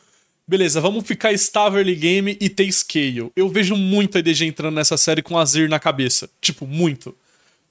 Beleza, 0.49 0.81
vamos 0.81 1.07
ficar 1.07 1.33
estável 1.33 1.79
early 1.79 1.95
game 1.95 2.37
e 2.41 2.49
ter 2.49 2.71
scale. 2.73 3.31
Eu 3.37 3.49
vejo 3.49 3.77
muito 3.77 4.17
a 4.17 4.21
EDG 4.21 4.47
entrando 4.47 4.75
nessa 4.75 4.97
série 4.97 5.23
com 5.23 5.39
Azir 5.39 5.69
na 5.69 5.79
cabeça. 5.79 6.31
Tipo, 6.41 6.67
muito. 6.67 7.15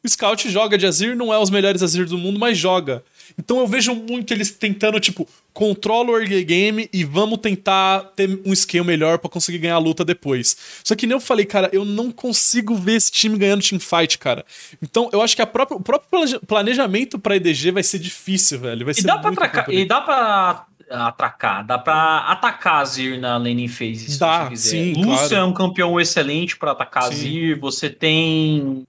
O 0.03 0.09
Scout 0.09 0.49
joga 0.49 0.77
de 0.77 0.87
Azir, 0.87 1.15
não 1.15 1.33
é 1.33 1.37
os 1.37 1.49
melhores 1.49 1.83
Azir 1.83 2.07
do 2.07 2.17
mundo, 2.17 2.39
mas 2.39 2.57
joga. 2.57 3.03
Então 3.37 3.59
eu 3.59 3.67
vejo 3.67 3.93
muito 3.93 4.33
eles 4.33 4.51
tentando, 4.51 4.99
tipo, 4.99 5.27
controla 5.53 6.11
o 6.11 6.17
early 6.17 6.43
game 6.43 6.89
e 6.91 7.03
vamos 7.03 7.37
tentar 7.39 8.11
ter 8.15 8.41
um 8.45 8.53
scale 8.55 8.83
melhor 8.85 9.19
para 9.19 9.29
conseguir 9.29 9.59
ganhar 9.59 9.75
a 9.75 9.79
luta 9.79 10.03
depois. 10.03 10.57
Só 10.83 10.95
que 10.95 11.05
nem 11.05 11.15
eu 11.15 11.19
falei, 11.21 11.45
cara, 11.45 11.69
eu 11.71 11.85
não 11.85 12.11
consigo 12.11 12.75
ver 12.75 12.95
esse 12.95 13.11
time 13.11 13.37
ganhando 13.37 13.61
teamfight, 13.61 14.17
cara. 14.17 14.43
Então 14.81 15.09
eu 15.13 15.21
acho 15.21 15.35
que 15.35 15.45
própria, 15.45 15.77
o 15.77 15.81
próprio 15.81 16.39
planejamento 16.47 17.19
pra 17.19 17.35
EDG 17.35 17.71
vai 17.71 17.83
ser 17.83 17.99
difícil, 17.99 18.59
velho. 18.59 18.85
Vai 18.85 18.93
e 18.93 18.95
ser 18.95 19.07
dá 19.07 19.21
muito 19.21 19.35
pra 19.35 19.65
E 19.69 19.85
dá 19.85 20.01
pra 20.01 20.65
atracar, 20.89 21.65
dá 21.65 21.77
pra 21.77 22.17
atacar 22.27 22.81
Azir 22.81 23.19
na 23.19 23.37
laning 23.37 23.67
phase, 23.67 24.11
se 24.11 24.19
Dá, 24.19 24.43
você 24.45 24.49
quiser. 24.49 24.69
sim, 24.69 24.93
Lúcio 24.93 25.29
claro. 25.29 25.35
é 25.35 25.43
um 25.43 25.53
campeão 25.53 25.99
excelente 25.99 26.57
pra 26.57 26.71
atacar 26.71 27.03
Sim. 27.03 27.09
Azir, 27.09 27.59
você 27.59 27.89
tem... 27.89 28.85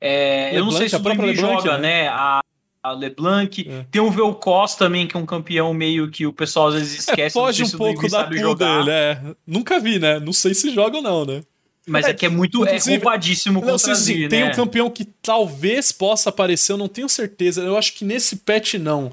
é, 0.00 0.56
eu 0.56 0.64
não 0.64 0.72
sei 0.72 0.88
se 0.88 0.96
o 0.96 1.02
LeBlanc, 1.02 1.36
joga, 1.36 1.78
né? 1.78 2.04
né? 2.04 2.08
A, 2.08 2.40
a 2.82 2.92
LeBlanc. 2.92 3.68
É. 3.68 3.84
Tem 3.90 4.00
o 4.00 4.10
Vel'Koz 4.10 4.74
também, 4.74 5.06
que 5.06 5.16
é 5.16 5.20
um 5.20 5.26
campeão 5.26 5.74
meio 5.74 6.10
que 6.10 6.26
o 6.26 6.32
pessoal 6.32 6.68
às 6.68 6.74
vezes 6.74 6.94
É, 6.94 6.98
esquece. 7.12 7.36
não 7.36 7.44
foge 7.44 7.64
um 7.64 7.70
pouco 7.70 8.02
da 8.02 8.08
sabe 8.08 8.36
pool 8.36 8.50
jogar, 8.50 8.78
dele, 8.78 8.90
é. 8.90 9.20
Nunca 9.46 9.78
vi, 9.78 9.98
né? 9.98 10.18
Não 10.18 10.32
sei 10.32 10.54
se 10.54 10.70
joga 10.72 10.96
ou 10.96 11.02
não, 11.02 11.24
né? 11.26 11.42
Mas 11.86 12.06
é, 12.06 12.10
É, 12.10 12.14
que 12.14 12.26
é 12.26 12.28
muito 12.28 12.64
é 12.66 12.78
roubadíssimo 12.78 13.60
Não, 13.60 13.68
contra 13.72 13.78
sim, 13.78 13.84
sim, 13.86 14.12
Azir, 14.14 14.28
tem 14.28 14.44
né? 14.44 14.50
um 14.50 14.54
campeão 14.54 14.88
que 14.90 15.04
talvez 15.04 15.92
possa 15.92 16.30
aparecer, 16.30 16.72
eu 16.72 16.76
não 16.78 16.88
tenho 16.88 17.08
certeza. 17.08 17.62
Eu 17.62 17.76
acho 17.76 17.94
que 17.94 18.04
nesse 18.04 18.36
patch 18.36 18.74
não. 18.74 19.12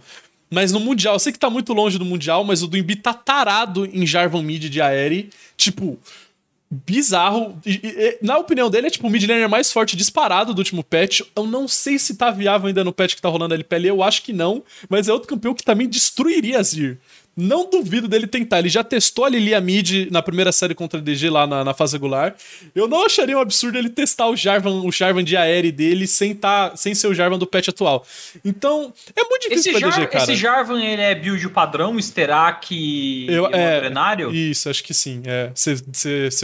Mas 0.50 0.71
no 0.71 0.80
Mundial, 0.80 1.15
eu 1.15 1.19
sei 1.19 1.34
que 1.34 1.39
tá 1.39 1.50
muito 1.50 1.73
longe 1.73 1.97
do 1.97 2.06
Mundial, 2.06 2.43
mas 2.43 2.63
o 2.63 2.67
Duimbi 2.67 2.95
tá 2.95 3.13
tarado 3.13 3.86
em 3.86 4.06
Jarvan 4.06 4.41
Mid 4.41 4.69
de 4.69 4.82
Aere. 4.82 5.30
Tipo, 5.58 6.00
bizarro. 6.69 7.60
E- 7.65 7.80
e- 7.84 8.17
na 8.21 8.38
opinião 8.38 8.69
dele, 8.69 8.88
é 8.88 8.89
tipo 8.89 9.08
o 9.08 9.10
mid 9.10 9.23
laner 9.27 9.49
mais 9.49 9.71
forte 9.71 9.95
disparado 9.95 10.53
do 10.53 10.60
último 10.60 10.84
patch. 10.84 11.21
Eu 11.36 11.45
não 11.45 11.67
sei 11.67 11.97
se 11.97 12.15
tá 12.15 12.30
viável 12.32 12.67
ainda 12.67 12.84
no 12.84 12.91
patch 12.93 13.15
que 13.15 13.21
tá 13.21 13.30
rolando 13.30 13.53
a 13.53 13.58
LPL, 13.58 13.88
eu 13.88 14.03
acho 14.03 14.21
que 14.23 14.34
não. 14.34 14.63
Mas 14.89 15.08
é 15.08 15.13
outro 15.13 15.30
campeão 15.30 15.53
que 15.53 15.63
também 15.63 15.88
destruiria 15.88 16.60
Azir. 16.60 16.97
Não 17.38 17.69
duvido 17.69 18.08
dele 18.08 18.26
tentar. 18.26 18.58
Ele 18.60 18.67
já 18.69 18.84
testou 18.84 19.23
a 19.26 19.30
Lilia 19.30 19.62
Mid 19.62 20.10
na 20.12 20.23
primeira 20.23 20.52
série 20.52 20.73
contra 20.73 21.00
a 21.00 21.04
DG 21.04 21.30
lá 21.30 21.45
na, 21.45 21.63
na 21.63 21.73
fase 21.73 21.93
regular. 21.93 22.36
Eu 22.73 22.88
não 22.88 23.06
acharia 23.06 23.38
um 23.38 23.41
absurdo 23.41 23.78
ele 23.78 23.89
testar 23.89 24.28
o 24.28 24.36
Jarvan, 24.36 24.82
o 24.82 24.91
Jarvan 24.91 25.23
de 25.23 25.38
Aere 25.38 25.71
dele 25.71 26.08
sem, 26.08 26.34
tá, 26.34 26.76
sem 26.76 26.95
ser 26.95 27.06
o 27.08 27.13
Jarvan 27.13 27.38
do 27.38 27.45
patch 27.45 27.67
atual. 27.69 28.04
Então, 28.43 28.91
é 29.15 29.23
muito 29.23 29.45
Esse, 29.45 29.69
difícil 29.69 29.71
pra 29.73 29.80
Jar, 29.82 29.91
DG, 30.00 30.08
cara. 30.08 30.23
esse 30.23 30.36
Jarvan, 30.36 30.82
ele 30.84 31.02
é 31.02 31.13
build 31.13 31.47
padrão, 31.50 32.02
Sterak 32.02 33.28
Eu- 33.30 33.50
e 33.52 33.54
é, 33.54 33.80
Drenário? 33.82 34.34
Isso, 34.34 34.69
acho 34.69 34.84
que 34.84 34.93
sim. 34.93 35.21
É. 35.26 35.52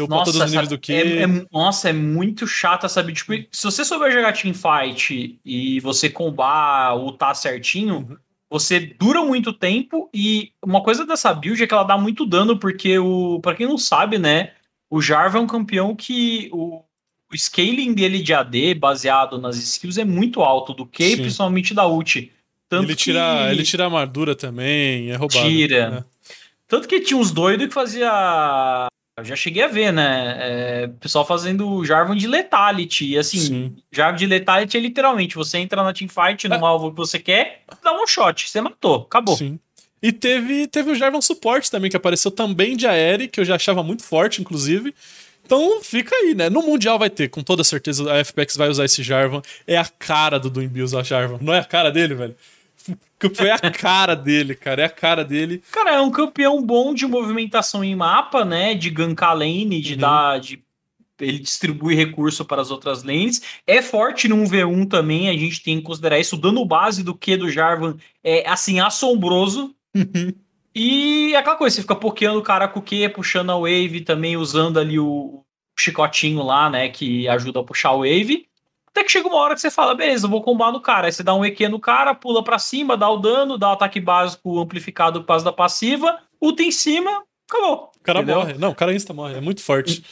Upar 0.04 0.10
Nossa, 0.20 0.32
todos 0.32 0.36
os 0.42 0.52
níveis 0.52 0.54
essa- 0.68 0.70
do 0.70 0.78
que. 0.78 0.94
é, 0.94 1.24
é- 1.24 1.46
nossa, 1.52 1.90
é 1.90 1.94
muito 1.94 2.46
chata, 2.46 2.88
sabe? 2.88 3.14
Tipo, 3.14 3.34
se 3.52 3.64
você 3.64 3.84
souber 3.84 4.12
jogar 4.12 4.34
teamfight 4.34 5.40
e 5.46 5.80
você 5.80 6.10
combar, 6.10 6.96
ultar 6.98 7.36
certinho, 7.36 7.96
Uhum. 8.10 8.18
Você 8.54 8.80
dura 8.80 9.26
muito 9.26 9.52
tempo 9.52 10.12
e 10.14 10.52
uma 10.64 10.84
coisa 10.84 11.08
dessa 11.08 11.34
build 11.34 11.64
é 11.64 11.66
que 11.66 11.74
ela 11.74 11.84
dá 11.84 11.98
muito 11.98 12.24
dano, 12.24 12.60
porque 12.60 13.00
o 13.00 13.40
para 13.40 13.56
quem 13.56 13.66
não 13.66 13.80
sabe, 13.80 14.20
né, 14.20 14.52
o 14.92 15.02
Jarvan 15.02 15.40
é 15.40 15.42
um 15.42 15.48
campeão 15.48 15.96
que 15.96 16.52
o, 16.54 16.84
o 17.32 17.36
scaling 17.36 17.96
dele 17.96 18.22
de 18.22 18.32
AD, 18.32 18.76
baseado 18.76 19.42
nas 19.42 19.58
skills, 19.58 19.98
é 19.98 20.06
muito 20.06 20.44
alto, 20.44 20.72
do 20.72 20.86
Q, 20.86 21.04
Sim. 21.04 21.18
principalmente 21.18 21.74
da 21.74 21.88
ult. 21.88 22.32
Tanto 22.70 22.84
ele, 22.84 22.96
tira, 22.96 23.46
que... 23.48 23.52
ele 23.54 23.64
tira 23.64 23.86
a 23.86 23.88
armadura 23.88 24.36
também, 24.36 25.10
é 25.10 25.16
roubado. 25.16 25.50
Tira. 25.50 25.90
né? 25.90 26.06
Tanto 26.68 26.88
que 26.88 27.00
tinha 27.00 27.20
uns 27.20 27.32
doidos 27.32 27.66
que 27.66 27.74
fazia. 27.74 28.88
Eu 29.16 29.24
já 29.24 29.36
cheguei 29.36 29.64
a 29.64 29.68
ver, 29.68 29.94
né? 29.94 30.38
É, 30.40 30.88
pessoal 31.00 31.26
fazendo 31.26 31.86
Jarvan 31.86 32.16
de 32.16 32.28
Letality. 32.28 33.10
E 33.10 33.18
assim, 33.18 33.38
Sim. 33.38 33.76
Jarvan 33.92 34.18
de 34.18 34.26
Letality 34.26 34.76
é 34.76 34.80
literalmente: 34.80 35.36
você 35.36 35.60
entra 35.60 35.84
na 35.84 35.94
teamfight 35.94 36.48
no 36.48 36.66
alvo 36.66 36.90
que 36.90 36.98
você 36.98 37.20
quer, 37.20 37.62
dá 37.84 37.94
um 37.94 38.08
shot, 38.08 38.50
você 38.50 38.60
matou, 38.60 39.02
acabou. 39.02 39.38
Sim. 39.38 39.60
E 40.02 40.12
teve, 40.12 40.68
teve 40.68 40.92
o 40.92 40.96
Jarvan 40.96 41.22
Support 41.22 41.70
também, 41.70 41.90
que 41.90 41.96
apareceu 41.96 42.30
também 42.30 42.76
de 42.76 42.86
Aere, 42.86 43.30
que 43.30 43.40
eu 43.40 43.46
já 43.46 43.56
achava 43.56 43.82
muito 43.82 44.04
forte, 44.04 44.42
inclusive. 44.42 44.94
Então 45.46 45.82
fica 45.82 46.16
aí, 46.16 46.34
né? 46.34 46.50
No 46.50 46.62
Mundial 46.62 46.98
vai 46.98 47.10
ter, 47.10 47.30
com 47.30 47.44
toda 47.44 47.64
certeza 47.64 48.12
a 48.12 48.24
FPX 48.24 48.58
vai 48.58 48.68
usar 48.68 48.86
esse 48.86 49.04
Jarvan. 49.04 49.42
É 49.68 49.78
a 49.78 49.86
cara 49.86 50.40
do 50.40 50.50
Duimbi 50.50 50.82
usar 50.82 51.04
Jarvan. 51.04 51.38
Não 51.40 51.54
é 51.54 51.60
a 51.60 51.64
cara 51.64 51.92
dele, 51.92 52.16
velho? 52.16 52.36
Foi 53.34 53.50
a 53.52 53.60
cara 53.72 54.16
dele, 54.16 54.56
cara. 54.56 54.82
É 54.82 54.86
a 54.86 54.90
cara 54.90 55.24
dele. 55.24 55.64
Cara, 55.72 55.92
é 55.92 56.02
um 56.02 56.12
campeão 56.12 56.62
bom 56.62 56.94
de 56.94 57.06
movimentação 57.06 57.84
em 57.84 57.96
mapa, 57.96 58.44
né? 58.44 58.76
De 58.76 58.90
gankar 58.90 59.36
lane, 59.36 59.82
de 59.82 59.94
Uhum. 59.94 60.00
dar. 60.00 60.40
De... 60.40 60.62
Ele 61.20 61.40
distribui 61.40 61.96
recurso 61.96 62.44
para 62.44 62.62
as 62.62 62.72
outras 62.72 63.04
lanes. 63.04 63.42
É 63.66 63.82
forte 63.82 64.28
no 64.28 64.36
1v1 64.36 64.90
também, 64.90 65.30
a 65.30 65.34
gente 65.34 65.64
tem 65.64 65.78
que 65.78 65.84
considerar 65.84 66.20
isso. 66.20 66.36
O 66.36 66.40
dano 66.40 66.66
base 66.66 67.04
do 67.04 67.16
Q 67.16 67.38
do 67.38 67.50
Jarvan 67.50 67.96
é, 68.24 68.48
assim, 68.50 68.80
assombroso. 68.80 69.74
E 70.76 71.34
é 71.34 71.38
aquela 71.38 71.56
coisa, 71.56 71.76
você 71.76 71.82
fica 71.82 71.96
pokeando 71.96 72.40
o 72.40 72.44
cara 72.44 72.68
com 72.68 72.80
o 72.80 72.84
Q, 72.84 73.08
puxando 73.10 73.52
a 73.52 73.58
wave, 73.58 74.02
também 74.02 74.36
usando 74.36 74.80
ali 74.80 74.98
o 75.00 75.44
chicotinho 75.78 76.42
lá, 76.44 76.70
né? 76.70 76.90
Que 76.90 77.28
ajuda 77.28 77.60
a 77.60 77.64
puxar 77.64 77.90
a 77.90 77.98
wave. 77.98 78.48
Até 78.96 79.04
que 79.04 79.12
chega 79.12 79.28
uma 79.28 79.38
hora 79.38 79.56
que 79.56 79.62
você 79.62 79.72
fala, 79.72 79.96
beleza, 79.96 80.28
eu 80.28 80.30
vou 80.30 80.42
combar 80.44 80.72
no 80.72 80.80
cara. 80.80 81.08
Aí 81.08 81.12
você 81.12 81.24
dá 81.24 81.34
um 81.34 81.44
EQ 81.44 81.68
no 81.68 81.80
cara, 81.80 82.14
pula 82.14 82.44
pra 82.44 82.60
cima, 82.60 82.96
dá 82.96 83.10
o 83.10 83.18
dano, 83.18 83.58
dá 83.58 83.70
o 83.70 83.74
ataque 83.74 84.00
básico 84.00 84.60
amplificado 84.60 85.22
por 85.22 85.28
causa 85.28 85.44
da 85.44 85.52
passiva, 85.52 86.20
ulta 86.40 86.62
em 86.62 86.72
cima, 86.72 87.24
acabou. 87.50 87.90
O 88.00 88.04
cara 88.04 88.20
Entendeu? 88.20 88.40
morre. 88.42 88.54
Não, 88.54 88.70
o 88.70 88.76
cara 88.76 88.94
insta 88.94 89.12
morre. 89.12 89.36
É 89.36 89.42
muito 89.42 89.62
forte. 89.64 90.04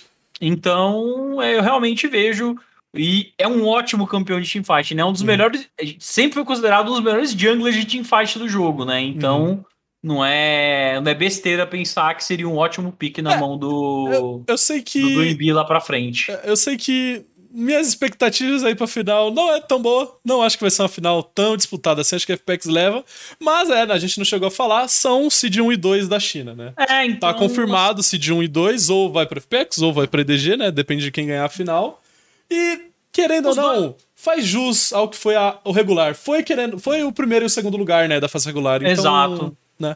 Então, 0.55 1.39
é, 1.41 1.55
eu 1.57 1.61
realmente 1.61 2.07
vejo. 2.07 2.55
E 2.93 3.31
é 3.37 3.47
um 3.47 3.65
ótimo 3.67 4.05
campeão 4.07 4.41
de 4.41 4.51
teamfight, 4.51 4.93
né? 4.95 5.05
Um 5.05 5.11
dos 5.13 5.21
Uhum. 5.21 5.27
melhores. 5.27 5.69
Sempre 5.99 6.33
foi 6.35 6.43
considerado 6.43 6.87
um 6.89 6.91
dos 6.95 6.99
melhores 7.03 7.31
junglers 7.31 7.75
de 7.75 7.85
teamfight 7.85 8.37
do 8.37 8.49
jogo, 8.49 8.83
né? 8.83 8.99
Então, 8.99 9.45
Uhum. 9.45 9.63
não, 10.03 10.25
é, 10.25 10.99
não 10.99 11.09
é 11.09 11.13
besteira 11.13 11.65
pensar 11.65 12.13
que 12.15 12.23
seria 12.23 12.49
um 12.49 12.57
ótimo 12.57 12.91
pick 12.91 13.19
na 13.19 13.33
É, 13.35 13.37
mão 13.37 13.57
do. 13.57 14.43
Eu 14.45 14.57
sei 14.57 14.81
que. 14.81 14.99
do 14.99 15.09
Duimbi 15.11 15.53
lá 15.53 15.63
pra 15.63 15.79
frente. 15.79 16.31
Eu 16.43 16.57
sei 16.57 16.75
que 16.75 17.25
minhas 17.53 17.87
expectativas 17.87 18.63
aí 18.63 18.73
pra 18.75 18.87
final 18.87 19.31
não 19.31 19.53
é 19.53 19.59
tão 19.59 19.81
boa. 19.81 20.17
Não 20.23 20.41
acho 20.41 20.57
que 20.57 20.63
vai 20.63 20.71
ser 20.71 20.81
uma 20.83 20.89
final 20.89 21.21
tão 21.23 21.57
disputada 21.57 22.01
assim. 22.01 22.15
Acho 22.15 22.25
que 22.25 22.31
a 22.33 22.37
FPX 22.37 22.65
leva. 22.65 23.03
Mas 23.39 23.69
é, 23.69 23.81
a 23.83 23.97
gente 23.97 24.17
não 24.17 24.25
chegou 24.25 24.47
a 24.47 24.51
falar. 24.51 24.87
São 24.87 25.29
Seed 25.29 25.57
1 25.57 25.71
e 25.73 25.77
2 25.77 26.07
da 26.07 26.19
China, 26.19 26.53
né? 26.55 26.73
É, 26.77 27.05
então. 27.05 27.31
Tá 27.31 27.33
confirmado 27.33 28.01
Seed 28.01 28.29
1 28.29 28.43
e 28.43 28.47
2, 28.47 28.89
ou 28.89 29.11
vai 29.11 29.25
pra 29.25 29.39
FPX, 29.41 29.79
ou 29.81 29.91
vai 29.93 30.07
pra 30.07 30.21
EDG, 30.21 30.55
né? 30.57 30.71
Depende 30.71 31.03
de 31.03 31.11
quem 31.11 31.27
ganhar 31.27 31.45
a 31.45 31.49
final. 31.49 32.01
E, 32.49 32.81
querendo 33.11 33.49
Os 33.49 33.57
ou 33.57 33.63
não, 33.63 33.95
faz 34.15 34.45
jus 34.45 34.93
ao 34.93 35.07
que 35.09 35.17
foi 35.17 35.35
a- 35.35 35.57
o 35.63 35.71
regular. 35.71 36.15
Foi 36.15 36.43
querendo. 36.43 36.79
Foi 36.79 37.03
o 37.03 37.11
primeiro 37.11 37.45
e 37.45 37.47
o 37.47 37.49
segundo 37.49 37.77
lugar, 37.77 38.07
né? 38.07 38.19
Da 38.19 38.27
fase 38.27 38.45
regular. 38.47 38.81
Então, 38.81 38.91
Exato. 38.91 39.57
Né? 39.79 39.95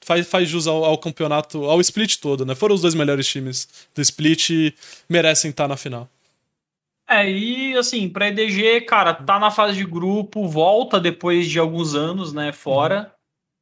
Faz, 0.00 0.24
faz 0.28 0.48
jus 0.48 0.68
ao, 0.68 0.84
ao 0.84 0.96
campeonato, 0.98 1.64
ao 1.64 1.80
split 1.80 2.18
todo, 2.18 2.46
né? 2.46 2.54
Foram 2.54 2.74
os 2.76 2.80
dois 2.80 2.94
melhores 2.94 3.26
times 3.26 3.66
do 3.92 4.00
split 4.00 4.50
e 4.50 4.74
merecem 5.08 5.50
estar 5.50 5.66
na 5.66 5.76
final. 5.76 6.08
É, 7.08 7.30
e 7.30 7.76
assim, 7.76 8.08
pra 8.08 8.28
EDG, 8.28 8.80
cara, 8.82 9.14
tá 9.14 9.38
na 9.38 9.50
fase 9.50 9.76
de 9.76 9.84
grupo, 9.84 10.48
volta 10.48 10.98
depois 10.98 11.48
de 11.48 11.58
alguns 11.58 11.94
anos, 11.94 12.32
né? 12.32 12.52
Fora. 12.52 13.12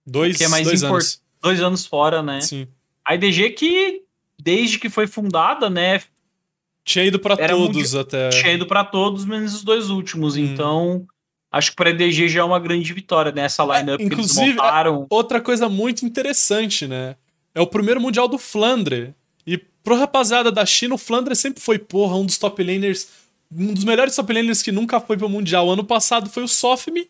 Dois, 0.07 0.37
que 0.37 0.45
é 0.45 0.49
mais 0.49 0.67
dois 0.67 0.83
import- 0.83 1.03
anos. 1.03 1.23
Dois 1.43 1.61
anos 1.61 1.87
fora, 1.87 2.23
né? 2.23 2.41
Sim. 2.41 2.67
A 3.07 3.15
EDG 3.15 3.51
que, 3.51 4.03
desde 4.41 4.79
que 4.79 4.89
foi 4.89 5.07
fundada, 5.07 5.69
né? 5.69 6.01
Tinha 6.85 7.05
ido 7.05 7.19
pra 7.19 7.37
todos 7.37 7.95
até. 7.95 8.31
Tinha 8.31 8.53
ido 8.53 8.67
pra 8.67 8.83
todos, 8.85 9.25
menos 9.27 9.55
os 9.55 9.63
dois 9.63 9.91
últimos. 9.91 10.37
Hum. 10.37 10.41
Então, 10.45 11.07
acho 11.53 11.71
que 11.71 11.77
pra 11.77 11.91
EDG 11.91 12.29
já 12.29 12.41
é 12.41 12.45
uma 12.45 12.59
grande 12.59 12.93
vitória, 12.95 13.31
né? 13.31 13.43
Essa 13.43 13.63
lineup 13.63 13.99
que 13.99 14.05
eles 14.05 14.13
inclusive, 14.13 14.53
montaram. 14.55 15.07
Outra 15.11 15.41
coisa 15.41 15.69
muito 15.69 16.05
interessante, 16.07 16.87
né? 16.87 17.17
É 17.55 17.61
o 17.61 17.67
primeiro 17.67 18.01
mundial 18.01 18.27
do 18.27 18.39
Flandre. 18.39 19.15
E 19.47 19.59
pro 19.59 19.97
rapaziada 19.99 20.51
da 20.51 20.65
China, 20.65 20.95
o 20.95 20.99
Flandre 20.99 21.37
sempre 21.37 21.63
foi, 21.63 21.79
porra, 21.79 22.17
um 22.17 22.25
dos 22.27 22.39
top 22.39 22.63
laners. 22.63 23.09
Um 23.57 23.73
dos 23.73 23.85
melhores 23.85 24.15
top 24.17 24.33
laners 24.33 24.63
que 24.63 24.73
nunca 24.73 25.01
foi 25.01 25.17
pro 25.17 25.29
mundial. 25.29 25.71
Ano 25.71 25.85
passado 25.85 26.29
foi 26.31 26.43
o 26.43 26.49
Sofmi, 26.49 27.09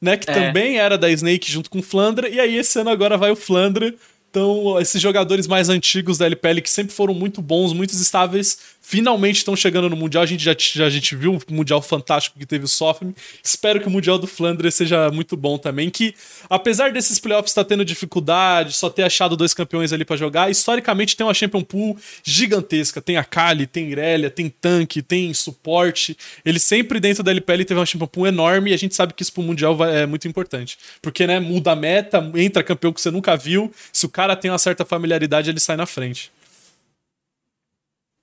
né? 0.00 0.16
Que 0.16 0.30
É. 0.30 0.34
também 0.34 0.78
era 0.78 0.96
da 0.96 1.10
Snake 1.10 1.50
junto 1.50 1.68
com 1.70 1.80
o 1.80 1.82
Flandre. 1.82 2.32
E 2.32 2.40
aí 2.40 2.56
esse 2.56 2.78
ano 2.78 2.90
agora 2.90 3.16
vai 3.16 3.30
o 3.30 3.36
Flandre. 3.36 3.96
Então, 4.30 4.80
esses 4.80 5.00
jogadores 5.00 5.46
mais 5.46 5.68
antigos 5.68 6.16
da 6.16 6.24
LPL 6.24 6.62
que 6.62 6.70
sempre 6.70 6.94
foram 6.94 7.12
muito 7.12 7.42
bons, 7.42 7.74
muito 7.74 7.92
estáveis, 7.92 8.56
finalmente 8.82 9.36
estão 9.36 9.54
chegando 9.54 9.88
no 9.88 9.96
Mundial. 9.96 10.24
A 10.24 10.26
gente 10.26 10.42
já, 10.42 10.54
já 10.58 10.84
a 10.84 10.90
gente 10.90 11.14
viu 11.14 11.32
um 11.32 11.38
Mundial 11.54 11.80
fantástico 11.80 12.38
que 12.38 12.44
teve 12.44 12.64
o 12.64 12.68
Sofm. 12.68 13.12
Espero 13.42 13.80
que 13.80 13.86
o 13.86 13.90
Mundial 13.90 14.18
do 14.18 14.26
Flandre 14.26 14.70
seja 14.70 15.08
muito 15.10 15.36
bom 15.36 15.56
também. 15.56 15.88
Que, 15.88 16.14
apesar 16.50 16.92
desses 16.92 17.18
playoffs 17.18 17.52
estar 17.52 17.64
tendo 17.64 17.84
dificuldade, 17.84 18.74
só 18.74 18.90
ter 18.90 19.04
achado 19.04 19.36
dois 19.36 19.54
campeões 19.54 19.92
ali 19.92 20.04
pra 20.04 20.16
jogar, 20.16 20.50
historicamente 20.50 21.16
tem 21.16 21.24
uma 21.24 21.32
Champion 21.32 21.62
Pool 21.62 21.96
gigantesca. 22.24 23.00
Tem 23.00 23.16
a 23.16 23.24
Kali, 23.24 23.66
tem 23.66 23.90
Irelia, 23.90 24.28
tem 24.28 24.48
tanque, 24.48 25.00
tem 25.00 25.32
suporte. 25.32 26.16
Ele 26.44 26.58
sempre 26.58 26.98
dentro 26.98 27.22
da 27.22 27.30
LPL 27.30 27.64
teve 27.64 27.78
uma 27.78 27.86
Champion 27.86 28.08
Pool 28.08 28.26
enorme 28.26 28.72
e 28.72 28.74
a 28.74 28.76
gente 28.76 28.94
sabe 28.94 29.14
que 29.14 29.22
isso 29.22 29.32
pro 29.32 29.42
Mundial 29.42 29.82
é 29.84 30.06
muito 30.06 30.26
importante. 30.26 30.76
Porque, 31.00 31.26
né, 31.26 31.38
muda 31.38 31.70
a 31.70 31.76
meta, 31.76 32.30
entra 32.34 32.62
campeão 32.64 32.92
que 32.92 33.00
você 33.00 33.10
nunca 33.10 33.36
viu. 33.36 33.72
Se 33.92 34.04
o 34.04 34.08
cara 34.08 34.34
tem 34.34 34.50
uma 34.50 34.58
certa 34.58 34.84
familiaridade, 34.84 35.48
ele 35.48 35.60
sai 35.60 35.76
na 35.76 35.86
frente. 35.86 36.32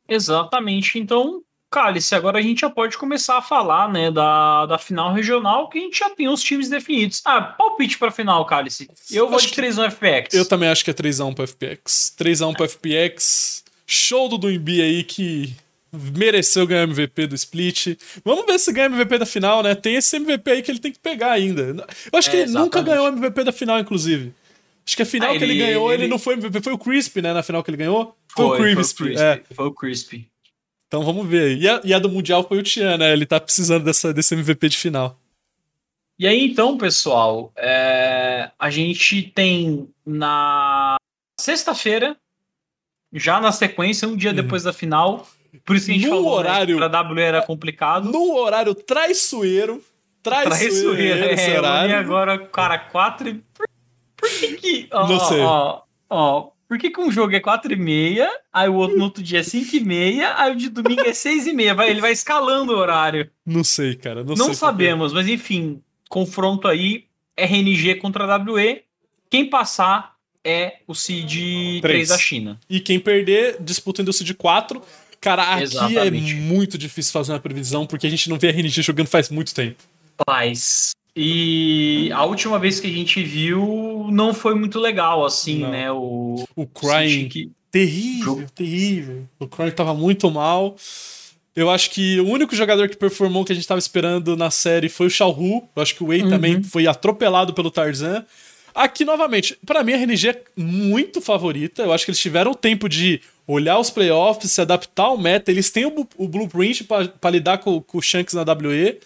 Exatamente. 0.09 0.97
Então, 0.99 1.41
Cálice, 1.71 2.15
agora 2.15 2.39
a 2.39 2.41
gente 2.41 2.62
já 2.62 2.69
pode 2.69 2.97
começar 2.97 3.37
a 3.37 3.41
falar, 3.41 3.91
né, 3.91 4.10
da, 4.10 4.65
da 4.65 4.77
final 4.79 5.13
regional, 5.13 5.69
que 5.69 5.77
a 5.77 5.81
gente 5.81 5.99
já 5.99 6.10
tem 6.10 6.27
os 6.27 6.41
times 6.41 6.67
definidos. 6.69 7.21
Ah, 7.25 7.41
palpite 7.41 7.97
pra 7.97 8.10
final, 8.10 8.43
Cálice. 8.45 8.89
Eu 9.12 9.27
vou 9.27 9.37
Acho 9.37 9.45
de 9.47 9.51
que- 9.51 9.55
3 9.57 9.77
no 9.77 9.83
FPX. 9.83 10.33
Eu 10.33 10.47
também 10.47 10.67
acho 10.69 10.83
que 10.83 10.89
é 10.89 10.93
3x1 10.93 11.33
pro 11.35 11.43
FPX. 11.45 12.13
3x1 12.17 12.53
pro 12.55 12.65
FPX. 12.67 13.63
Show 13.85 14.27
do 14.29 14.37
Duimbi 14.37 14.81
aí 14.81 15.03
que 15.03 15.55
mereceu 15.91 16.67
ganhar 16.67 16.83
MVP 16.83 17.25
do 17.27 17.35
split. 17.35 17.97
Vamos 18.23 18.45
ver 18.45 18.60
se 18.60 18.71
ganha 18.71 18.85
MVP 18.87 19.17
da 19.17 19.25
final, 19.25 19.63
né? 19.63 19.73
Tem 19.73 19.95
esse 19.95 20.15
MVP 20.17 20.51
aí 20.51 20.62
que 20.62 20.69
ele 20.71 20.79
tem 20.79 20.91
que 20.91 20.99
pegar 20.99 21.31
ainda. 21.31 21.62
Eu 22.12 22.19
acho 22.19 22.29
que 22.29 22.37
É, 22.37 22.41
ele 22.41 22.51
nunca 22.51 22.79
exatamente. 22.79 22.85
ganhou 22.85 23.07
MVP 23.07 23.43
da 23.43 23.51
final, 23.51 23.79
inclusive. 23.79 24.33
Acho 24.90 24.96
que 24.96 25.04
a 25.04 25.06
final 25.06 25.29
Ah, 25.29 25.37
que 25.37 25.44
ele, 25.44 25.54
ele- 25.54 25.65
ganhou, 25.67 25.94
ele, 25.94 26.04
ele- 26.04 26.10
não 26.10 26.17
foi 26.17 26.33
MVP, 26.33 26.62
foi 26.63 26.73
o 26.73 26.77
Crispy, 26.79 27.21
né? 27.21 27.31
Na 27.31 27.44
final 27.44 27.63
que 27.63 27.69
ele 27.69 27.77
ganhou? 27.77 28.17
Foi, 28.35 28.58
Foi, 28.58 28.58
o 28.71 28.75
Crispy. 28.75 29.04
Foi 29.04 29.13
o 29.13 29.19
é. 29.19 29.42
Foi 29.54 29.65
o 29.67 29.71
Crispy. 29.71 30.27
Então 30.87 31.04
vamos 31.04 31.27
ver. 31.27 31.56
E 31.58 31.69
a, 31.69 31.79
e 31.83 31.94
a 31.94 32.00
do 32.00 32.10
Mundial 32.10 32.44
foi 32.48 32.58
o 32.58 32.63
Tian, 32.63 32.98
né? 32.98 33.13
Ele 33.13 33.27
tá 33.27 33.40
precisando 33.40 33.83
dessa, 33.83 34.12
desse 34.12 34.33
MVP 34.33 34.67
de 34.69 34.77
final. 34.77 35.15
E 36.17 36.25
aí, 36.27 36.44
então, 36.44 36.75
pessoal, 36.75 37.54
é, 37.56 38.50
a 38.58 38.69
gente 38.71 39.21
tem 39.21 39.87
na 40.04 40.98
sexta-feira, 41.40 42.17
já 43.13 43.40
na 43.40 43.52
sequência, 43.52 44.08
um 44.08 44.17
dia 44.17 44.31
Uhum. 44.31 44.35
depois 44.37 44.63
da 44.63 44.73
final. 44.73 45.27
Por 45.63 45.75
isso 45.75 45.85
que 45.85 45.92
a 45.92 45.96
gente 45.96 46.06
Num 46.08 46.15
falou 46.15 46.31
horário- 46.31 46.75
né, 46.79 46.81
que 46.85 46.90
pra 46.90 47.04
W 47.04 47.19
era 47.23 47.42
complicado. 47.44 48.12
Num 48.12 48.33
horário 48.35 48.73
traiçoeiro. 48.73 49.83
Traiçoeiro, 50.21 50.96
Traiçoeiro, 50.96 51.40
é, 51.40 51.58
horário. 51.60 51.83
olhei 51.85 51.96
agora, 51.96 52.37
cara, 52.48 52.77
quatro 52.79 53.29
e... 53.29 53.42
Que 54.40 54.54
que... 54.58 54.87
Ó, 54.92 55.08
Não 55.08 55.17
ó, 55.17 55.19
sei. 55.19 55.40
Ó, 56.10 56.50
por 56.69 56.77
que 56.77 56.92
que 56.92 57.02
um 57.02 57.12
jogo 57.12 57.35
é 57.35 57.40
quatro 57.40 57.73
e 57.73 57.75
meia, 57.75 58.29
aí 58.54 58.69
o 58.69 58.75
outro 58.75 58.96
no 58.96 59.06
outro 59.06 59.23
dia 59.23 59.40
é 59.40 59.44
cinco 59.44 59.75
e 59.75 59.79
meia, 59.79 60.35
aí 60.37 60.52
o 60.52 60.56
de 60.56 60.69
domingo 60.69 61.02
é 61.02 61.13
seis 61.13 61.48
e 61.48 61.54
meia? 61.54 61.73
Vai, 61.73 61.90
ele 61.90 62.00
vai 62.00 62.12
escalando 62.12 62.73
o 62.73 62.77
horário. 62.77 63.29
Não 63.44 63.63
sei, 63.63 63.96
cara. 63.96 64.23
Não, 64.23 64.35
Não, 64.35 64.46
sei 64.46 64.54
sabemos, 64.54 65.12
mas 65.12 65.27
enfim, 65.27 65.81
confronto 66.08 66.67
aí, 66.67 67.06
RNG 67.35 67.96
contra 67.96 68.37
WE. 68.37 68.83
Quem 69.31 69.50
passar 69.50 70.15
é 70.44 70.77
o 70.87 70.94
Seed 70.94 71.31
3 71.31 71.81
Três. 71.81 72.10
da 72.10 72.17
China. 72.17 72.60
E 72.69 72.79
quem 72.79 73.00
perder, 73.00 73.58
disputa 73.60 74.02
ainda 74.02 74.12
o 74.12 74.13
Seed 74.13 74.33
4. 74.35 74.81
Cara, 75.19 75.54
aqui 75.54 75.63
Exatamente. 75.63 76.33
é 76.33 76.35
muito 76.35 76.77
difícil 76.77 77.12
fazer 77.12 77.33
uma 77.33 77.40
previsão, 77.40 77.85
porque 77.85 78.08
a 78.08 78.10
gente 78.10 78.29
não 78.29 78.37
vê 78.37 78.48
a 78.48 78.52
RNG 78.52 78.81
jogando 78.81 79.08
faz 79.08 79.29
muito 79.29 79.54
tempo. 79.54 79.83
Paz. 80.25 80.92
E 81.21 82.09
a 82.13 82.23
última 82.23 82.57
vez 82.57 82.79
que 82.79 82.87
a 82.87 82.89
gente 82.89 83.21
viu 83.21 84.07
não 84.09 84.33
foi 84.33 84.55
muito 84.55 84.79
legal, 84.79 85.25
assim, 85.25 85.59
Não. 85.59 85.69
né? 85.71 85.91
O, 85.91 86.45
O 86.55 86.65
Crying, 86.65 87.27
que- 87.27 87.51
terrível, 87.69 88.45
terrível. 88.55 89.27
O 89.37 89.45
Crying 89.45 89.71
tava 89.71 89.93
muito 89.93 90.31
mal. 90.31 90.77
Eu 91.53 91.69
acho 91.69 91.89
que 91.91 92.21
o 92.21 92.27
único 92.29 92.55
jogador 92.55 92.87
que 92.87 92.95
performou 92.95 93.43
que 93.43 93.51
a 93.51 93.55
gente 93.55 93.67
tava 93.67 93.79
esperando 93.79 94.37
na 94.37 94.49
série 94.49 94.87
foi 94.87 95.07
o 95.07 95.09
Xiao 95.09 95.31
Hu. 95.31 95.67
Eu 95.75 95.81
acho 95.81 95.93
que 95.93 96.03
o 96.03 96.07
Wei 96.07 96.21
Uhum. 96.23 96.29
também 96.29 96.63
foi 96.63 96.87
atropelado 96.87 97.53
pelo 97.53 97.69
Tarzan. 97.69 98.25
Aqui, 98.73 99.03
novamente, 99.03 99.57
pra 99.65 99.83
mim 99.83 99.91
a 99.93 99.97
RNG 99.97 100.29
é 100.29 100.41
muito 100.55 101.19
favorita. 101.19 101.81
Eu 101.83 101.91
acho 101.91 102.05
que 102.05 102.11
eles 102.11 102.19
tiveram 102.21 102.51
o 102.51 102.55
tempo 102.55 102.87
de 102.87 103.19
olhar 103.45 103.77
os 103.77 103.89
playoffs, 103.89 104.51
se 104.51 104.61
adaptar 104.61 105.03
ao 105.07 105.17
meta. 105.17 105.51
Eles 105.51 105.69
têm 105.69 105.85
o, 105.85 106.07
o 106.17 106.27
blueprint 106.29 106.85
pra 106.85 107.07
pra 107.09 107.29
lidar 107.29 107.57
com, 107.57 107.81
com 107.81 107.97
o 107.97 108.01
Shanks 108.01 108.33
na 108.35 108.43
WE. 108.43 108.99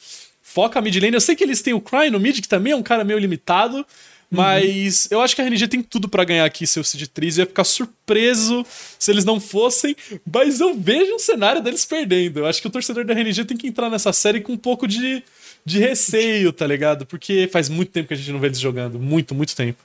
Foca 0.54 0.78
a 0.78 0.82
mid 0.82 0.96
lane. 1.02 1.16
Eu 1.16 1.22
sei 1.22 1.36
que 1.36 1.44
eles 1.44 1.64
têm 1.64 1.74
o 1.74 1.82
Cry 1.82 2.12
no 2.12 2.20
mid, 2.20 2.40
que 2.40 2.48
também 2.48 2.74
é 2.74 2.76
um 2.76 2.84
cara 2.84 3.04
meio 3.04 3.18
limitado. 3.18 3.84
Mas 4.30 5.08
eu 5.12 5.22
acho 5.22 5.36
que 5.36 5.42
a 5.42 5.46
RNG 5.46 5.68
tem 5.68 5.82
tudo 5.84 6.08
pra 6.10 6.24
ganhar 6.24 6.46
aqui 6.46 6.66
seu 6.66 6.84
Seed 6.84 7.08
3. 7.08 7.38
Eu 7.38 7.42
ia 7.44 7.46
ficar 7.48 7.64
surpreso 7.64 8.66
se 8.98 9.12
eles 9.12 9.26
não 9.26 9.40
fossem. 9.40 9.96
Mas 10.32 10.60
eu 10.60 10.76
vejo 10.76 11.14
um 11.14 11.20
cenário 11.20 11.62
deles 11.62 11.86
perdendo. 11.86 12.40
Eu 12.40 12.46
acho 12.46 12.62
que 12.62 12.68
o 12.68 12.72
torcedor 12.72 13.04
da 13.04 13.14
RNG 13.14 13.46
tem 13.46 13.58
que 13.58 13.68
entrar 13.68 13.90
nessa 13.90 14.14
série 14.14 14.42
com 14.42 14.54
um 14.54 14.58
pouco 14.58 14.88
de, 14.88 15.24
de 15.64 15.80
receio, 15.80 16.52
tá 16.52 16.66
ligado? 16.66 17.06
Porque 17.06 17.48
faz 17.52 17.70
muito 17.70 17.92
tempo 17.92 18.08
que 18.08 18.14
a 18.14 18.18
gente 18.18 18.32
não 18.32 18.40
vê 18.40 18.48
eles 18.48 18.60
jogando. 18.60 19.00
Muito, 19.00 19.36
muito 19.36 19.56
tempo. 19.56 19.78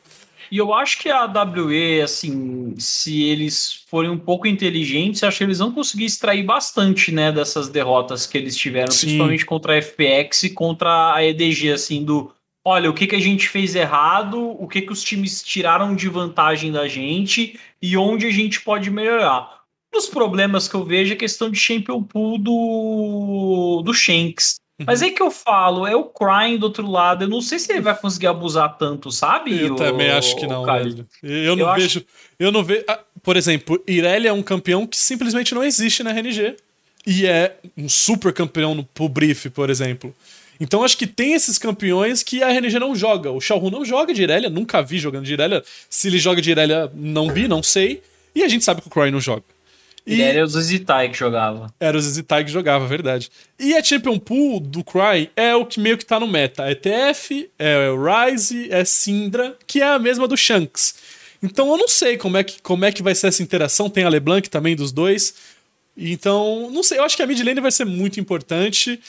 E 0.50 0.56
eu 0.56 0.72
acho 0.72 0.98
que 0.98 1.10
a 1.10 1.26
WE, 1.26 2.00
assim, 2.00 2.74
se 2.78 3.22
eles 3.22 3.84
forem 3.86 4.10
um 4.10 4.18
pouco 4.18 4.46
inteligentes, 4.46 5.22
acho 5.22 5.38
que 5.38 5.44
eles 5.44 5.58
vão 5.58 5.72
conseguir 5.72 6.06
extrair 6.06 6.42
bastante, 6.42 7.12
né, 7.12 7.30
dessas 7.30 7.68
derrotas 7.68 8.26
que 8.26 8.38
eles 8.38 8.56
tiveram, 8.56 8.90
Sim. 8.90 9.06
principalmente 9.06 9.46
contra 9.46 9.74
a 9.74 9.82
FPX 9.82 10.44
e 10.44 10.50
contra 10.50 11.14
a 11.14 11.24
EDG, 11.24 11.72
assim, 11.72 12.04
do 12.04 12.32
olha, 12.64 12.90
o 12.90 12.94
que, 12.94 13.06
que 13.06 13.16
a 13.16 13.20
gente 13.20 13.48
fez 13.48 13.74
errado, 13.74 14.38
o 14.38 14.68
que, 14.68 14.82
que 14.82 14.92
os 14.92 15.02
times 15.02 15.42
tiraram 15.42 15.94
de 15.94 16.06
vantagem 16.08 16.70
da 16.70 16.86
gente 16.86 17.58
e 17.80 17.96
onde 17.96 18.26
a 18.26 18.30
gente 18.30 18.60
pode 18.60 18.90
melhorar. 18.90 19.62
Um 19.92 19.98
dos 19.98 20.06
problemas 20.06 20.68
que 20.68 20.74
eu 20.74 20.84
vejo 20.84 21.12
é 21.12 21.16
a 21.16 21.18
questão 21.18 21.50
de 21.50 21.58
champion 21.58 22.02
pool 22.02 22.36
do, 22.38 23.82
do 23.82 23.94
Shanks. 23.94 24.56
Mas 24.86 25.02
é 25.02 25.10
que 25.10 25.20
eu 25.20 25.30
falo, 25.30 25.86
é 25.86 25.96
o 25.96 26.04
Crying 26.04 26.56
do 26.56 26.64
outro 26.64 26.88
lado. 26.88 27.24
Eu 27.24 27.28
não 27.28 27.40
sei 27.42 27.58
se 27.58 27.72
ele 27.72 27.80
vai 27.80 27.96
conseguir 27.98 28.28
abusar 28.28 28.76
tanto, 28.78 29.10
sabe? 29.10 29.60
Eu 29.60 29.72
o- 29.74 29.76
também 29.76 30.08
acho 30.10 30.36
que 30.36 30.46
não, 30.46 30.64
velho. 30.64 31.06
Eu 31.22 31.56
não 31.56 31.64
Eu 31.64 31.70
acho- 31.70 31.80
vejo. 31.80 32.04
Eu 32.38 32.52
não 32.52 32.62
vejo. 32.62 32.84
ah, 32.86 33.00
por 33.22 33.36
exemplo, 33.36 33.82
Irelia 33.88 34.30
é 34.30 34.32
um 34.32 34.42
campeão 34.42 34.86
que 34.86 34.96
simplesmente 34.96 35.54
não 35.54 35.64
existe 35.64 36.02
na 36.04 36.10
RNG. 36.10 36.54
E 37.06 37.26
é 37.26 37.56
um 37.76 37.88
super 37.88 38.32
campeão 38.32 38.74
no, 38.74 38.84
pro 38.84 39.08
Brief, 39.08 39.46
por 39.50 39.68
exemplo. 39.70 40.14
Então 40.60 40.84
acho 40.84 40.96
que 40.96 41.06
tem 41.06 41.32
esses 41.34 41.56
campeões 41.58 42.22
que 42.22 42.42
a 42.42 42.48
RNG 42.50 42.78
não 42.78 42.94
joga. 42.94 43.30
O 43.32 43.40
Xiaohu 43.40 43.70
não 43.70 43.84
joga 43.84 44.12
de 44.12 44.22
Irelia, 44.22 44.48
nunca 44.50 44.82
vi 44.82 44.98
jogando 44.98 45.24
de 45.24 45.32
Irelia. 45.32 45.62
Se 45.88 46.08
ele 46.08 46.18
joga 46.18 46.40
de 46.42 46.50
Irelia, 46.50 46.90
não 46.94 47.30
vi, 47.32 47.48
não 47.48 47.62
sei. 47.62 48.02
E 48.34 48.42
a 48.44 48.48
gente 48.48 48.64
sabe 48.64 48.80
que 48.80 48.86
o 48.88 48.90
Cry 48.90 49.10
não 49.10 49.20
joga. 49.20 49.42
E 50.08 50.22
era 50.22 50.42
o 50.42 50.46
Zizitai 50.46 51.08
que 51.08 51.16
jogava. 51.18 51.72
era 51.78 51.96
o 51.96 52.00
Zizitai 52.00 52.44
que 52.44 52.50
jogava, 52.50 52.86
verdade. 52.86 53.30
E 53.58 53.74
a 53.74 53.82
Champion 53.82 54.18
Pool 54.18 54.60
do 54.60 54.82
Cry 54.82 55.30
é 55.36 55.54
o 55.54 55.66
que 55.66 55.78
meio 55.78 55.98
que 55.98 56.06
tá 56.06 56.18
no 56.18 56.26
meta. 56.26 56.64
É 56.64 56.74
TF, 56.74 57.50
é 57.58 57.90
o 57.90 58.02
Ryze, 58.02 58.68
é 58.70 58.84
Syndra, 58.84 59.56
que 59.66 59.80
é 59.80 59.86
a 59.86 59.98
mesma 59.98 60.26
do 60.26 60.36
Shanks. 60.36 60.94
Então 61.42 61.70
eu 61.70 61.76
não 61.76 61.88
sei 61.88 62.16
como 62.16 62.36
é 62.36 62.44
que, 62.44 62.60
como 62.62 62.84
é 62.84 62.90
que 62.90 63.02
vai 63.02 63.14
ser 63.14 63.28
essa 63.28 63.42
interação. 63.42 63.90
Tem 63.90 64.04
a 64.04 64.08
LeBlanc 64.08 64.48
também 64.48 64.74
dos 64.74 64.92
dois. 64.92 65.34
Então, 65.96 66.70
não 66.70 66.82
sei. 66.82 66.98
Eu 66.98 67.04
acho 67.04 67.16
que 67.16 67.22
a 67.22 67.26
mid 67.26 67.40
lane 67.40 67.60
vai 67.60 67.72
ser 67.72 67.84
muito 67.84 68.20
importante. 68.20 69.00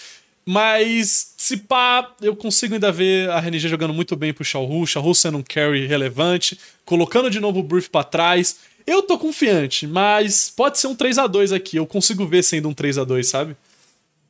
Mas, 0.46 1.34
se 1.38 1.58
pá, 1.58 2.12
eu 2.22 2.36
consigo 2.36 2.74
ainda 2.74 2.92
ver 2.92 3.30
a 3.30 3.38
RNG 3.38 3.68
jogando 3.68 3.94
muito 3.94 4.16
bem 4.16 4.34
pro 4.34 4.44
Xiaohu, 4.44 4.88
Xiaohu 4.88 5.14
sendo 5.14 5.38
um 5.38 5.44
carry 5.44 5.86
relevante, 5.86 6.60
colocando 6.84 7.30
de 7.30 7.40
novo 7.40 7.60
o 7.60 7.64
Brief 7.64 7.88
pra 7.88 8.04
trás. 8.04 8.58
Eu 8.90 9.04
tô 9.04 9.18
confiante, 9.20 9.86
mas 9.86 10.50
pode 10.50 10.80
ser 10.80 10.88
um 10.88 10.96
3 10.96 11.18
a 11.20 11.28
2 11.28 11.52
aqui. 11.54 11.78
Eu 11.78 11.86
consigo 11.86 12.26
ver 12.26 12.44
sendo 12.44 12.68
um 12.70 12.74
3 12.74 12.98
a 12.98 13.04
2 13.04 13.28
sabe? 13.28 13.56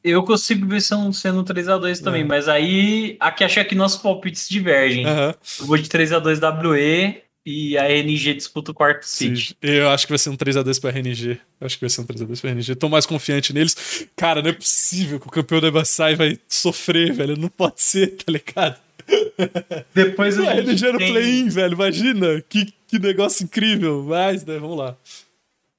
Eu 0.03 0.24
consigo 0.24 0.66
ver 0.66 0.82
sendo, 0.82 1.01
um 1.39 1.43
3x2 1.43 2.01
também, 2.01 2.22
É. 2.22 2.26
mas 2.26 2.47
aí 2.47 3.18
aqui 3.20 3.43
acho 3.43 3.64
que 3.66 3.76
nossos 3.76 4.01
palpites 4.01 4.47
divergem. 4.47 5.05
Aham. 5.05 5.36
Eu 5.60 5.66
vou 5.66 5.78
de 5.78 5.89
3x2 5.89 6.39
WE 6.39 7.22
e 7.45 7.78
a 7.78 7.84
RNG 7.89 8.34
disputa 8.34 8.72
o 8.72 8.74
quarto 8.74 9.03
seed. 9.03 9.51
Eu 9.62 9.89
acho 9.89 10.05
que 10.05 10.12
vai 10.12 10.20
ser 10.20 10.30
um 10.30 10.38
3x2 10.38 10.80
pra 10.80 10.89
RNG. 10.91 11.39
Eu 11.60 11.66
acho 11.66 11.76
que 11.78 11.82
vai 11.82 11.89
ser 11.89 12.01
um 12.01 12.05
3x2 12.05 12.39
pra 12.41 12.49
RNG. 12.51 12.76
Tô 12.76 12.88
mais 12.89 13.05
confiante 13.05 13.53
neles. 13.53 14.07
Cara, 14.16 14.41
não 14.41 14.49
é 14.49 14.53
possível 14.53 15.20
que 15.20 15.28
o 15.28 15.32
campeão 15.32 15.60
da 15.60 15.72
Basai 15.72 16.16
vai 16.16 16.38
sofrer, 16.47 17.12
velho. 17.14 17.36
Não 17.38 17.49
pode 17.49 17.82
ser, 17.82 18.07
tá 18.18 18.32
ligado? 18.32 18.78
Depois 19.93 20.38
A 20.39 20.51
a 20.51 20.62
gente 20.62 20.84
no 20.91 20.97
tem- 20.97 21.12
play-in, 21.12 21.49
velho. 21.49 21.74
Imagina. 21.74 22.41
Que, 22.47 22.74
que 22.88 22.99
negócio 22.99 23.43
incrível. 23.43 24.03
Mas, 24.07 24.45
né, 24.45 24.57
vamos 24.57 24.78
lá. 24.78 24.95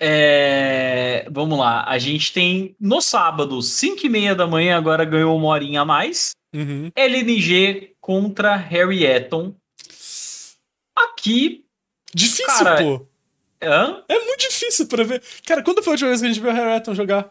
É, 0.02 1.26
vamos 1.30 1.58
lá, 1.58 1.84
a 1.86 1.98
gente 1.98 2.32
tem 2.32 2.74
no 2.80 3.02
sábado, 3.02 3.60
5 3.60 4.06
e 4.06 4.08
meia 4.08 4.34
da 4.34 4.46
manhã, 4.46 4.78
agora 4.78 5.04
ganhou 5.04 5.36
uma 5.36 5.48
horinha 5.48 5.82
a 5.82 5.84
mais. 5.84 6.30
Uhum. 6.54 6.90
LNG 6.96 7.92
contra 8.00 8.56
Harry 8.56 9.04
Eton. 9.04 9.54
Aqui. 10.96 11.64
Difícil, 12.14 12.46
Cara, 12.46 12.82
pô. 12.82 13.06
Hã? 13.62 14.02
É 14.08 14.18
muito 14.24 14.40
difícil 14.40 14.86
pra 14.86 15.04
ver. 15.04 15.22
Cara, 15.46 15.62
quando 15.62 15.82
foi 15.82 15.92
a 15.92 15.94
última 15.94 16.08
vez 16.08 16.20
que 16.22 16.26
a 16.26 16.32
gente 16.32 16.40
viu 16.42 16.50
o 16.50 16.54
Harry 16.54 16.76
Eton 16.78 16.94
jogar? 16.94 17.28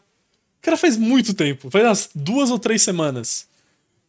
Cara, 0.61 0.77
faz 0.77 0.95
muito 0.95 1.33
tempo. 1.33 1.71
Faz 1.71 1.83
umas 1.85 2.09
duas 2.13 2.51
ou 2.51 2.59
três 2.59 2.81
semanas. 2.83 3.47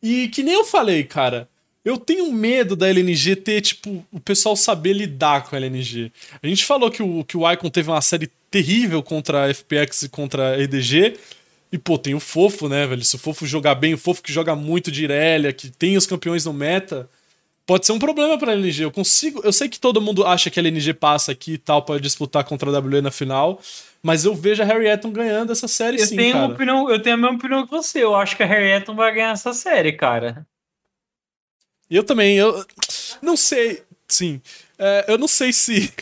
E 0.03 0.28
que 0.28 0.43
nem 0.43 0.55
eu 0.55 0.64
falei, 0.66 1.03
cara. 1.05 1.49
Eu 1.85 1.97
tenho 1.97 2.31
medo 2.31 2.76
da 2.76 2.89
LNG 2.89 3.37
ter, 3.37 3.61
tipo, 3.62 4.05
o 4.12 4.20
pessoal 4.20 4.55
saber 4.55 4.93
lidar 4.93 5.45
com 5.45 5.57
a 5.57 5.59
LNG. 5.59 6.12
A 6.43 6.47
gente 6.47 6.64
falou 6.64 6.91
que 6.91 7.03
o, 7.03 7.24
que 7.24 7.37
o 7.37 7.51
Icon 7.51 7.70
teve 7.70 7.91
uma 7.91 8.03
série 8.03 8.31
terrível 8.51 9.03
contra 9.03 9.47
a 9.47 9.55
FPX 9.55 10.03
e 10.03 10.09
contra 10.09 10.51
a 10.51 10.61
EDG. 10.61 11.16
E, 11.72 11.78
pô, 11.78 11.97
tem 11.97 12.14
o 12.14 12.20
Fofo, 12.20 12.68
né, 12.68 12.87
velho? 12.87 13.05
Se 13.05 13.16
o 13.16 13.18
Fofo 13.18 13.47
jogar 13.47 13.76
bem, 13.76 13.95
o 13.95 13.99
Fofo 13.99 14.22
que 14.22 14.33
joga 14.33 14.55
muito 14.55 14.91
de 14.91 15.05
Irelia, 15.05 15.53
que 15.53 15.70
tem 15.70 15.97
os 15.97 16.05
campeões 16.05 16.45
no 16.45 16.53
meta, 16.53 17.09
pode 17.64 17.87
ser 17.87 17.93
um 17.93 17.99
problema 17.99 18.37
pra 18.37 18.53
LNG. 18.53 18.83
Eu 18.83 18.91
consigo. 18.91 19.41
Eu 19.43 19.53
sei 19.53 19.68
que 19.68 19.78
todo 19.78 20.03
mundo 20.03 20.26
acha 20.26 20.51
que 20.51 20.59
a 20.59 20.62
LNG 20.62 20.93
passa 20.93 21.33
aqui 21.33 21.53
e 21.53 21.59
tal 21.59 21.83
para 21.83 22.01
disputar 22.01 22.45
contra 22.45 22.68
a 22.70 22.81
WE 22.81 23.01
na 23.01 23.11
final. 23.11 23.61
Mas 24.03 24.24
eu 24.24 24.35
vejo 24.35 24.62
a 24.62 24.66
Harry 24.66 24.89
Eton 24.89 25.12
ganhando 25.12 25.53
essa 25.53 25.68
série 25.68 26.01
Eu 26.01 26.07
sim, 26.07 26.16
tenho, 26.16 26.33
cara. 26.33 26.53
opinião, 26.53 26.91
eu 26.91 27.01
tenho 27.01 27.14
a 27.14 27.18
mesma 27.18 27.37
opinião 27.37 27.64
que 27.64 27.70
você. 27.70 28.03
Eu 28.03 28.16
acho 28.16 28.37
que 28.37 28.43
a 28.43 28.47
Harry 28.47 28.70
Eton 28.70 28.95
vai 28.95 29.14
ganhar 29.14 29.33
essa 29.33 29.53
série, 29.55 29.93
cara. 29.93 30.47
Eu 31.91 32.05
também, 32.05 32.36
eu 32.36 32.64
não 33.20 33.36
sei, 33.36 33.82
sim. 34.09 34.41
É, 34.78 35.07
eu 35.09 35.18
não 35.18 35.26
sei 35.26 35.53
se, 35.53 35.93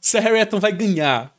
se 0.00 0.16
a 0.16 0.20
Harry 0.20 0.40
vai 0.58 0.72
ganhar. 0.72 1.35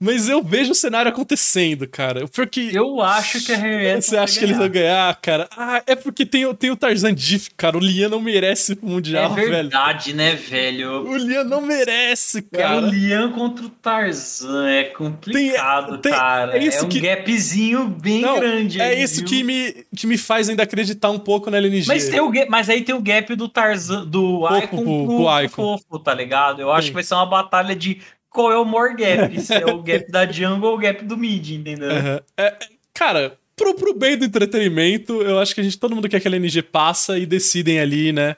Mas 0.00 0.28
eu 0.28 0.40
vejo 0.42 0.70
o 0.70 0.74
cenário 0.74 1.10
acontecendo, 1.10 1.88
cara. 1.88 2.28
Porque. 2.28 2.70
Eu 2.72 3.00
acho 3.02 3.44
que 3.44 3.52
a 3.52 3.56
Harriet. 3.56 4.02
Você 4.02 4.16
acha 4.16 4.38
que 4.38 4.44
eles 4.44 4.56
vão 4.56 4.68
ganhar, 4.68 5.12
cara? 5.20 5.48
Ah, 5.56 5.82
é 5.86 5.96
porque 5.96 6.24
tem, 6.24 6.52
tem 6.54 6.70
o 6.70 6.76
Tarzan 6.76 7.12
Diff, 7.12 7.50
cara. 7.56 7.76
O 7.76 7.80
Lian 7.80 8.08
não 8.08 8.20
merece 8.20 8.78
o 8.80 8.86
Mundial, 8.86 9.34
velho. 9.34 9.48
É 9.48 9.50
verdade, 9.50 10.12
velho. 10.12 10.16
né, 10.16 10.34
velho? 10.36 11.02
O 11.08 11.16
Lian 11.16 11.42
não 11.42 11.60
merece, 11.60 12.42
cara. 12.42 12.74
É 12.74 12.78
o 12.78 12.86
Lian 12.86 13.32
contra 13.32 13.64
o 13.64 13.68
Tarzan. 13.68 14.68
É 14.68 14.84
complicado, 14.84 15.98
tem, 15.98 16.12
tem, 16.12 16.12
cara. 16.12 16.56
É, 16.56 16.62
isso 16.62 16.78
é 16.78 16.82
um 16.82 16.88
que... 16.88 17.00
gapzinho 17.00 17.88
bem 17.88 18.20
não, 18.20 18.38
grande. 18.38 18.80
É 18.80 18.90
aí, 18.90 19.02
isso 19.02 19.24
que 19.24 19.42
me, 19.42 19.84
que 19.96 20.06
me 20.06 20.16
faz 20.16 20.48
ainda 20.48 20.62
acreditar 20.62 21.10
um 21.10 21.18
pouco 21.18 21.50
na 21.50 21.56
LNG. 21.56 21.88
Mas, 21.88 22.08
tem 22.08 22.20
o, 22.20 22.30
mas 22.48 22.70
aí 22.70 22.82
tem 22.82 22.94
o 22.94 23.02
gap 23.02 23.34
do 23.34 23.48
Tarzan, 23.48 24.06
do 24.06 24.46
Icon 24.58 24.84
pro, 24.84 25.06
pro, 25.06 25.40
Icon. 25.42 25.78
Fofo, 25.78 25.98
tá 25.98 26.14
ligado? 26.14 26.62
Eu 26.62 26.70
acho 26.70 26.82
Sim. 26.82 26.88
que 26.90 26.94
vai 26.94 27.02
ser 27.02 27.14
uma 27.14 27.26
batalha 27.26 27.74
de 27.74 28.00
qual 28.30 28.52
é 28.52 28.58
o 28.58 28.64
more 28.64 28.94
gap, 28.94 29.38
se 29.40 29.54
é 29.54 29.66
o 29.66 29.82
gap 29.82 30.10
da 30.10 30.30
jungle 30.30 30.70
ou 30.70 30.76
o 30.76 30.78
gap 30.78 31.04
do 31.04 31.16
mid, 31.16 31.50
entendeu? 31.50 31.90
Uhum. 31.90 32.20
É, 32.36 32.58
cara, 32.94 33.38
pro, 33.56 33.74
pro 33.74 33.94
bem 33.94 34.16
do 34.16 34.24
entretenimento, 34.24 35.22
eu 35.22 35.38
acho 35.38 35.54
que 35.54 35.60
a 35.60 35.64
gente, 35.64 35.78
todo 35.78 35.94
mundo 35.94 36.08
quer 36.08 36.20
que 36.20 36.28
a 36.28 36.30
LNG 36.30 36.62
passa 36.62 37.18
e 37.18 37.26
decidem 37.26 37.80
ali, 37.80 38.12
né, 38.12 38.36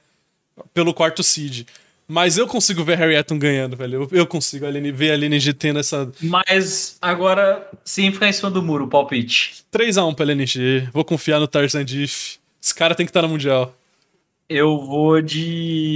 pelo 0.73 0.95
quarto 0.95 1.23
seed. 1.23 1.67
Mas 2.13 2.37
eu 2.37 2.49
consigo 2.49 2.83
ver 2.83 2.99
Harry 2.99 3.15
Eton 3.15 3.39
ganhando, 3.39 3.77
velho. 3.77 4.03
Eu, 4.03 4.19
eu 4.19 4.27
consigo 4.27 4.67
ver 4.93 5.13
a 5.13 5.15
LNG 5.15 5.53
tendo 5.53 5.79
essa. 5.79 6.11
Mas 6.21 6.99
agora, 7.01 7.71
sem 7.85 8.11
ficar 8.11 8.27
em 8.27 8.33
cima 8.33 8.51
do 8.51 8.61
muro, 8.61 8.89
palpite. 8.89 9.63
3x1 9.73 10.17
pra 10.17 10.25
LNG. 10.25 10.89
Vou 10.93 11.05
confiar 11.05 11.39
no 11.39 11.47
Tarzan 11.47 11.85
Diff. 11.85 12.41
Esse 12.61 12.75
cara 12.75 12.97
tem 12.97 13.07
que 13.07 13.11
estar 13.11 13.23
no 13.23 13.29
Mundial. 13.29 13.73
Eu 14.49 14.81
vou 14.81 15.23
de 15.23 15.95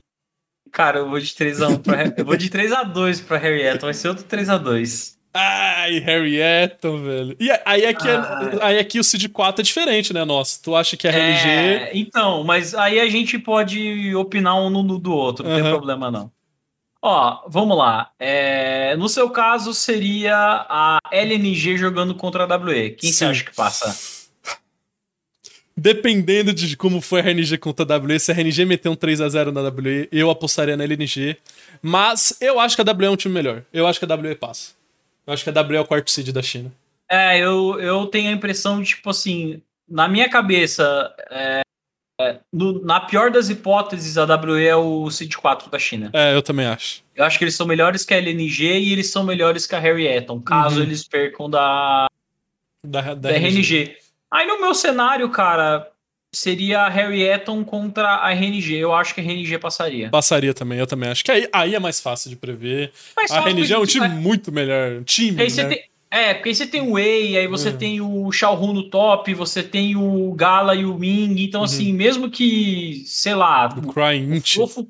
Cara, 0.74 0.98
eu 0.98 1.08
vou 1.08 1.20
de 1.20 1.28
3x1 1.28 1.82
pra 1.82 2.12
Eu 2.16 2.24
vou 2.24 2.36
de 2.36 2.50
3x2 2.50 3.24
pra 3.24 3.38
Harry 3.38 3.62
Eton, 3.62 3.86
vai 3.86 3.94
ser 3.94 4.08
outro 4.08 4.24
3x2. 4.24 5.14
Ai, 5.32 6.00
Harry 6.00 6.40
Eton, 6.40 7.00
velho. 7.00 7.36
E 7.38 7.48
aí 7.64 7.86
aqui, 7.86 8.08
é, 8.08 8.20
aí 8.60 8.78
aqui 8.80 8.98
o 8.98 9.04
Cid 9.04 9.28
4 9.28 9.60
é 9.60 9.64
diferente, 9.64 10.12
né, 10.12 10.24
nossa? 10.24 10.60
Tu 10.60 10.74
acha 10.74 10.96
que 10.96 11.06
é 11.06 11.12
RNG. 11.12 11.48
É, 11.48 11.90
então, 11.94 12.42
mas 12.42 12.74
aí 12.74 12.98
a 12.98 13.08
gente 13.08 13.38
pode 13.38 14.12
opinar 14.16 14.60
um 14.60 14.68
no 14.68 14.98
do 14.98 15.12
outro, 15.12 15.44
não 15.46 15.54
uhum. 15.54 15.62
tem 15.62 15.70
problema 15.70 16.10
não. 16.10 16.32
Ó, 17.00 17.44
vamos 17.46 17.78
lá. 17.78 18.10
É, 18.18 18.96
no 18.96 19.08
seu 19.08 19.30
caso, 19.30 19.72
seria 19.72 20.36
a 20.68 20.98
LNG 21.12 21.76
jogando 21.76 22.16
contra 22.16 22.44
a 22.44 22.56
WE. 22.56 22.90
Quem 22.90 23.10
Sim. 23.10 23.16
você 23.16 23.24
acha 23.26 23.44
que 23.44 23.54
passa? 23.54 24.13
Dependendo 25.76 26.54
de 26.54 26.76
como 26.76 27.00
foi 27.00 27.20
a 27.20 27.24
RNG 27.24 27.58
contra 27.58 27.96
a 27.96 27.98
WE, 27.98 28.20
se 28.20 28.30
a 28.30 28.34
RNG 28.34 28.64
meter 28.64 28.88
um 28.88 28.94
3x0 28.96 29.50
na 29.50 29.60
WE, 29.62 30.08
eu 30.12 30.30
apostaria 30.30 30.76
na 30.76 30.84
LNG. 30.84 31.36
Mas 31.82 32.36
eu 32.40 32.60
acho 32.60 32.76
que 32.76 32.82
a 32.82 32.92
WE 32.92 33.06
é 33.06 33.10
um 33.10 33.16
time 33.16 33.34
melhor. 33.34 33.62
Eu 33.72 33.86
acho 33.86 33.98
que 33.98 34.04
a 34.04 34.14
WE 34.14 34.34
passa. 34.36 34.72
Eu 35.26 35.32
acho 35.34 35.42
que 35.42 35.50
a 35.50 35.62
WE 35.62 35.76
é 35.76 35.80
o 35.80 35.84
quarto 35.84 36.10
seed 36.10 36.30
da 36.30 36.42
China. 36.42 36.72
É, 37.10 37.38
eu, 37.38 37.80
eu 37.80 38.06
tenho 38.06 38.30
a 38.30 38.32
impressão 38.32 38.80
de, 38.80 38.90
tipo 38.90 39.10
assim, 39.10 39.60
na 39.88 40.06
minha 40.06 40.28
cabeça, 40.28 41.12
é, 41.30 41.62
é, 42.20 42.38
no, 42.52 42.84
na 42.84 43.00
pior 43.00 43.32
das 43.32 43.50
hipóteses, 43.50 44.16
a 44.16 44.24
WE 44.24 44.64
é 44.64 44.76
o 44.76 45.10
seed 45.10 45.34
4 45.34 45.68
da 45.70 45.78
China. 45.78 46.10
É, 46.12 46.34
eu 46.34 46.42
também 46.42 46.66
acho. 46.66 47.02
Eu 47.16 47.24
acho 47.24 47.36
que 47.36 47.44
eles 47.44 47.56
são 47.56 47.66
melhores 47.66 48.04
que 48.04 48.14
a 48.14 48.18
LNG 48.18 48.78
e 48.78 48.92
eles 48.92 49.10
são 49.10 49.24
melhores 49.24 49.66
que 49.66 49.74
a 49.74 49.80
Harry 49.80 50.06
Eton, 50.06 50.40
caso 50.40 50.76
uhum. 50.76 50.82
eles 50.82 51.06
percam 51.06 51.50
da, 51.50 52.06
da, 52.86 53.00
da, 53.00 53.14
da 53.14 53.30
RNG. 53.30 53.82
RNG. 53.82 54.03
Aí 54.34 54.48
no 54.48 54.60
meu 54.60 54.74
cenário, 54.74 55.28
cara, 55.28 55.88
seria 56.34 56.80
a 56.80 56.88
Harry 56.88 57.22
Eton 57.22 57.62
contra 57.62 58.16
a 58.16 58.32
RNG. 58.32 58.74
Eu 58.74 58.92
acho 58.92 59.14
que 59.14 59.20
a 59.20 59.24
RNG 59.24 59.58
passaria. 59.58 60.10
Passaria 60.10 60.52
também, 60.52 60.76
eu 60.76 60.88
também 60.88 61.08
acho. 61.08 61.24
Que 61.24 61.30
aí, 61.30 61.48
aí 61.52 61.74
é 61.76 61.78
mais 61.78 62.00
fácil 62.00 62.30
de 62.30 62.34
prever. 62.34 62.92
Mais 63.16 63.30
a 63.30 63.38
RNG 63.38 63.72
é 63.72 63.78
um 63.78 63.86
time 63.86 64.08
muito 64.08 64.50
melhor. 64.50 64.96
Um 64.96 65.04
time, 65.04 65.40
aí 65.40 65.52
né? 65.52 65.64
Tem... 65.66 65.84
É, 66.10 66.34
porque 66.34 66.48
aí 66.48 66.54
você 66.54 66.66
tem 66.66 66.80
o 66.80 66.92
Wei, 66.92 67.36
aí 67.38 67.46
você 67.46 67.68
é. 67.68 67.72
tem 67.72 68.00
o 68.00 68.30
Xiaohu 68.32 68.72
no 68.72 68.90
top, 68.90 69.32
você 69.34 69.62
tem 69.62 69.94
o 69.94 70.32
Gala 70.32 70.74
e 70.74 70.84
o 70.84 70.98
Ming. 70.98 71.40
Então, 71.40 71.60
uhum. 71.60 71.64
assim, 71.64 71.92
mesmo 71.92 72.28
que, 72.28 73.04
sei 73.06 73.36
lá. 73.36 73.68
O 73.68 73.92
Crying 73.92 74.34
Int. 74.34 74.54
Fofo... 74.56 74.88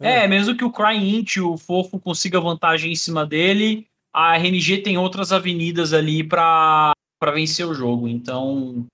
É. 0.00 0.24
é. 0.24 0.28
mesmo 0.28 0.56
que 0.56 0.64
o 0.64 0.72
Crying 0.72 1.18
Int, 1.18 1.36
o 1.36 1.58
Fofo, 1.58 1.98
consiga 1.98 2.40
vantagem 2.40 2.90
em 2.92 2.96
cima 2.96 3.26
dele, 3.26 3.86
a 4.14 4.36
RNG 4.38 4.78
tem 4.78 4.96
outras 4.96 5.30
avenidas 5.30 5.92
ali 5.92 6.24
para 6.24 6.92
para 7.18 7.32
vencer 7.32 7.66
o 7.66 7.74
jogo. 7.74 8.08
Então, 8.08 8.86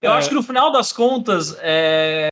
eu 0.00 0.10
é. 0.10 0.14
acho 0.14 0.28
que 0.28 0.34
no 0.34 0.42
final 0.42 0.72
das 0.72 0.92
contas, 0.92 1.56
é, 1.60 2.28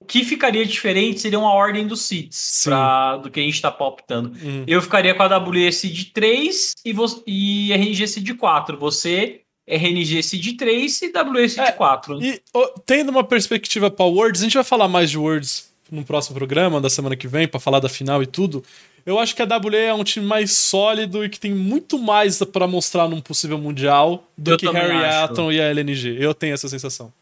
o 0.00 0.04
que 0.04 0.24
ficaria 0.24 0.64
diferente 0.66 1.20
seria 1.20 1.38
uma 1.38 1.52
ordem 1.52 1.86
dos 1.86 2.02
seeds 2.02 2.62
pra, 2.64 3.16
do 3.16 3.30
que 3.30 3.40
a 3.40 3.42
gente 3.42 3.54
está 3.54 3.70
palpitando. 3.70 4.32
Uhum. 4.42 4.64
Eu 4.66 4.82
ficaria 4.82 5.14
com 5.14 5.22
a 5.22 5.38
WS 5.38 5.82
de 5.82 6.06
3 6.06 6.74
e, 6.84 6.94
e 7.26 7.72
RNG 7.72 8.20
de 8.20 8.34
4. 8.34 8.76
Você 8.78 9.40
RNG 9.66 10.20
de 10.20 10.52
3 10.54 11.02
e 11.02 11.12
WS 11.12 11.58
é, 11.58 11.64
de 11.64 11.72
4. 11.72 12.22
E 12.22 12.42
oh, 12.52 12.66
tendo 12.84 13.10
uma 13.10 13.24
perspectiva 13.24 13.90
para 13.90 14.04
Words, 14.04 14.42
a 14.42 14.44
gente 14.44 14.54
vai 14.54 14.64
falar 14.64 14.88
mais 14.88 15.10
de 15.10 15.18
Words 15.18 15.72
no 15.90 16.04
próximo 16.04 16.36
programa 16.36 16.80
da 16.80 16.90
semana 16.90 17.16
que 17.16 17.28
vem 17.28 17.48
para 17.48 17.60
falar 17.60 17.80
da 17.80 17.88
final 17.88 18.22
e 18.22 18.26
tudo. 18.26 18.62
Eu 19.06 19.18
acho 19.18 19.36
que 19.36 19.42
a 19.42 19.44
WE 19.44 19.76
é 19.76 19.92
um 19.92 20.04
time 20.04 20.24
mais 20.24 20.52
sólido 20.52 21.24
e 21.24 21.28
que 21.28 21.38
tem 21.38 21.52
muito 21.52 21.98
mais 21.98 22.38
para 22.38 22.66
mostrar 22.66 23.06
num 23.06 23.20
possível 23.20 23.58
mundial 23.58 24.26
do 24.36 24.52
eu 24.52 24.56
que 24.56 24.66
Harry 24.66 25.04
Atom 25.04 25.52
e 25.52 25.60
a 25.60 25.64
LNG. 25.64 26.16
Eu 26.18 26.32
tenho 26.32 26.54
essa 26.54 26.68
sensação. 26.68 27.12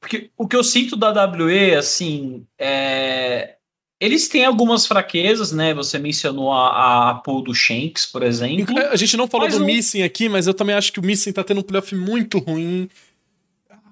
Porque 0.00 0.30
o 0.36 0.48
que 0.48 0.56
eu 0.56 0.64
sinto 0.64 0.96
da 0.96 1.10
WE, 1.26 1.74
assim, 1.74 2.44
é... 2.58 3.54
Eles 3.98 4.28
têm 4.28 4.44
algumas 4.44 4.86
fraquezas, 4.86 5.52
né? 5.52 5.72
Você 5.72 5.98
mencionou 5.98 6.52
a, 6.52 7.10
a 7.10 7.14
pool 7.14 7.42
do 7.42 7.54
Shanks, 7.54 8.04
por 8.04 8.22
exemplo. 8.22 8.78
A 8.90 8.96
gente 8.96 9.16
não 9.16 9.26
falou 9.26 9.48
do. 9.48 9.60
Missing 9.60 10.02
aqui, 10.02 10.28
mas 10.28 10.46
eu 10.46 10.52
também 10.52 10.74
acho 10.74 10.92
que 10.92 11.00
o 11.00 11.02
Missing 11.02 11.32
tá 11.32 11.42
tendo 11.42 11.60
um 11.60 11.62
playoff 11.62 11.94
muito 11.94 12.38
ruim. 12.38 12.90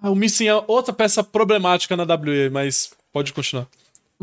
Ah, 0.03 0.11
o 0.11 0.15
Missing 0.15 0.49
é 0.49 0.63
outra 0.67 0.93
peça 0.93 1.25
problemática 1.25 1.97
na 1.97 2.03
WE, 2.03 2.51
mas 2.51 2.91
pode 3.11 3.33
continuar 3.33 3.67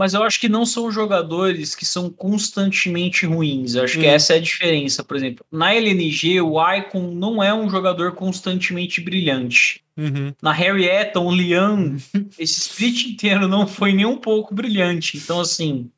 mas 0.02 0.16
eu 0.16 0.24
acho 0.24 0.40
que 0.40 0.50
não 0.50 0.66
são 0.66 0.90
jogadores 0.90 1.76
que 1.76 1.86
são 1.86 2.10
constantemente 2.10 3.24
ruins. 3.28 3.76
Eu 3.76 3.84
acho 3.84 4.00
hum. 4.00 4.02
que 4.02 4.08
essa 4.08 4.34
é 4.34 4.38
a 4.38 4.42
diferença. 4.42 5.04
Por 5.04 5.16
exemplo, 5.16 5.46
na 5.52 5.76
LNG, 5.76 6.42
o 6.42 6.56
Icon 6.74 7.12
não 7.12 7.44
é 7.44 7.54
um 7.54 7.70
jogador 7.70 8.14
constantemente 8.14 9.00
brilhante. 9.00 9.84
Uhum. 9.96 10.34
Na 10.42 10.52
Harry 10.54 10.86
Eton, 10.86 11.28
o 11.28 11.32
Lian, 11.32 11.98
esse 12.40 12.62
split 12.62 13.10
inteiro 13.12 13.48
não 13.48 13.68
foi 13.68 13.94
nem 13.94 14.08
um 14.08 14.18
pouco 14.18 14.56
brilhante. 14.56 15.18
Então, 15.18 15.40
assim, 15.40 15.92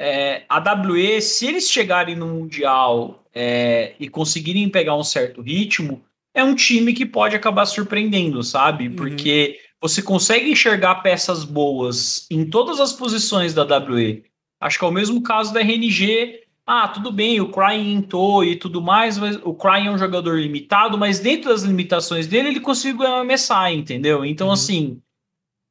é, 0.00 0.44
a 0.48 0.58
WE, 0.58 1.20
se 1.20 1.46
eles 1.46 1.70
chegarem 1.70 2.16
no 2.16 2.28
Mundial 2.28 3.22
é, 3.34 3.92
e 4.00 4.08
conseguirem 4.08 4.66
pegar 4.70 4.96
um 4.96 5.04
certo 5.04 5.42
ritmo, 5.42 6.02
é 6.32 6.42
um 6.42 6.54
time 6.54 6.94
que 6.94 7.04
pode 7.04 7.36
acabar 7.36 7.66
surpreendendo, 7.66 8.42
sabe? 8.42 8.88
Uhum. 8.88 8.96
Porque 8.96 9.58
você 9.88 10.02
consegue 10.02 10.50
enxergar 10.50 10.96
peças 10.96 11.44
boas 11.44 12.26
em 12.30 12.44
todas 12.44 12.80
as 12.80 12.92
posições 12.92 13.54
da 13.54 13.62
WE. 13.62 14.24
Acho 14.60 14.78
que 14.78 14.84
é 14.84 14.88
o 14.88 14.92
mesmo 14.92 15.22
caso 15.22 15.54
da 15.54 15.60
RNG. 15.60 16.40
Ah, 16.66 16.88
tudo 16.88 17.12
bem, 17.12 17.40
o 17.40 17.50
Crying 17.50 17.94
entrou 17.94 18.44
e 18.44 18.56
tudo 18.56 18.82
mais, 18.82 19.16
mas 19.16 19.36
o 19.44 19.54
Crying 19.54 19.86
é 19.86 19.90
um 19.90 19.98
jogador 19.98 20.40
limitado, 20.40 20.98
mas 20.98 21.20
dentro 21.20 21.50
das 21.50 21.62
limitações 21.62 22.26
dele, 22.26 22.48
ele 22.48 22.60
conseguiu 22.60 22.98
ganhar 22.98 23.24
MSI, 23.24 23.76
entendeu? 23.76 24.24
Então, 24.24 24.48
uhum. 24.48 24.52
assim, 24.52 25.00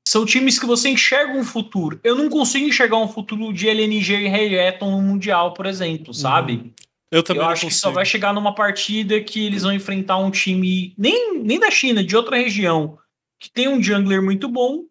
são 0.08 0.26
times 0.26 0.58
que 0.58 0.66
você 0.66 0.88
enxerga 0.88 1.38
um 1.38 1.44
futuro. 1.44 2.00
Eu 2.02 2.16
não 2.16 2.30
consigo 2.30 2.66
enxergar 2.66 2.98
um 2.98 3.10
futuro 3.10 3.52
de 3.52 3.68
LNG 3.68 4.14
e 4.14 4.28
Reggaeton 4.30 4.90
no 4.90 5.02
Mundial, 5.02 5.54
por 5.54 5.66
exemplo, 5.66 6.14
sabe? 6.14 6.54
Uhum. 6.54 6.72
Eu 7.12 7.22
também 7.22 7.44
Eu 7.44 7.50
acho 7.50 7.64
consigo. 7.64 7.72
que 7.72 7.82
só 7.82 7.92
vai 7.92 8.06
chegar 8.06 8.34
numa 8.34 8.56
partida 8.56 9.20
que 9.20 9.46
eles 9.46 9.64
vão 9.64 9.74
enfrentar 9.74 10.18
um 10.18 10.32
time, 10.32 10.94
nem, 10.98 11.40
nem 11.40 11.60
da 11.60 11.70
China, 11.70 12.02
de 12.02 12.16
outra 12.16 12.38
região, 12.38 12.98
que 13.40 13.52
tem 13.52 13.68
um 13.68 13.82
jungler 13.82 14.22
muito 14.22 14.48
bom, 14.48 14.86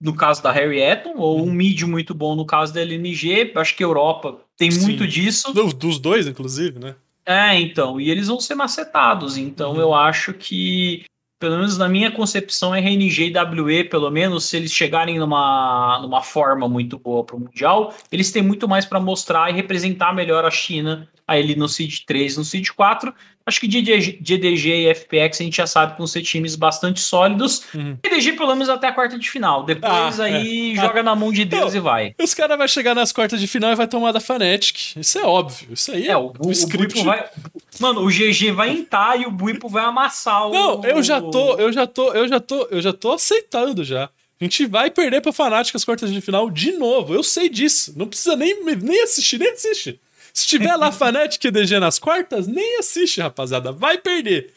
no 0.00 0.14
caso 0.14 0.42
da 0.42 0.52
Harry 0.52 0.80
Eton, 0.80 1.16
ou 1.16 1.38
um 1.38 1.44
uhum. 1.44 1.52
mid 1.52 1.82
muito 1.82 2.14
bom 2.14 2.34
no 2.34 2.44
caso 2.44 2.72
da 2.72 2.80
LNG. 2.80 3.52
Acho 3.54 3.74
que 3.74 3.82
a 3.82 3.86
Europa 3.86 4.40
tem 4.56 4.70
Sim. 4.70 4.82
muito 4.82 5.06
disso. 5.06 5.52
Dos 5.52 5.98
dois, 5.98 6.26
inclusive, 6.26 6.78
né? 6.78 6.96
É, 7.24 7.58
então. 7.58 8.00
E 8.00 8.10
eles 8.10 8.28
vão 8.28 8.38
ser 8.38 8.54
macetados. 8.54 9.36
Então 9.36 9.72
uhum. 9.72 9.80
eu 9.80 9.94
acho 9.94 10.32
que, 10.34 11.04
pelo 11.40 11.56
menos 11.56 11.76
na 11.76 11.88
minha 11.88 12.10
concepção, 12.10 12.74
RNG 12.74 13.32
e 13.32 13.62
WE, 13.62 13.84
pelo 13.84 14.10
menos, 14.10 14.44
se 14.44 14.56
eles 14.56 14.72
chegarem 14.72 15.18
numa, 15.18 15.98
numa 16.02 16.22
forma 16.22 16.68
muito 16.68 16.98
boa 16.98 17.24
para 17.24 17.36
o 17.36 17.40
Mundial, 17.40 17.94
eles 18.12 18.30
têm 18.30 18.42
muito 18.42 18.68
mais 18.68 18.84
para 18.84 19.00
mostrar 19.00 19.50
e 19.50 19.54
representar 19.54 20.14
melhor 20.14 20.44
a 20.44 20.50
China 20.50 21.08
aí 21.26 21.56
no 21.56 21.68
Seed 21.68 22.04
3, 22.06 22.36
no 22.36 22.44
Seed 22.44 22.68
4. 22.68 23.12
Acho 23.46 23.60
que 23.60 23.68
de 23.68 23.78
EDG 23.78 24.88
e 24.88 24.92
FPX 24.92 25.40
a 25.40 25.44
gente 25.44 25.56
já 25.56 25.68
sabe 25.68 25.92
que 25.92 25.98
vão 25.98 26.06
ser 26.08 26.20
times 26.22 26.56
bastante 26.56 26.98
sólidos. 26.98 27.62
Uhum. 27.72 27.96
EDG 28.02 28.32
pelo 28.32 28.52
menos 28.54 28.68
até 28.68 28.88
a 28.88 28.92
quarta 28.92 29.16
de 29.16 29.30
final. 29.30 29.62
Depois 29.62 30.18
ah, 30.18 30.24
aí 30.24 30.72
é. 30.72 30.74
joga 30.74 30.98
ah. 30.98 31.02
na 31.04 31.14
mão 31.14 31.32
de 31.32 31.44
Deus 31.44 31.72
Não, 31.72 31.78
e 31.78 31.80
vai. 31.80 32.14
Os 32.20 32.34
caras 32.34 32.58
vão 32.58 32.66
chegar 32.66 32.92
nas 32.92 33.12
quartas 33.12 33.40
de 33.40 33.46
final 33.46 33.70
e 33.70 33.76
vai 33.76 33.86
tomar 33.86 34.10
da 34.10 34.18
Fnatic. 34.18 34.96
Isso 34.96 35.16
é 35.16 35.22
óbvio. 35.22 35.68
Isso 35.74 35.92
aí 35.92 36.08
é, 36.08 36.10
é 36.10 36.16
o, 36.16 36.32
o, 36.40 36.48
o 36.48 36.50
script. 36.50 37.04
vai... 37.04 37.24
Mano, 37.78 38.00
o 38.04 38.08
GG 38.08 38.50
vai 38.50 38.70
entrar 38.70 39.20
e 39.20 39.26
o 39.26 39.30
Buipo 39.30 39.68
vai 39.68 39.84
amassar 39.84 40.48
o. 40.48 40.52
Não, 40.52 40.84
eu 40.84 41.00
já 41.00 41.20
tô, 41.20 41.54
eu 41.54 41.72
já 41.72 41.86
tô, 41.86 42.12
eu 42.14 42.26
já 42.26 42.40
tô, 42.40 42.66
eu 42.72 42.80
já 42.82 42.92
tô 42.92 43.12
aceitando 43.12 43.84
já. 43.84 44.10
A 44.40 44.44
gente 44.44 44.66
vai 44.66 44.90
perder 44.90 45.20
pra 45.20 45.32
Fnatic 45.32 45.74
as 45.74 45.84
quartas 45.84 46.12
de 46.12 46.20
final 46.20 46.50
de 46.50 46.72
novo. 46.72 47.14
Eu 47.14 47.22
sei 47.22 47.48
disso. 47.48 47.94
Não 47.96 48.08
precisa 48.08 48.34
nem, 48.34 48.62
nem 48.64 49.02
assistir, 49.02 49.38
nem 49.38 49.50
assiste. 49.50 50.00
Se 50.36 50.46
tiver 50.46 50.76
lá 50.76 50.92
Fnatic 50.92 51.42
EDG 51.42 51.80
nas 51.80 51.98
quartas, 51.98 52.46
nem 52.46 52.78
assiste, 52.78 53.22
rapaziada. 53.22 53.72
Vai 53.72 53.96
perder. 53.96 54.52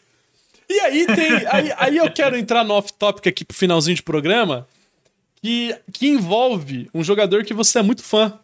E 0.68 0.78
aí 0.80 1.06
tem. 1.06 1.32
Aí, 1.50 1.72
aí 1.74 1.96
eu 1.96 2.10
quero 2.12 2.36
entrar 2.36 2.62
no 2.62 2.74
off-topic 2.74 3.26
aqui 3.26 3.46
pro 3.46 3.56
finalzinho 3.56 3.96
de 3.96 4.02
programa. 4.02 4.68
Que, 5.42 5.74
que 5.90 6.06
envolve 6.06 6.90
um 6.92 7.02
jogador 7.02 7.44
que 7.46 7.54
você 7.54 7.78
é 7.78 7.82
muito 7.82 8.02
fã. 8.02 8.38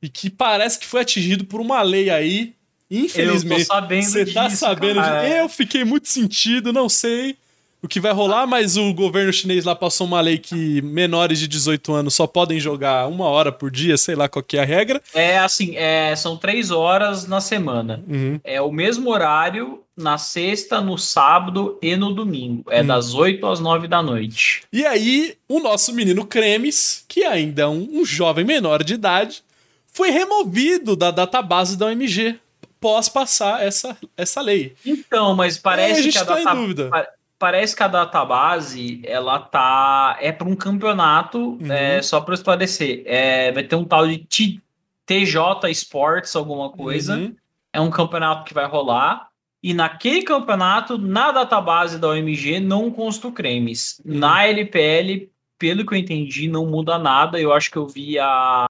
E 0.00 0.08
que 0.08 0.30
parece 0.30 0.78
que 0.78 0.86
foi 0.86 1.00
atingido 1.00 1.44
por 1.44 1.60
uma 1.60 1.82
lei 1.82 2.10
aí. 2.10 2.54
Infelizmente. 2.88 3.62
Eu 3.62 3.66
tô 3.66 3.74
sabendo 3.74 4.04
Você 4.04 4.26
tá 4.26 4.46
disso, 4.46 4.58
sabendo. 4.60 5.00
cara. 5.00 5.28
de- 5.28 5.34
Eu 5.34 5.48
fiquei 5.48 5.82
muito 5.82 6.06
sentido, 6.08 6.72
não 6.72 6.88
sei 6.88 7.36
o 7.82 7.88
que 7.88 8.00
vai 8.00 8.12
rolar, 8.12 8.46
mas 8.46 8.76
o 8.76 8.92
governo 8.92 9.32
chinês 9.32 9.64
lá 9.64 9.74
passou 9.74 10.06
uma 10.06 10.20
lei 10.20 10.38
que 10.38 10.80
menores 10.82 11.38
de 11.38 11.46
18 11.46 11.92
anos 11.92 12.14
só 12.14 12.26
podem 12.26 12.58
jogar 12.58 13.06
uma 13.08 13.26
hora 13.26 13.52
por 13.52 13.70
dia, 13.70 13.96
sei 13.96 14.14
lá 14.14 14.28
qual 14.28 14.42
que 14.42 14.56
é 14.56 14.62
a 14.62 14.64
regra. 14.64 15.00
É 15.14 15.38
assim, 15.38 15.76
é, 15.76 16.14
são 16.16 16.36
três 16.36 16.70
horas 16.70 17.26
na 17.26 17.40
semana. 17.40 18.02
Uhum. 18.08 18.40
É 18.42 18.60
o 18.60 18.72
mesmo 18.72 19.10
horário 19.10 19.82
na 19.96 20.18
sexta, 20.18 20.80
no 20.80 20.98
sábado 20.98 21.78
e 21.80 21.96
no 21.96 22.12
domingo. 22.12 22.64
É 22.70 22.82
Hum. 22.82 22.86
das 22.86 23.14
8 23.14 23.46
às 23.46 23.60
9 23.60 23.86
da 23.88 24.02
noite. 24.02 24.62
E 24.72 24.84
aí, 24.84 25.34
o 25.48 25.58
nosso 25.60 25.92
menino 25.92 26.26
Cremes, 26.26 27.04
que 27.08 27.24
ainda 27.24 27.62
é 27.62 27.66
um, 27.66 27.88
um 27.92 28.04
jovem 28.04 28.44
menor 28.44 28.82
de 28.82 28.94
idade, 28.94 29.42
foi 29.86 30.10
removido 30.10 30.94
da 30.96 31.10
database 31.10 31.76
da 31.78 31.86
OMG 31.86 32.38
pós 32.78 33.08
passar 33.08 33.64
essa, 33.64 33.96
essa 34.16 34.40
lei. 34.42 34.74
Então, 34.84 35.34
mas 35.34 35.56
parece 35.56 36.00
a 36.00 36.02
gente 36.02 36.12
que 36.12 36.18
a 36.18 36.24
tá 36.26 36.40
em 36.40 36.74
data- 36.74 37.08
Parece 37.38 37.76
que 37.76 37.82
a 37.82 37.88
database, 37.88 39.00
ela 39.04 39.38
tá. 39.38 40.16
É 40.20 40.32
para 40.32 40.48
um 40.48 40.56
campeonato, 40.56 41.58
Uhum. 41.60 41.70
é, 41.72 42.00
só 42.00 42.20
para 42.20 42.34
esclarecer. 42.34 43.02
É, 43.04 43.52
vai 43.52 43.62
ter 43.62 43.76
um 43.76 43.84
tal 43.84 44.06
de 44.06 44.18
T- 44.18 44.60
TJ 45.04 45.70
Sports, 45.70 46.34
alguma 46.34 46.70
coisa. 46.70 47.16
Uhum. 47.16 47.34
É 47.72 47.80
um 47.80 47.90
campeonato 47.90 48.44
que 48.44 48.54
vai 48.54 48.66
rolar. 48.66 49.28
E 49.62 49.74
naquele 49.74 50.22
campeonato, 50.22 50.96
na 50.96 51.32
database 51.32 51.98
da 51.98 52.08
OMG, 52.08 52.60
não 52.60 52.90
consta 52.90 53.28
o 53.28 53.32
cremes. 53.32 54.00
Uhum. 54.04 54.18
Na 54.18 54.46
LPL, 54.46 55.28
pelo 55.58 55.84
que 55.84 55.94
eu 55.94 55.98
entendi, 55.98 56.48
não 56.48 56.66
muda 56.66 56.98
nada. 56.98 57.40
Eu 57.40 57.52
acho 57.52 57.70
que 57.70 57.76
eu 57.76 57.86
vi 57.86 58.18
a. 58.18 58.65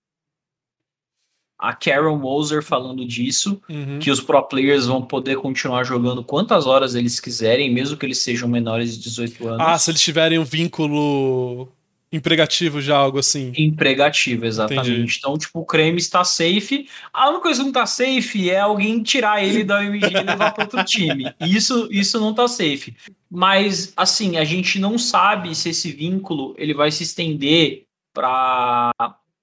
A 1.67 1.73
Karen 1.75 2.17
Moser 2.17 2.63
falando 2.63 3.05
disso 3.05 3.61
Uhum. 3.69 3.99
que 3.99 4.11
os 4.11 4.21
pro 4.21 4.43
players 4.43 4.87
vão 4.87 5.03
poder 5.03 5.37
continuar 5.37 5.85
jogando 5.85 6.23
quantas 6.23 6.67
horas 6.67 6.95
eles 6.95 7.19
quiserem, 7.19 7.73
mesmo 7.73 7.97
que 7.97 8.07
eles 8.07 8.19
sejam 8.19 8.49
menores 8.49 8.97
de 8.97 9.03
18 9.03 9.49
anos. 9.49 9.61
Ah, 9.61 9.79
se 9.79 9.91
eles 9.91 10.01
tiverem 10.01 10.39
um 10.39 10.45
vínculo 10.45 11.69
empregativo 12.13 12.81
já, 12.81 12.97
algo 12.97 13.19
assim. 13.19 13.53
Empregativo, 13.57 14.47
exatamente. 14.47 14.91
Entendi. 14.91 15.17
Então, 15.19 15.37
tipo, 15.37 15.61
o 15.61 15.65
creme 15.65 15.99
está 15.99 16.23
safe. 16.25 16.89
A 17.13 17.29
única 17.29 17.43
coisa 17.43 17.61
que 17.61 17.67
não 17.67 17.73
tá 17.73 17.87
safe 17.87 18.51
é 18.51 18.61
alguém 18.61 19.03
tirar 19.03 19.43
ele 19.43 19.65
da 19.65 19.79
OMG 19.79 20.07
e 20.07 20.23
levar 20.23 20.53
para 20.53 20.65
outro 20.65 20.85
time. 20.85 21.33
Isso, 21.41 21.89
isso 21.91 22.21
não 22.21 22.33
tá 22.33 22.47
safe. 22.47 22.95
Mas, 23.31 23.93
assim, 23.97 24.37
a 24.37 24.45
gente 24.45 24.79
não 24.79 24.99
sabe 24.99 25.55
se 25.55 25.71
esse 25.71 25.91
vínculo 25.91 26.55
ele 26.57 26.73
vai 26.73 26.91
se 26.91 27.03
estender 27.03 27.85
para 28.15 28.93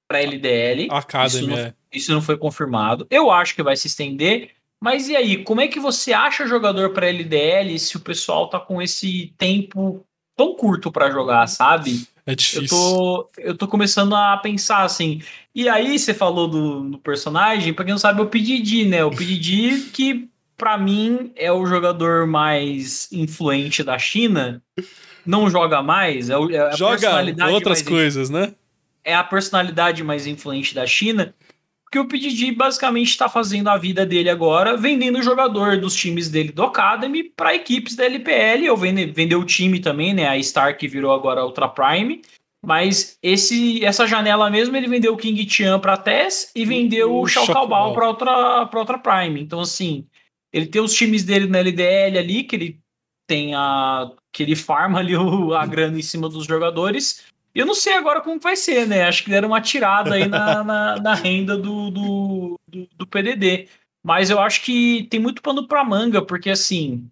para 0.07 0.21
LDL. 0.21 0.84
Isso 0.84 0.93
Academy, 0.95 1.47
não, 1.47 1.57
é. 1.57 1.74
Isso 1.94 2.12
não 2.14 2.22
foi 2.22 2.38
confirmado. 2.38 3.06
Eu 3.10 3.30
acho 3.32 3.56
que 3.56 3.64
vai 3.64 3.76
se 3.76 3.88
estender. 3.88 4.52
Mas 4.82 5.08
e 5.08 5.16
aí, 5.16 5.44
como 5.44 5.62
é 5.62 5.68
que 5.68 5.80
você 5.80 6.12
acha 6.12 6.46
jogador 6.46 6.89
para 6.89 7.08
LDL 7.08 7.78
se 7.80 7.96
o 7.96 8.02
pessoal 8.02 8.50
tá 8.50 8.60
com 8.60 8.82
esse 8.82 9.34
tempo 9.38 10.06
tão 10.36 10.56
curto 10.56 10.91
para 10.91 11.10
jogar, 11.10 11.48
sabe? 11.48 12.06
É 12.26 12.32
Eu 12.32 12.36
difícil. 12.36 12.68
tô, 12.68 13.30
eu 13.38 13.58
tô 13.58 13.68
começando 13.68 14.14
a 14.16 14.36
pensar 14.38 14.84
assim. 14.84 15.22
E 15.56 15.70
aí, 15.70 15.98
você 15.98 16.14
falou 16.14 16.48
do, 16.50 16.89
do 16.89 16.98
personagem, 16.98 17.74
pra 17.74 17.86
quem 17.86 17.94
não 17.94 18.00
sabe, 18.00 18.20
é 18.20 18.24
o 18.24 18.28
PDD, 18.28 18.86
né? 18.86 19.06
O 19.06 19.12
PDD, 19.12 19.89
que 19.94 20.28
pra 20.58 20.78
mim 20.78 21.32
é 21.36 21.52
o 21.52 21.66
jogador 21.66 22.28
mais 22.28 23.10
influente 23.12 23.84
da 23.84 23.98
China, 23.98 24.62
não 25.26 25.50
joga 25.50 25.82
mais, 25.82 26.30
é, 26.30 26.38
o- 26.38 26.50
é 26.52 26.60
a 26.60 26.72
Joga 26.72 26.91
personalidade 27.00 27.54
outras 27.54 27.80
mais 27.80 27.88
coisas, 27.88 28.30
né? 28.30 28.54
é 29.06 29.14
a 29.14 29.24
personalidade 29.24 30.02
mais 30.04 30.26
influente 30.28 30.74
da 30.74 30.86
China, 30.88 31.34
porque 31.94 32.00
o 32.00 32.06
PDD 32.08 32.52
basicamente 32.54 33.10
está 33.10 33.30
fazendo 33.30 33.68
a 33.68 33.78
vida 33.78 34.04
dele 34.06 34.30
agora, 34.30 34.76
vendendo 34.76 35.22
jogador 35.22 35.78
dos 35.80 35.94
times 35.96 36.28
dele 36.28 36.52
do 36.52 36.64
Academy 36.64 37.24
para 37.24 37.54
equipes 37.54 37.96
da 37.96 38.06
LPL, 38.06 38.68
ou 38.72 38.78
vende, 38.78 39.06
vendeu 39.06 39.39
o 39.39 39.46
time 39.46 39.80
também, 39.80 40.12
né? 40.14 40.28
A 40.28 40.41
Star 40.41 40.76
que 40.78 40.88
virou 40.88 41.12
agora 41.14 41.41
a 41.41 41.46
Ultra 41.46 41.68
Prime. 41.68 42.22
Mas 42.66 43.20
esse, 43.22 43.84
essa 43.86 44.08
janela 44.08 44.50
mesmo, 44.50 44.76
ele 44.76 44.88
vendeu 44.88 45.14
o 45.14 45.18
King 45.18 45.46
Tian 45.46 45.80
para 45.80 45.98
TES 45.98 46.52
e 46.56 46.66
vendeu 46.66 47.12
o 47.14 47.22
o 47.24 47.28
Shao 47.28 47.46
Kahn. 47.46 47.94
para 47.94 48.08
outra, 48.08 48.66
pra 48.66 48.80
outra 48.80 48.98
Prime. 48.98 49.39
Então, 49.39 49.60
assim, 49.60 50.06
ele 50.52 50.66
tem 50.66 50.82
os 50.82 50.94
times 50.96 51.24
dele 51.24 51.46
na 51.46 51.60
LDL 51.60 52.18
ali, 52.18 52.44
que 52.44 52.56
ele 52.56 52.80
tem 53.28 53.54
a. 53.54 54.10
que 54.32 54.41
ele 54.41 54.56
farma 54.56 55.00
ali 55.00 55.16
o- 55.16 55.54
a 55.54 55.66
grana 55.66 56.00
em 56.00 56.02
cima 56.02 56.28
dos 56.28 56.46
jogadores. 56.46 57.24
Eu 57.56 57.66
não 57.66 57.76
sei 57.76 57.93
agora 57.93 58.22
como 58.22 58.39
vai 58.39 58.56
ser, 58.56 58.88
né? 58.88 59.04
Acho 59.04 59.24
que 59.24 59.30
deram 59.30 59.49
uma 59.49 59.62
tirada 59.62 60.16
aí 60.16 60.28
na, 60.28 60.64
na, 60.64 60.99
na 60.99 61.14
renda 61.14 61.56
do, 61.58 61.91
do, 61.91 62.60
do, 62.68 62.88
do 62.95 63.08
PDD. 63.08 63.68
Mas 64.04 64.30
eu 64.30 64.39
acho 64.39 64.62
que 64.64 65.04
tem 65.10 65.20
muito 65.20 65.41
pano 65.41 65.68
pra 65.68 65.84
manga, 65.84 66.22
porque 66.22 66.49
assim. 66.49 67.08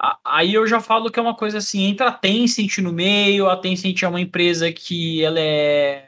a- 0.00 0.18
Aí 0.24 0.54
eu 0.54 0.66
já 0.66 0.80
falo 0.80 1.10
que 1.10 1.18
é 1.18 1.22
uma 1.22 1.34
coisa 1.34 1.58
assim, 1.58 1.84
entra 1.84 2.08
a 2.08 2.12
Tencent 2.12 2.78
no 2.78 2.92
meio, 2.92 3.48
a 3.48 3.56
Tencent 3.56 4.02
é 4.02 4.08
uma 4.08 4.20
empresa 4.20 4.70
que 4.72 5.24
ela 5.24 5.40
é 5.40 6.06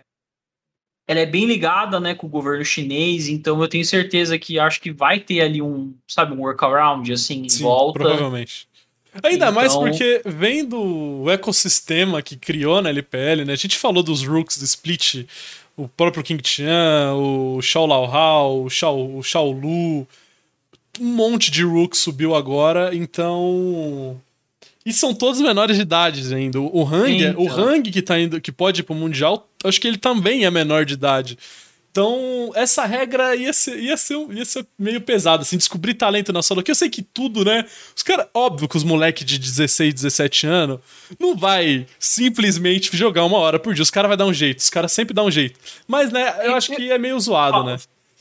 ela 1.08 1.18
é 1.20 1.26
bem 1.26 1.44
ligada, 1.46 1.98
né, 1.98 2.14
com 2.14 2.26
o 2.26 2.30
governo 2.30 2.64
chinês, 2.64 3.28
então 3.28 3.60
eu 3.60 3.68
tenho 3.68 3.84
certeza 3.84 4.38
que 4.38 4.58
acho 4.58 4.80
que 4.80 4.92
vai 4.92 5.18
ter 5.18 5.40
ali 5.40 5.60
um, 5.60 5.94
sabe, 6.08 6.32
um 6.32 6.40
workaround 6.40 7.12
assim 7.12 7.42
em 7.42 7.48
Sim, 7.48 7.62
volta. 7.64 7.98
provavelmente. 7.98 8.68
Ainda 9.22 9.50
mais 9.50 9.72
Então- 9.74 9.84
porque 9.88 10.22
vem 10.24 10.64
do 10.64 11.24
ecossistema 11.30 12.22
que 12.22 12.36
criou 12.36 12.80
na 12.80 12.88
LPL, 12.88 13.44
né? 13.44 13.52
A 13.52 13.56
gente 13.56 13.76
falou 13.76 14.02
dos 14.02 14.26
Rooks 14.26 14.56
do 14.58 14.64
Split, 14.64 15.26
o 15.76 15.86
próprio 15.88 16.22
King 16.22 16.42
Tian, 16.42 17.14
o 17.14 17.60
Shao 17.60 17.86
Lao 17.86 18.04
Hao, 18.14 18.64
o 18.64 18.70
Shao, 18.70 19.16
o 19.18 19.22
Shao 19.22 19.50
Lu, 19.50 20.06
um 21.00 21.04
monte 21.04 21.50
de 21.50 21.62
Rooks 21.62 22.00
subiu 22.00 22.34
agora, 22.34 22.94
então. 22.94 24.20
E 24.84 24.92
são 24.92 25.14
todos 25.14 25.40
menores 25.40 25.76
de 25.76 25.82
idade 25.82 26.34
ainda. 26.34 26.60
O 26.60 26.82
Hang, 26.84 27.22
Então. 27.24 27.42
o 27.42 27.48
Hang 27.50 27.88
que 27.90 28.02
tá 28.02 28.18
indo, 28.18 28.40
que 28.40 28.50
pode 28.50 28.80
ir 28.80 28.84
pro 28.84 28.94
Mundial, 28.94 29.46
acho 29.62 29.80
que 29.80 29.86
ele 29.86 29.96
também 29.98 30.44
é 30.44 30.50
menor 30.50 30.84
de 30.84 30.94
idade. 30.94 31.38
Então, 31.92 32.50
essa 32.54 32.86
regra 32.86 33.36
ia 33.36 33.52
ser, 33.52 33.78
ia 33.78 33.98
ser, 33.98 34.16
ia 34.32 34.44
ser 34.46 34.66
meio 34.78 34.98
pesada, 35.02 35.42
assim, 35.42 35.58
descobrir 35.58 35.92
talento 35.92 36.32
na 36.32 36.40
solo, 36.42 36.62
que 36.62 36.70
eu 36.70 36.74
sei 36.74 36.88
que 36.88 37.02
tudo, 37.02 37.44
né? 37.44 37.66
Os 37.94 38.02
caras, 38.02 38.26
óbvio 38.32 38.66
que 38.66 38.78
os 38.78 38.82
moleques 38.82 39.26
de 39.26 39.38
16, 39.38 39.92
17 39.92 40.46
anos 40.46 40.80
não 41.20 41.36
vai 41.36 41.86
simplesmente 41.98 42.96
jogar 42.96 43.26
uma 43.26 43.36
hora 43.36 43.58
por 43.58 43.74
dia. 43.74 43.82
Os 43.82 43.90
caras 43.90 44.08
vai 44.08 44.16
dar 44.16 44.24
um 44.24 44.32
jeito, 44.32 44.60
os 44.60 44.70
caras 44.70 44.90
sempre 44.90 45.12
dão 45.12 45.26
um 45.26 45.30
jeito. 45.30 45.60
Mas, 45.86 46.10
né, 46.10 46.46
eu 46.46 46.54
acho 46.54 46.74
que 46.74 46.90
é 46.90 46.96
meio 46.96 47.20
zoado, 47.20 47.62
né? 47.62 47.76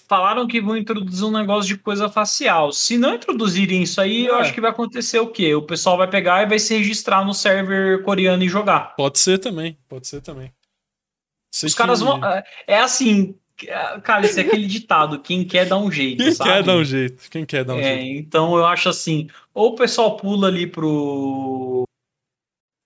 Falaram 0.05 0.45
que 0.45 0.59
vão 0.59 0.75
introduzir 0.75 1.23
um 1.25 1.31
negócio 1.31 1.69
de 1.73 1.77
coisa 1.81 2.09
facial. 2.09 2.73
Se 2.73 2.97
não 2.97 3.15
introduzirem 3.15 3.81
isso 3.83 4.01
aí, 4.01 4.25
eu 4.25 4.35
É. 4.35 4.41
acho 4.41 4.53
que 4.53 4.59
vai 4.59 4.71
acontecer 4.71 5.19
o 5.21 5.27
quê? 5.27 5.55
O 5.55 5.61
pessoal 5.61 5.95
vai 5.95 6.09
pegar 6.09 6.43
e 6.43 6.45
vai 6.45 6.59
se 6.59 6.77
registrar 6.77 7.23
no 7.25 7.33
server 7.33 8.03
coreano 8.03 8.43
e 8.43 8.49
jogar. 8.49 8.93
Pode 8.97 9.17
ser 9.17 9.37
também, 9.37 9.77
pode 9.87 10.09
ser 10.09 10.19
também. 10.19 10.51
Sei 11.53 11.67
Os 11.67 11.73
que- 11.73 11.77
caras 11.77 12.01
vão. 12.01 12.21
é- 12.25 12.43
É 12.67 12.79
assim, 12.81 13.35
cara, 14.03 14.25
esse 14.25 14.39
é 14.39 14.43
aquele 14.43 14.65
ditado: 14.67 15.19
quem 15.19 15.43
quer 15.45 15.65
dá 15.67 15.77
um 15.77 15.91
jeito. 15.91 16.23
Quem 16.23 16.31
sabe? 16.33 16.49
quer 16.49 16.63
dar 16.63 16.75
um 16.75 16.83
jeito? 16.83 17.29
Quem 17.29 17.45
quer 17.45 17.63
dar 17.63 17.75
um 17.75 17.79
É, 17.79 17.83
jeito? 17.95 18.19
então 18.19 18.55
eu 18.57 18.65
acho 18.65 18.89
assim: 18.89 19.27
ou 19.53 19.69
o 19.69 19.75
pessoal 19.75 20.15
pula 20.17 20.47
ali 20.47 20.65
pro, 20.67 21.83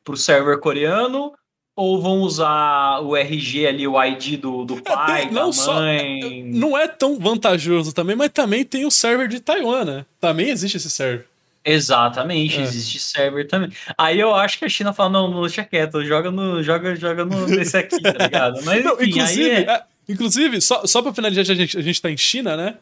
pro 0.03 0.17
server 0.17 0.59
coreano, 0.59 1.33
ou 1.75 2.01
vão 2.01 2.21
usar 2.21 2.99
o 3.01 3.15
RG 3.15 3.67
ali, 3.67 3.87
o 3.87 4.01
ID 4.03 4.37
do, 4.39 4.63
do 4.65 4.81
pai, 4.81 5.23
É, 5.23 5.25
tem- 5.25 5.33
não 5.33 5.47
da 5.47 5.53
só- 5.53 5.73
mãe. 5.75 6.43
Não 6.45 6.77
é 6.77 6.87
tão 6.87 7.19
vantajoso 7.19 7.93
também, 7.93 8.15
mas 8.15 8.29
também 8.29 8.63
tem 8.63 8.85
o 8.85 8.91
server 8.91 9.27
de 9.27 9.39
Taiwan, 9.39 9.83
né? 9.83 10.05
Também 10.19 10.49
existe 10.49 10.77
esse 10.77 10.89
server. 10.89 11.25
Exatamente, 11.67 12.59
É. 12.59 12.61
existe 12.61 12.99
server 12.99 13.47
também. 13.47 13.71
Aí 13.97 14.19
eu 14.19 14.35
acho 14.35 14.59
que 14.59 14.65
a 14.65 14.69
China 14.69 14.93
fala, 14.93 15.09
não, 15.09 15.31
não 15.31 15.41
deixa 15.41 15.63
quieto, 15.63 16.05
joga 16.05 16.29
no, 16.29 16.61
joga, 16.61 16.95
joga 16.95 17.25
no, 17.25 17.47
nesse 17.47 17.75
aqui, 17.75 17.99
tá 17.99 18.11
ligado? 18.23 18.63
Mas 18.63 18.85
Não, 18.85 18.93
enfim, 19.01 19.09
inclusive, 19.09 19.49
aí 19.49 19.63
é, 19.63 19.71
é, 19.71 19.83
inclusive 20.07 20.61
só, 20.61 20.85
só 20.85 21.01
pra 21.01 21.13
finalizar, 21.13 21.43
a 21.43 21.55
gente, 21.55 21.77
a 21.77 21.81
gente 21.81 22.01
tá 22.01 22.09
em 22.09 22.17
China, 22.17 22.55
né? 22.55 22.77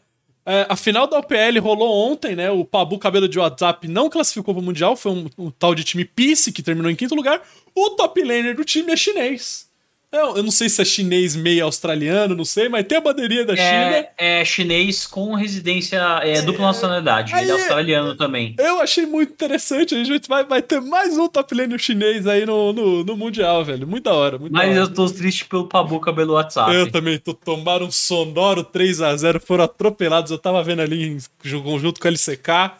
É, 0.46 0.66
a 0.68 0.76
final 0.76 1.06
da 1.06 1.18
OPL 1.18 1.58
rolou 1.60 2.10
ontem, 2.10 2.36
né? 2.36 2.50
O 2.50 2.64
Pabu 2.64 2.98
Cabelo 2.98 3.26
de 3.26 3.38
WhatsApp 3.38 3.88
não 3.88 4.10
classificou 4.10 4.54
pro 4.54 4.62
Mundial, 4.62 4.94
foi 4.94 5.12
um, 5.12 5.26
um 5.38 5.50
tal 5.50 5.74
de 5.74 5.84
time 5.84 6.04
Peace 6.04 6.52
que 6.52 6.62
terminou 6.62 6.90
em 6.90 6.96
quinto 6.96 7.14
lugar. 7.14 7.42
O 7.74 7.90
top 7.90 8.22
laner 8.22 8.54
do 8.54 8.64
time 8.64 8.92
é 8.92 8.96
chinês. 8.96 9.70
Eu, 10.14 10.36
eu 10.36 10.42
não 10.44 10.50
sei 10.52 10.68
se 10.68 10.80
é 10.80 10.84
chinês 10.84 11.34
meio 11.34 11.64
australiano, 11.64 12.36
não 12.36 12.44
sei, 12.44 12.68
mas 12.68 12.86
tem 12.86 12.98
a 12.98 13.00
bandeirinha 13.00 13.44
da 13.44 13.54
é, 13.54 13.56
China. 13.56 14.08
É 14.16 14.44
chinês 14.44 15.06
com 15.08 15.34
residência 15.34 15.98
é, 16.22 16.40
dupla 16.40 16.66
nacionalidade. 16.66 17.34
Aí, 17.34 17.42
ele 17.42 17.50
é 17.50 17.54
australiano 17.54 18.14
também. 18.14 18.54
Eu 18.56 18.80
achei 18.80 19.06
muito 19.06 19.32
interessante. 19.32 19.94
A 19.94 20.04
gente 20.04 20.28
vai, 20.28 20.44
vai 20.44 20.62
ter 20.62 20.80
mais 20.80 21.18
um 21.18 21.26
top 21.26 21.52
lane 21.52 21.76
chinês 21.80 22.28
aí 22.28 22.46
no, 22.46 22.72
no, 22.72 23.02
no 23.02 23.16
Mundial, 23.16 23.64
velho. 23.64 23.88
Muito 23.88 24.04
da 24.04 24.14
hora. 24.14 24.38
Muito 24.38 24.52
mas 24.52 24.74
da 24.74 24.82
hora. 24.82 24.90
eu 24.90 24.94
tô 24.94 25.10
triste 25.10 25.46
pelo 25.46 25.66
Pabuca 25.66 26.12
pelo 26.12 26.34
WhatsApp. 26.34 26.72
Eu 26.72 26.90
também. 26.92 27.18
Tô, 27.18 27.34
tomaram 27.34 27.86
um 27.86 27.90
sonoro 27.90 28.62
3 28.62 29.02
a 29.02 29.16
0 29.16 29.40
foram 29.40 29.64
atropelados. 29.64 30.30
Eu 30.30 30.38
tava 30.38 30.62
vendo 30.62 30.82
ali 30.82 31.08
em 31.08 31.18
conjunto 31.60 32.00
com 32.00 32.06
o 32.06 32.10
LCK. 32.10 32.72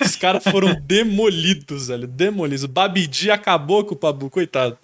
Os 0.00 0.16
caras 0.16 0.44
foram 0.44 0.74
demolidos, 0.84 1.88
velho. 1.88 2.06
Demolidos. 2.06 2.64
O 2.64 2.68
Babidi 2.68 3.30
acabou 3.30 3.84
com 3.84 3.94
o 3.94 3.96
Pabu, 3.96 4.28
coitado. 4.28 4.76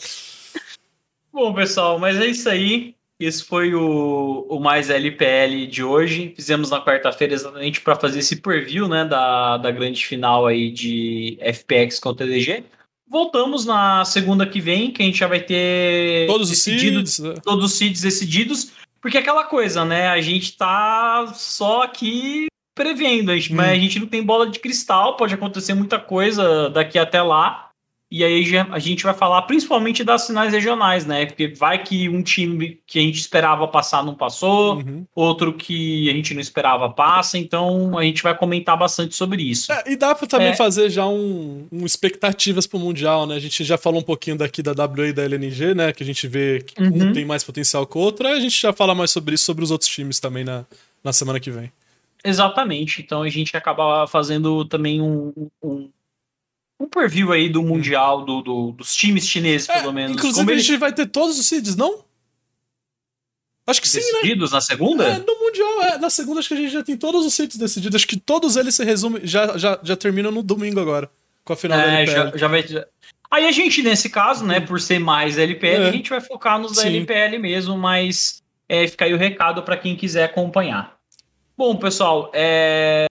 Bom, 1.35 1.53
pessoal, 1.53 1.99
mas 1.99 2.17
é 2.17 2.27
isso 2.27 2.49
aí. 2.49 2.95
Esse 3.19 3.43
foi 3.43 3.75
o, 3.75 4.47
o 4.49 4.61
mais 4.61 4.89
LPL 4.89 5.67
de 5.69 5.83
hoje. 5.83 6.33
Fizemos 6.37 6.71
na 6.71 6.81
quarta-feira 6.81 7.35
exatamente 7.35 7.81
para 7.81 7.97
fazer 7.97 8.21
esse 8.21 8.37
preview 8.37 8.87
né, 8.87 9.05
da, 9.05 9.57
da 9.57 9.73
grande 9.73 10.07
final 10.07 10.47
aí 10.47 10.71
de 10.71 11.37
FPX 11.41 11.99
contra 11.99 12.25
DG. 12.25 12.63
Voltamos 13.09 13.67
na 13.67 14.05
segunda 14.05 14.47
que 14.47 14.61
vem, 14.61 14.93
que 14.93 15.03
a 15.03 15.07
gente 15.07 15.19
já 15.19 15.27
vai 15.27 15.41
ter 15.41 16.29
todos 16.29 16.53
os 16.53 16.63
seeds, 16.63 17.19
né? 17.19 17.35
todos 17.43 17.65
os 17.65 17.79
seeds 17.79 18.03
decididos, 18.03 18.71
porque 19.01 19.17
é 19.17 19.21
aquela 19.21 19.43
coisa, 19.43 19.85
né? 19.85 20.07
A 20.09 20.21
gente 20.21 20.57
tá 20.57 21.33
só 21.35 21.83
aqui 21.83 22.47
prevendo, 22.77 23.33
a 23.33 23.35
gente, 23.35 23.53
hum. 23.53 23.57
mas 23.57 23.71
a 23.71 23.77
gente 23.77 23.99
não 23.99 24.07
tem 24.07 24.23
bola 24.23 24.49
de 24.49 24.61
cristal, 24.61 25.17
pode 25.17 25.35
acontecer 25.35 25.75
muita 25.75 25.99
coisa 25.99 26.71
daqui 26.71 26.97
até 26.97 27.21
lá. 27.21 27.71
E 28.11 28.23
aí 28.23 28.45
a 28.71 28.79
gente 28.79 29.03
vai 29.03 29.15
falar 29.15 29.43
principalmente 29.43 30.05
das 30.05 30.27
finais 30.27 30.53
regionais, 30.53 31.05
né? 31.05 31.27
Porque 31.27 31.49
vai 31.49 31.83
que 31.83 32.09
um 32.09 32.23
time 32.23 32.79
que 32.87 32.99
a 32.99 33.03
gente 33.03 33.19
esperava 33.19 33.67
passar 33.67 34.05
não 34.05 34.15
passou, 34.15 34.77
uhum. 34.77 35.05
outro 35.15 35.53
que 35.53 36.09
a 36.09 36.13
gente 36.13 36.33
não 36.33 36.41
esperava 36.41 36.89
passa, 36.91 37.37
então 37.39 37.99
a 37.99 38.05
gente 38.05 38.23
vai 38.23 38.37
comentar 38.37 38.79
bastante 38.79 39.17
sobre 39.17 39.43
isso. 39.43 39.73
É, 39.73 39.83
e 39.87 39.97
dá 39.97 40.15
para 40.15 40.29
também 40.29 40.49
é. 40.49 40.57
fazer 40.57 40.91
já 40.91 41.07
um, 41.07 41.67
um 41.73 41.85
expectativas 41.85 42.67
para 42.67 42.77
o 42.77 42.81
Mundial, 42.81 43.27
né? 43.27 43.35
A 43.35 43.41
gente 43.41 43.65
já 43.65 43.77
falou 43.77 44.01
um 44.01 44.05
pouquinho 44.05 44.37
daqui 44.37 44.63
da 44.63 44.73
WA 44.73 45.09
e 45.09 45.13
da 45.13 45.25
LNG, 45.25 45.75
né? 45.75 45.93
Que 45.93 46.03
a 46.03 46.07
gente 46.07 46.29
vê 46.29 46.63
que 46.65 46.81
uhum. 46.81 47.09
um 47.09 47.13
tem 47.13 47.25
mais 47.25 47.43
potencial 47.43 47.87
que 47.87 47.99
o 47.99 48.01
outro, 48.01 48.29
a 48.29 48.39
gente 48.39 48.61
já 48.61 48.73
fala 48.73 48.95
mais 48.95 49.11
sobre 49.11 49.35
isso, 49.35 49.45
sobre 49.45 49.65
os 49.65 49.71
outros 49.71 49.91
times 49.91 50.21
também 50.21 50.45
na, 50.45 50.65
na 51.03 51.13
semana 51.13 51.41
que 51.41 51.51
vem. 51.51 51.73
Exatamente, 52.25 53.03
então 53.03 53.23
a 53.23 53.29
gente 53.29 53.55
acaba 53.57 54.07
fazendo 54.07 54.65
também 54.65 55.03
um, 55.03 55.33
um 55.63 55.91
um 56.79 56.89
preview 56.89 57.33
aí 57.33 57.49
do 57.49 57.63
Mundial, 57.63 58.25
do, 58.25 58.43
do 58.43 58.73
dos 58.73 58.95
times 58.95 59.27
chineses, 59.27 59.69
é, 59.69 59.81
pelo 59.81 59.93
menos. 59.93 60.17
Inclusive, 60.17 60.41
Como 60.41 60.51
a 60.51 60.59
gente 60.59 60.71
ele... 60.71 60.79
vai 60.79 60.93
ter 60.93 61.07
todos 61.07 61.39
os 61.39 61.47
seeds, 61.47 61.77
não? 61.77 62.05
Acho 63.67 63.81
que 63.81 63.87
decididos 63.87 64.07
sim, 64.07 64.13
né? 64.13 64.21
Decididos 64.23 64.53
na 64.53 64.61
segunda? 64.61 65.05
É, 65.05 65.19
no 65.19 65.39
Mundial, 65.41 65.83
é. 65.83 65.99
Na 65.99 66.11
segunda, 66.11 66.41
acho 66.41 66.49
que 66.49 66.55
a 66.55 66.59
gente 66.59 66.73
já 66.73 66.83
tem 66.83 66.97
todos 66.97 67.25
os 67.25 67.33
seeds 67.33 67.57
decididos. 67.57 67.97
Acho 67.97 68.07
que 68.07 68.19
todos 68.19 68.57
eles 68.57 68.75
se 68.75 68.85
resumem, 68.85 69.23
já, 69.25 69.57
já, 69.57 69.79
já 69.83 69.97
terminam 69.97 70.31
no 70.31 70.43
domingo 70.43 70.81
agora, 70.81 71.11
com 71.45 71.53
a 71.53 71.57
final 71.57 71.79
é, 71.79 71.83
da 71.83 72.01
LPL. 72.01 72.15
Já, 72.15 72.37
já 72.37 72.49
vai. 72.49 72.65
Aí 73.31 73.47
a 73.47 73.53
gente, 73.53 73.83
nesse 73.83 74.11
caso, 74.11 74.45
né, 74.45 74.61
por 74.61 74.81
ser 74.81 74.99
mais 74.99 75.39
LPL, 75.39 75.85
é. 75.85 75.89
a 75.89 75.93
gente 75.93 76.11
vai 76.11 76.21
focar 76.21 76.59
nos 76.59 76.77
da 76.77 76.87
LPL 76.87 77.39
mesmo, 77.39 77.77
mas 77.79 78.43
é, 78.69 78.87
fica 78.87 79.07
aí 79.07 79.15
o 79.15 79.19
recado 79.19 79.63
para 79.63 79.77
quem 79.77 79.97
quiser 79.97 80.25
acompanhar. 80.25 80.97
Bom, 81.57 81.77
pessoal, 81.77 82.31
é... 82.35 83.07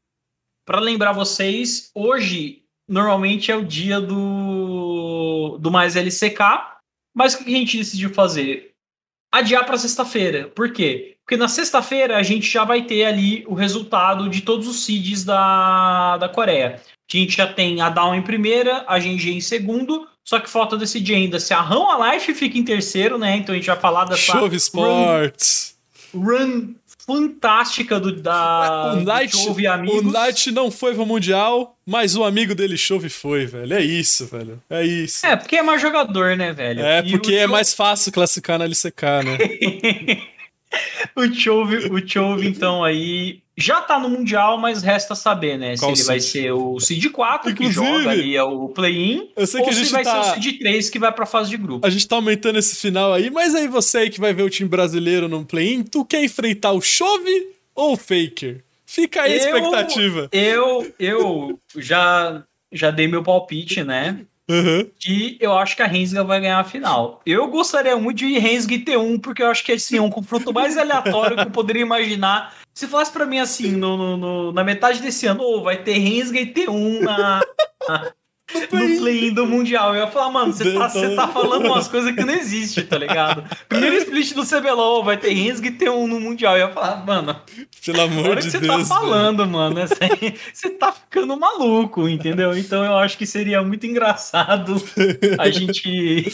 para 0.66 0.80
lembrar 0.80 1.14
vocês, 1.14 1.89
hoje 1.95 2.62
normalmente 2.88 3.52
é 3.52 3.56
o 3.56 3.66
dia 3.66 4.00
do, 4.00 5.58
do 5.60 5.72
mais 5.72 5.96
LCK, 5.96 6.40
mas 7.16 7.34
o 7.34 7.44
que 7.44 7.54
a 7.54 7.58
gente 7.58 7.78
decidiu 7.78 8.10
fazer? 8.14 8.72
Adiar 9.32 9.66
para 9.66 9.78
sexta-feira. 9.78 10.48
Por 10.48 10.72
quê? 10.72 11.16
Porque 11.26 11.38
na 11.38 11.48
sexta-feira 11.48 12.18
a 12.18 12.24
gente 12.24 12.50
já 12.50 12.64
vai 12.64 12.84
ter 12.84 13.06
ali 13.06 13.44
o 13.48 13.54
resultado 13.54 14.30
de 14.30 14.42
todos 14.42 14.68
os 14.68 14.84
seeds 14.86 15.24
da, 15.24 16.18
da 16.18 16.30
Coreia. 16.30 16.82
A 17.12 17.18
gente 17.18 17.36
já 17.36 17.48
tem 17.48 17.82
a 17.82 17.90
Down 17.90 18.16
em 18.16 18.22
primeira, 18.22 18.84
a 18.88 19.00
GG 19.00 19.32
em 19.32 19.42
segundo, 19.42 20.08
só 20.24 20.40
que 20.40 20.50
falta 20.50 20.78
decidir 20.78 21.16
ainda 21.16 21.40
se 21.40 21.54
a 21.54 21.62
Rão 21.62 21.88
Life 22.04 22.34
fica 22.34 22.58
em 22.58 22.64
terceiro, 22.64 23.18
né? 23.18 23.38
Então 23.38 23.54
a 23.54 23.58
gente 23.58 23.68
vai 23.68 23.80
falar 23.80 24.06
dessa. 24.06 24.22
Chove 24.22 24.56
Sports! 24.58 25.78
Run, 26.14 26.22
run 26.22 26.76
fantástica 27.06 27.99
do, 27.99 28.12
da 28.12 28.93
o 28.93 29.04
Knight, 29.04 29.36
O 29.47 30.01
Knight 30.01 30.51
não 30.51 30.72
foi 30.72 30.93
pro 30.93 31.06
Mundial, 31.06 31.78
mas 31.86 32.16
o 32.16 32.24
amigo 32.24 32.56
dele 32.56 32.78
Chove 32.78 33.10
foi, 33.10 33.45
velho. 33.45 33.74
É 33.74 33.82
isso, 33.82 34.26
velho. 34.28 34.62
É 34.70 34.86
isso. 34.86 35.26
É, 35.26 35.36
porque 35.36 35.58
é 35.58 35.62
mais 35.62 35.82
jogador, 35.82 36.38
né, 36.38 36.54
velho? 36.54 36.82
É, 36.82 36.99
e 36.99 37.12
porque 37.12 37.34
é 37.36 37.41
Chove... 37.41 37.51
mais 37.51 37.74
fácil 37.74 38.12
classificar 38.12 38.58
na 38.58 38.66
LCK, 38.66 39.01
né? 39.26 40.18
o 41.16 41.34
Chove, 41.34 41.89
o 41.89 42.08
Chove, 42.08 42.47
então, 42.47 42.84
aí 42.84 43.43
já 43.58 43.82
tá 43.82 43.99
no 43.99 44.10
Mundial, 44.10 44.58
mas 44.58 44.82
resta 44.82 45.16
saber, 45.16 45.58
né? 45.58 45.76
Qual 45.78 45.95
se 45.95 46.01
ele 46.01 46.08
vai 46.08 46.20
ser 46.20 46.51
o 46.51 46.80
Seed 46.80 47.12
4, 47.12 47.51
Inclusive, 47.51 47.80
que 47.80 47.93
joga 47.93 48.10
ali 48.10 48.36
é 48.36 48.43
o 48.43 48.70
play-in, 48.70 49.30
ou 49.36 49.45
se 49.45 49.91
vai 49.91 50.04
tá... 50.04 50.24
ser 50.24 50.30
o 50.30 50.34
Seed 50.34 50.60
3, 50.60 50.89
que 50.89 50.99
vai 50.99 51.12
pra 51.12 51.26
fase 51.26 51.49
de 51.49 51.58
grupo. 51.58 51.86
A 51.86 51.89
gente 51.89 52.08
tá 52.08 52.16
aumentando 52.16 52.58
esse 52.58 52.76
final 52.76 53.14
aí, 53.14 53.30
mas 53.30 53.54
aí 53.54 53.68
você 53.68 53.99
aí 53.99 54.10
que 54.10 54.20
vai 54.20 54.34
ver 54.34 54.43
o 54.43 54.49
time 54.49 54.70
brasileiro 54.70 55.28
no 55.28 55.45
play-in, 55.45 55.84
tu 55.84 56.04
quer 56.04 56.24
enfrentar 56.24 56.72
o 56.72 56.82
Chove 56.82 57.54
ou 57.76 57.93
o 57.93 57.97
Faker? 57.97 58.64
Fica 58.86 59.24
aí 59.24 59.34
a 59.34 59.38
expectativa. 59.38 60.30
Eu, 60.32 60.93
eu 60.99 61.60
já, 61.78 62.43
já 62.72 62.91
dei 62.91 63.08
meu 63.08 63.24
palpite, 63.24 63.84
né? 63.84 64.20
Uhum. 64.49 64.89
E 65.08 65.38
eu 65.39 65.58
acho 65.58 65.76
que 65.76 65.82
a 65.82 65.88
Rensga 65.88 66.24
vai 66.24 66.41
ganhar 66.41 66.60
a 66.60 66.64
final. 66.64 67.22
Eu 67.26 67.47
gostaria 67.47 67.95
muito 67.95 68.18
de 68.18 68.38
Rensga 68.38 68.76
T1, 68.76 69.22
porque 69.22 69.41
eu 69.41 69.47
acho 69.47 69.64
que 69.64 69.72
esse 69.72 69.97
é 69.97 70.01
um 70.01 70.10
confronto 70.10 70.51
mais 70.54 70.78
aleatório 70.78 71.38
que 71.38 71.43
eu 71.43 71.51
poderia 71.51 71.82
imaginar. 71.82 72.54
Se 72.74 72.88
falasse 72.88 73.11
para 73.11 73.26
mim 73.26 73.39
assim, 73.39 73.71
no, 73.71 73.95
no, 73.95 74.17
no, 74.17 74.51
na 74.51 74.63
metade 74.63 75.01
desse 75.01 75.28
ano, 75.28 75.43
oh, 75.43 75.61
vai 75.61 75.84
ter 75.84 75.93
Rensga 75.99 76.39
e 76.39 76.51
T1 76.51 77.01
na, 77.01 77.41
no 78.51 78.99
play-in 78.99 79.34
do 79.34 79.45
Mundial. 79.45 79.95
Eu 79.95 80.01
ia 80.01 80.11
falar, 80.11 80.32
mano, 80.32 80.53
você 80.53 80.74
tá, 80.74 80.89
tá 80.89 81.28
falando 81.28 81.67
umas 81.67 81.88
coisas 81.88 82.13
que 82.13 82.24
não 82.24 82.34
existem, 82.34 82.86
tá 82.86 82.97
ligado? 82.97 83.43
Primeiro 83.69 83.95
split 83.97 84.34
do 84.34 84.45
CBLOL, 84.45 85.03
vai 85.03 85.17
ter 85.17 85.34
Rensga 85.34 85.67
e 85.67 85.71
T1 85.71 86.07
no 86.07 86.19
Mundial. 86.19 86.57
Eu 86.57 86.67
ia 86.67 86.74
falar, 86.74 87.05
mano. 87.05 87.36
Pelo 87.86 88.01
amor 88.01 88.39
de 88.39 88.49
que 88.51 88.57
Deus. 88.57 88.74
Você 88.74 88.82
tá 88.82 88.86
falando, 88.86 89.47
mano. 89.47 89.76
Você 90.53 90.69
tá 90.71 90.91
ficando 90.91 91.38
maluco, 91.38 92.07
entendeu? 92.07 92.57
Então 92.57 92.84
eu 92.84 92.97
acho 92.97 93.17
que 93.17 93.26
seria 93.26 93.61
muito 93.61 93.86
engraçado 93.86 94.76
a 95.38 95.49
gente 95.49 96.32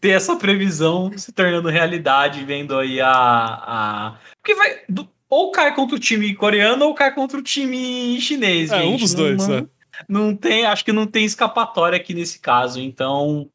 ter 0.00 0.10
essa 0.10 0.34
previsão 0.36 1.12
se 1.16 1.30
tornando 1.32 1.68
realidade, 1.68 2.44
vendo 2.44 2.78
aí 2.78 3.00
a. 3.00 3.10
a... 3.12 4.14
Porque 4.42 4.54
vai. 4.54 4.80
Do... 4.88 5.08
Ou 5.30 5.52
cai 5.52 5.72
contra 5.74 5.94
o 5.94 6.00
time 6.00 6.34
coreano 6.34 6.86
ou 6.86 6.94
cai 6.94 7.14
contra 7.14 7.38
o 7.38 7.42
time 7.42 8.20
chinês. 8.20 8.72
É, 8.72 8.80
gente. 8.82 8.94
um 8.94 8.96
dos 8.96 9.14
dois, 9.14 9.46
não, 9.46 9.58
é 9.58 9.66
não 10.08 10.36
tem, 10.36 10.66
acho 10.66 10.84
que 10.84 10.92
não 10.92 11.06
tem 11.06 11.24
escapatória 11.24 11.96
aqui 11.96 12.12
nesse 12.12 12.40
caso. 12.40 12.80
Então, 12.80 13.48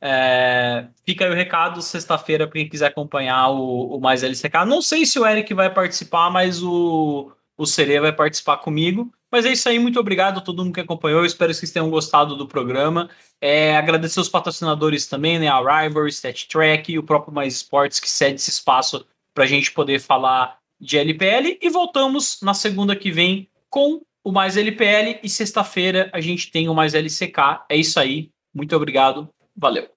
é, 0.00 0.86
fica 1.06 1.24
aí 1.24 1.30
o 1.30 1.34
recado 1.34 1.80
sexta-feira 1.80 2.46
para 2.46 2.54
quem 2.58 2.68
quiser 2.68 2.86
acompanhar 2.86 3.50
o, 3.50 3.96
o, 3.96 4.00
Mais 4.00 4.22
LCK. 4.22 4.66
Não 4.66 4.82
sei 4.82 5.06
se 5.06 5.18
o 5.18 5.26
Eric 5.26 5.54
vai 5.54 5.72
participar, 5.72 6.30
mas 6.30 6.62
o, 6.62 7.32
o 7.56 7.64
Sereia 7.64 8.00
vai 8.00 8.12
participar 8.12 8.58
comigo. 8.58 9.10
Mas 9.30 9.46
é 9.46 9.52
isso 9.52 9.68
aí, 9.68 9.78
muito 9.78 9.98
obrigado 9.98 10.38
a 10.38 10.40
todo 10.40 10.64
mundo 10.64 10.74
que 10.74 10.80
acompanhou. 10.80 11.24
espero 11.24 11.50
que 11.52 11.58
vocês 11.58 11.72
tenham 11.72 11.90
gostado 11.90 12.36
do 12.36 12.46
programa. 12.46 13.08
É, 13.40 13.76
agradecer 13.76 14.20
os 14.20 14.28
patrocinadores 14.28 15.06
também, 15.06 15.38
né? 15.38 15.48
A 15.48 15.58
Rivalry, 15.58 16.10
Stat 16.10 16.48
Track 16.48 16.92
e 16.92 16.98
o 16.98 17.02
próprio 17.02 17.34
Mais 17.34 17.54
Esportes 17.54 17.98
que 17.98 18.08
cede 18.08 18.36
esse 18.36 18.50
espaço 18.50 19.06
para 19.34 19.44
a 19.44 19.46
gente 19.46 19.72
poder 19.72 20.00
falar 20.00 20.58
de 20.80 20.98
LPL. 20.98 21.58
E 21.60 21.68
voltamos 21.68 22.38
na 22.42 22.54
segunda 22.54 22.96
que 22.96 23.10
vem 23.10 23.48
com 23.68 24.02
o 24.22 24.32
Mais 24.32 24.56
LPL 24.56 25.20
e 25.22 25.28
sexta-feira 25.28 26.10
a 26.12 26.20
gente 26.20 26.50
tem 26.50 26.68
o 26.68 26.74
Mais 26.74 26.94
LCK. 26.94 27.64
É 27.68 27.76
isso 27.76 28.00
aí. 28.00 28.30
Muito 28.54 28.74
obrigado. 28.74 29.28
Valeu. 29.56 29.93